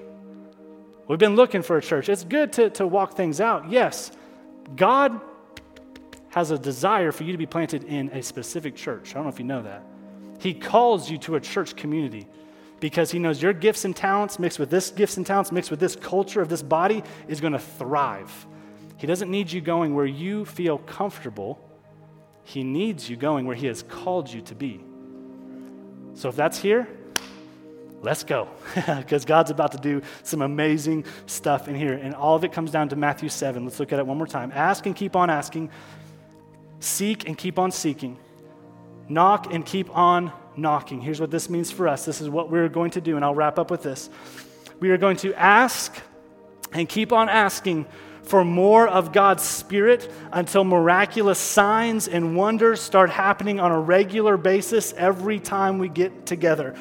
We've 1.07 1.19
been 1.19 1.37
looking 1.37 1.63
for 1.63 1.77
a 1.77 1.83
church. 1.83 2.09
It's 2.09 2.25
good 2.25 2.53
to, 2.55 2.71
to 2.71 2.87
walk 2.87 3.17
things 3.17 3.41
out. 3.41 3.71
Yes, 3.71 4.11
God 4.75 5.21
has 6.31 6.51
a 6.51 6.59
desire 6.59 7.13
for 7.13 7.25
you 7.25 7.33
to 7.33 7.39
be 7.39 7.47
planted 7.47 7.85
in 7.85 8.09
a 8.11 8.23
specific 8.23 8.75
church. 8.75 9.11
I 9.11 9.15
don't 9.15 9.25
know 9.25 9.29
if 9.29 9.39
you 9.39 9.45
know 9.45 9.63
that. 9.63 9.85
He 10.41 10.55
calls 10.55 11.11
you 11.11 11.19
to 11.19 11.37
a 11.37 11.41
church 11.41 11.77
community 11.77 12.27
because 12.81 13.11
he 13.11 13.19
knows 13.19 13.41
your 13.41 13.53
gifts 13.53 13.85
and 13.85 13.95
talents 13.95 14.39
mixed 14.39 14.59
with 14.59 14.71
this 14.71 14.91
gifts 14.91 15.17
and 15.17 15.27
talents 15.27 15.53
mixed 15.53 15.71
with 15.71 15.81
this 15.81 15.95
culture 15.95 16.41
of 16.41 16.49
this 16.49 16.63
body 16.63 17.05
is 17.29 17.41
going 17.41 17.53
to 17.53 17.59
thrive. 17.59 18.47
He 19.05 19.07
doesn't 19.07 19.31
need 19.31 19.53
you 19.53 19.61
going 19.61 19.95
where 19.95 20.07
you 20.07 20.47
feel 20.47 20.79
comfortable. 20.79 21.63
He 22.43 22.65
needs 22.65 23.11
you 23.11 23.17
going 23.17 23.47
where 23.47 23.55
he 23.55 23.67
has 23.67 23.83
called 23.83 24.33
you 24.33 24.41
to 24.41 24.55
be. 24.55 24.83
So 26.15 26.31
if 26.31 26.37
that's 26.37 26.59
here, 26.59 26.89
let's 28.01 28.25
go 28.25 28.49
because 28.75 29.27
God's 29.27 29.51
about 29.51 29.73
to 29.73 29.79
do 29.79 30.01
some 30.23 30.41
amazing 30.41 31.05
stuff 31.27 31.69
in 31.69 31.75
here. 31.75 31.93
And 31.93 32.15
all 32.15 32.35
of 32.35 32.45
it 32.45 32.53
comes 32.53 32.71
down 32.71 32.89
to 32.89 32.97
Matthew 32.97 33.29
7. 33.29 33.63
Let's 33.67 33.79
look 33.79 33.93
at 33.93 33.99
it 33.99 34.07
one 34.07 34.17
more 34.17 34.27
time. 34.27 34.51
Ask 34.55 34.87
and 34.87 34.97
keep 34.97 35.17
on 35.17 35.29
asking, 35.29 35.69
seek 36.81 37.29
and 37.29 37.37
keep 37.37 37.59
on 37.59 37.73
seeking, 37.73 38.19
knock 39.07 39.53
and 39.53 39.67
keep 39.67 39.95
on 39.95 40.33
knocking. 40.57 41.03
Here's 41.03 41.21
what 41.21 41.31
this 41.31 41.51
means 41.51 41.71
for 41.71 41.89
us. 41.89 42.07
This 42.07 42.23
is 42.23 42.31
what 42.31 42.51
we're 42.51 42.71
going 42.71 42.93
to 42.93 43.03
do, 43.03 43.17
and 43.17 43.23
I'll 43.23 43.35
wrap 43.35 43.59
up 43.59 43.71
with 43.71 43.83
this. 43.83 44.09
We 44.81 44.89
are 44.93 44.97
going 44.97 45.19
to 45.19 45.35
ask 45.35 45.95
and 46.73 46.89
keep 46.89 47.13
on 47.13 47.29
asking 47.29 47.85
for 48.25 48.45
more 48.45 48.89
of 48.89 49.13
God's 49.13 49.43
Spirit 49.43 50.11
until 50.33 50.65
miraculous 50.65 51.39
signs 51.39 52.09
and 52.09 52.37
wonders 52.37 52.81
start 52.81 53.11
happening 53.11 53.61
on 53.61 53.71
a 53.71 53.79
regular 53.79 54.37
basis 54.37 54.93
every 54.95 55.39
time 55.39 55.79
we 55.79 55.89
get 55.89 56.27
together. 56.27 56.75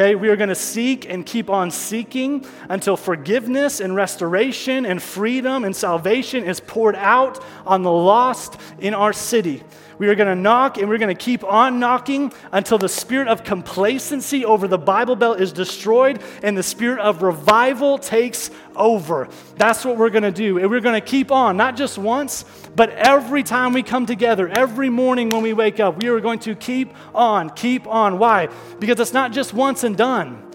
Okay, 0.00 0.14
we 0.14 0.28
are 0.28 0.36
going 0.36 0.48
to 0.48 0.54
seek 0.54 1.10
and 1.10 1.26
keep 1.26 1.50
on 1.50 1.72
seeking 1.72 2.46
until 2.68 2.96
forgiveness 2.96 3.80
and 3.80 3.96
restoration 3.96 4.86
and 4.86 5.02
freedom 5.02 5.64
and 5.64 5.74
salvation 5.74 6.44
is 6.44 6.60
poured 6.60 6.94
out 6.94 7.44
on 7.66 7.82
the 7.82 7.90
lost 7.90 8.60
in 8.78 8.94
our 8.94 9.12
city. 9.12 9.64
We 9.98 10.06
are 10.06 10.14
going 10.14 10.28
to 10.28 10.40
knock 10.40 10.78
and 10.78 10.88
we're 10.88 10.98
going 10.98 11.12
to 11.14 11.20
keep 11.20 11.42
on 11.42 11.80
knocking 11.80 12.32
until 12.52 12.78
the 12.78 12.88
spirit 12.88 13.26
of 13.26 13.42
complacency 13.42 14.44
over 14.44 14.68
the 14.68 14.78
Bible 14.78 15.16
Belt 15.16 15.40
is 15.40 15.50
destroyed 15.50 16.22
and 16.44 16.56
the 16.56 16.62
spirit 16.62 17.00
of 17.00 17.22
revival 17.22 17.98
takes 17.98 18.52
over. 18.76 19.28
That's 19.56 19.84
what 19.84 19.96
we're 19.96 20.10
going 20.10 20.22
to 20.22 20.30
do. 20.30 20.58
And 20.58 20.70
we're 20.70 20.78
going 20.78 21.00
to 21.00 21.04
keep 21.04 21.32
on, 21.32 21.56
not 21.56 21.76
just 21.76 21.98
once, 21.98 22.44
but 22.78 22.90
every 22.90 23.42
time 23.42 23.72
we 23.72 23.82
come 23.82 24.06
together, 24.06 24.46
every 24.46 24.88
morning 24.88 25.30
when 25.30 25.42
we 25.42 25.52
wake 25.52 25.80
up, 25.80 26.00
we 26.00 26.08
are 26.10 26.20
going 26.20 26.38
to 26.38 26.54
keep 26.54 26.94
on, 27.12 27.50
keep 27.50 27.88
on. 27.88 28.20
Why? 28.20 28.50
Because 28.78 29.00
it's 29.00 29.12
not 29.12 29.32
just 29.32 29.52
once 29.52 29.82
and 29.82 29.96
done. 29.96 30.48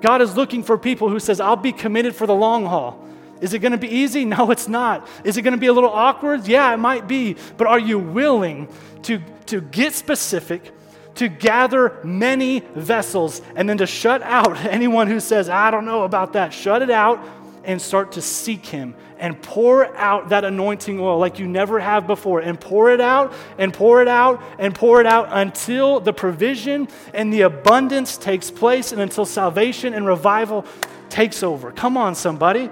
God 0.00 0.20
is 0.20 0.34
looking 0.34 0.64
for 0.64 0.76
people 0.76 1.08
who 1.08 1.20
says, 1.20 1.38
"I'll 1.38 1.54
be 1.54 1.70
committed 1.70 2.16
for 2.16 2.26
the 2.26 2.34
long 2.34 2.66
haul." 2.66 3.06
Is 3.40 3.54
it 3.54 3.60
going 3.60 3.70
to 3.70 3.78
be 3.78 3.86
easy? 3.86 4.24
No, 4.38 4.50
it's 4.50 4.66
not. 4.66 5.06
Is 5.22 5.36
it 5.36 5.42
going 5.42 5.52
to 5.54 5.60
be 5.60 5.68
a 5.68 5.72
little 5.72 5.92
awkward? 5.92 6.48
Yeah, 6.48 6.74
it 6.74 6.78
might 6.78 7.06
be. 7.06 7.36
But 7.56 7.68
are 7.68 7.78
you 7.78 8.00
willing 8.00 8.66
to, 9.02 9.20
to 9.46 9.60
get 9.60 9.94
specific, 9.94 10.72
to 11.14 11.28
gather 11.28 12.00
many 12.02 12.64
vessels, 12.74 13.40
and 13.54 13.68
then 13.68 13.78
to 13.78 13.86
shut 13.86 14.20
out 14.22 14.56
anyone 14.64 15.06
who 15.06 15.20
says, 15.20 15.48
I 15.48 15.70
don't 15.70 15.84
know 15.84 16.02
about 16.02 16.32
that? 16.32 16.52
Shut 16.52 16.82
it 16.82 16.90
out 16.90 17.24
and 17.68 17.80
start 17.82 18.12
to 18.12 18.22
seek 18.22 18.64
Him 18.64 18.96
and 19.18 19.40
pour 19.42 19.94
out 19.94 20.30
that 20.30 20.42
anointing 20.42 20.98
oil 20.98 21.18
like 21.18 21.38
you 21.38 21.46
never 21.46 21.78
have 21.78 22.06
before, 22.06 22.40
and 22.40 22.58
pour 22.58 22.90
it 22.90 23.00
out 23.00 23.34
and 23.58 23.74
pour 23.74 24.00
it 24.00 24.08
out 24.08 24.42
and 24.58 24.74
pour 24.74 25.00
it 25.00 25.06
out 25.06 25.28
until 25.30 26.00
the 26.00 26.12
provision 26.12 26.88
and 27.12 27.30
the 27.32 27.42
abundance 27.42 28.16
takes 28.16 28.50
place 28.50 28.90
and 28.90 29.02
until 29.02 29.26
salvation 29.26 29.92
and 29.92 30.06
revival 30.06 30.64
takes 31.10 31.42
over. 31.42 31.70
Come 31.70 31.98
on, 31.98 32.14
somebody. 32.14 32.70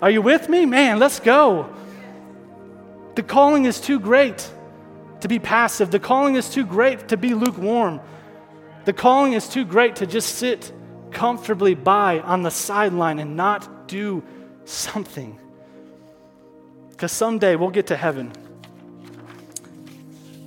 Are 0.00 0.10
you 0.10 0.22
with 0.22 0.48
me? 0.48 0.64
Man, 0.64 0.98
let's 0.98 1.20
go. 1.20 1.68
The 3.16 3.22
calling 3.22 3.66
is 3.66 3.80
too 3.80 4.00
great 4.00 4.50
to 5.20 5.28
be 5.28 5.38
passive. 5.38 5.90
The 5.90 6.00
calling 6.00 6.36
is 6.36 6.48
too 6.48 6.64
great 6.64 7.08
to 7.08 7.18
be 7.18 7.34
lukewarm. 7.34 8.00
The 8.86 8.94
calling 8.94 9.34
is 9.34 9.46
too 9.46 9.66
great 9.66 9.96
to 9.96 10.06
just 10.06 10.36
sit 10.36 10.72
comfortably 11.10 11.74
by 11.74 12.20
on 12.20 12.42
the 12.42 12.50
sideline 12.50 13.18
and 13.18 13.36
not 13.36 13.88
do 13.88 14.22
something. 14.68 15.38
Because 16.90 17.12
someday 17.12 17.56
we'll 17.56 17.70
get 17.70 17.88
to 17.88 17.96
heaven. 17.96 18.32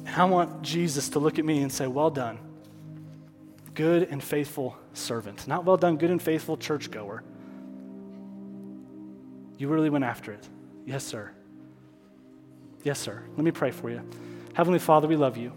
And 0.05 0.15
I 0.15 0.25
want 0.25 0.61
Jesus 0.61 1.09
to 1.09 1.19
look 1.19 1.39
at 1.39 1.45
me 1.45 1.61
and 1.61 1.71
say, 1.71 1.87
Well 1.87 2.09
done, 2.09 2.39
good 3.73 4.03
and 4.03 4.23
faithful 4.23 4.77
servant. 4.93 5.47
Not 5.47 5.65
well 5.65 5.77
done, 5.77 5.97
good 5.97 6.11
and 6.11 6.21
faithful 6.21 6.57
churchgoer. 6.57 7.23
You 9.57 9.67
really 9.67 9.89
went 9.89 10.03
after 10.03 10.31
it. 10.31 10.47
Yes, 10.85 11.03
sir. 11.03 11.31
Yes, 12.83 12.99
sir. 12.99 13.23
Let 13.35 13.43
me 13.43 13.51
pray 13.51 13.71
for 13.71 13.89
you. 13.89 14.01
Heavenly 14.53 14.79
Father, 14.79 15.07
we 15.07 15.15
love 15.15 15.37
you. 15.37 15.53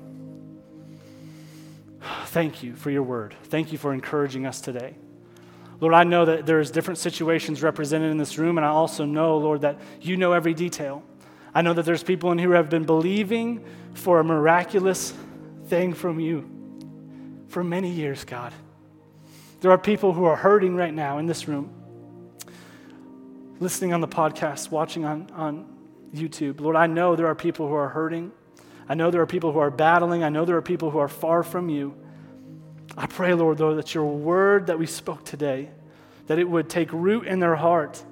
Thank 2.27 2.62
you 2.62 2.75
for 2.75 2.91
your 2.91 3.03
word. 3.03 3.35
Thank 3.45 3.73
you 3.73 3.79
for 3.79 3.95
encouraging 3.95 4.47
us 4.47 4.61
today. 4.61 4.95
Lord, 5.81 5.95
I 5.95 6.05
know 6.05 6.25
that 6.25 6.47
there's 6.47 6.70
different 6.70 6.99
situations 6.99 7.62
represented 7.62 8.11
in 8.11 8.16
this 8.16 8.39
room, 8.39 8.59
and 8.59 8.64
I 8.64 8.70
also 8.70 9.05
know, 9.05 9.39
Lord, 9.39 9.62
that 9.62 9.79
you 10.01 10.16
know 10.16 10.33
every 10.33 10.55
detail. 10.55 11.03
I 11.55 11.62
know 11.62 11.72
that 11.72 11.85
there's 11.85 12.03
people 12.03 12.33
in 12.33 12.39
here 12.39 12.49
who 12.49 12.55
have 12.55 12.70
been 12.70 12.85
believing 12.85 13.64
for 13.95 14.20
a 14.20 14.25
miraculous 14.25 15.14
thing 15.66 15.95
from 15.95 16.20
you 16.20 16.49
for 17.49 17.62
many 17.62 17.91
years, 17.91 18.25
God. 18.25 18.53
There 19.61 19.70
are 19.70 19.79
people 19.79 20.12
who 20.12 20.25
are 20.25 20.37
hurting 20.37 20.77
right 20.77 20.93
now 20.93 21.18
in 21.18 21.27
this 21.27 21.49
room 21.49 21.72
listening 23.61 23.93
on 23.93 24.01
the 24.01 24.09
podcast, 24.09 24.70
watching 24.70 25.05
on, 25.05 25.31
on 25.31 25.66
YouTube. 26.14 26.61
Lord, 26.61 26.77
I 26.77 26.87
know 26.87 27.16
there 27.16 27.29
are 27.29 27.35
people 27.35 27.68
who 27.68 27.75
are 27.75 27.89
hurting. 27.89 28.33
I 28.89 28.95
know 28.95 29.11
there 29.11 29.22
are 29.22 29.27
people 29.27 29.53
who 29.53 29.59
are 29.59 29.70
battling. 29.70 30.22
I 30.22 30.29
know 30.29 30.45
there 30.45 30.57
are 30.57 30.62
people 30.62 30.91
who 30.91 30.99
are 30.99 31.09
far 31.09 31.43
from 31.43 31.68
you. 31.68 31.95
I 32.97 33.07
pray, 33.07 33.34
Lord, 33.34 33.59
though, 33.59 33.74
that 33.76 33.95
your 33.95 34.05
word 34.05 34.68
that 34.68 34.78
we 34.78 34.86
spoke 34.86 35.24
today, 35.24 35.70
that 36.26 36.38
it 36.38 36.49
would 36.49 36.68
take 36.68 36.92
root 36.92 37.26
in 37.26 37.40
their 37.40 37.57
heart 37.57 38.03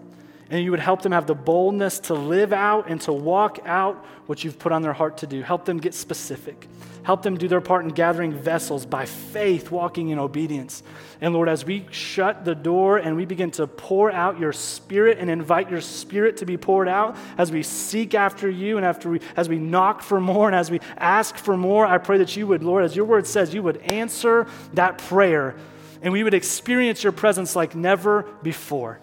and 0.50 0.62
you 0.62 0.70
would 0.70 0.80
help 0.80 1.02
them 1.02 1.12
have 1.12 1.26
the 1.26 1.34
boldness 1.34 2.00
to 2.00 2.14
live 2.14 2.52
out 2.52 2.88
and 2.88 3.00
to 3.02 3.12
walk 3.12 3.58
out 3.64 4.04
what 4.26 4.44
you've 4.44 4.58
put 4.58 4.72
on 4.72 4.82
their 4.82 4.92
heart 4.92 5.18
to 5.18 5.26
do. 5.26 5.42
Help 5.42 5.64
them 5.64 5.78
get 5.78 5.94
specific. 5.94 6.68
Help 7.04 7.22
them 7.22 7.36
do 7.36 7.48
their 7.48 7.60
part 7.60 7.84
in 7.84 7.90
gathering 7.90 8.32
vessels 8.32 8.86
by 8.86 9.04
faith, 9.04 9.70
walking 9.70 10.10
in 10.10 10.18
obedience. 10.18 10.82
And 11.20 11.34
Lord, 11.34 11.48
as 11.48 11.64
we 11.64 11.86
shut 11.90 12.44
the 12.44 12.54
door 12.54 12.98
and 12.98 13.16
we 13.16 13.24
begin 13.24 13.50
to 13.52 13.66
pour 13.66 14.12
out 14.12 14.38
your 14.38 14.52
spirit 14.52 15.18
and 15.18 15.28
invite 15.28 15.68
your 15.68 15.80
spirit 15.80 16.36
to 16.38 16.46
be 16.46 16.56
poured 16.56 16.86
out, 16.86 17.16
as 17.38 17.50
we 17.50 17.64
seek 17.64 18.14
after 18.14 18.48
you 18.48 18.76
and 18.76 18.86
after 18.86 19.10
we, 19.10 19.20
as 19.36 19.48
we 19.48 19.58
knock 19.58 20.02
for 20.02 20.20
more 20.20 20.46
and 20.46 20.54
as 20.54 20.70
we 20.70 20.80
ask 20.96 21.36
for 21.36 21.56
more, 21.56 21.84
I 21.86 21.98
pray 21.98 22.18
that 22.18 22.36
you 22.36 22.46
would, 22.46 22.62
Lord, 22.62 22.84
as 22.84 22.94
your 22.94 23.04
word 23.04 23.26
says, 23.26 23.52
you 23.52 23.64
would 23.64 23.78
answer 23.78 24.46
that 24.74 24.98
prayer 24.98 25.56
and 26.02 26.12
we 26.12 26.22
would 26.22 26.34
experience 26.34 27.02
your 27.02 27.12
presence 27.12 27.56
like 27.56 27.74
never 27.74 28.24
before. 28.42 29.00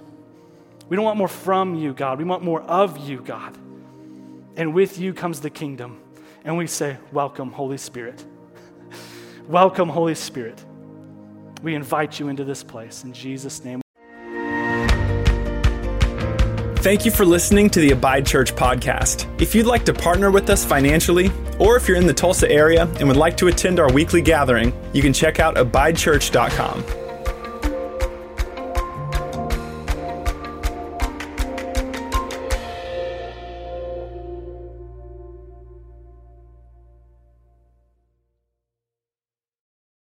We 0.89 0.95
don't 0.95 1.05
want 1.05 1.17
more 1.17 1.27
from 1.27 1.75
you, 1.75 1.93
God. 1.93 2.17
We 2.17 2.23
want 2.25 2.43
more 2.43 2.61
of 2.63 2.97
you, 2.97 3.21
God. 3.21 3.55
And 4.57 4.73
with 4.73 4.97
you 4.97 5.13
comes 5.13 5.39
the 5.39 5.51
kingdom. 5.51 6.01
And 6.43 6.57
we 6.57 6.65
say, 6.65 6.97
Welcome, 7.11 7.51
Holy 7.51 7.77
Spirit. 7.77 8.25
Welcome, 9.47 9.87
Holy 9.87 10.15
Spirit. 10.15 10.65
We 11.61 11.75
invite 11.75 12.19
you 12.19 12.27
into 12.27 12.43
this 12.43 12.63
place. 12.63 13.03
In 13.03 13.13
Jesus' 13.13 13.63
name. 13.63 13.81
Thank 16.81 17.05
you 17.05 17.11
for 17.11 17.25
listening 17.25 17.69
to 17.71 17.81
the 17.81 17.91
Abide 17.91 18.25
Church 18.25 18.55
podcast. 18.55 19.27
If 19.39 19.53
you'd 19.53 19.65
like 19.67 19.85
to 19.85 19.93
partner 19.93 20.31
with 20.31 20.49
us 20.49 20.65
financially, 20.65 21.29
or 21.59 21.75
if 21.75 21.87
you're 21.87 21.97
in 21.97 22.07
the 22.07 22.13
Tulsa 22.13 22.49
area 22.49 22.83
and 22.99 23.07
would 23.07 23.17
like 23.17 23.37
to 23.37 23.47
attend 23.47 23.79
our 23.79 23.91
weekly 23.91 24.21
gathering, 24.21 24.73
you 24.93 25.01
can 25.01 25.13
check 25.13 25.39
out 25.39 25.55
abidechurch.com. 25.55 26.98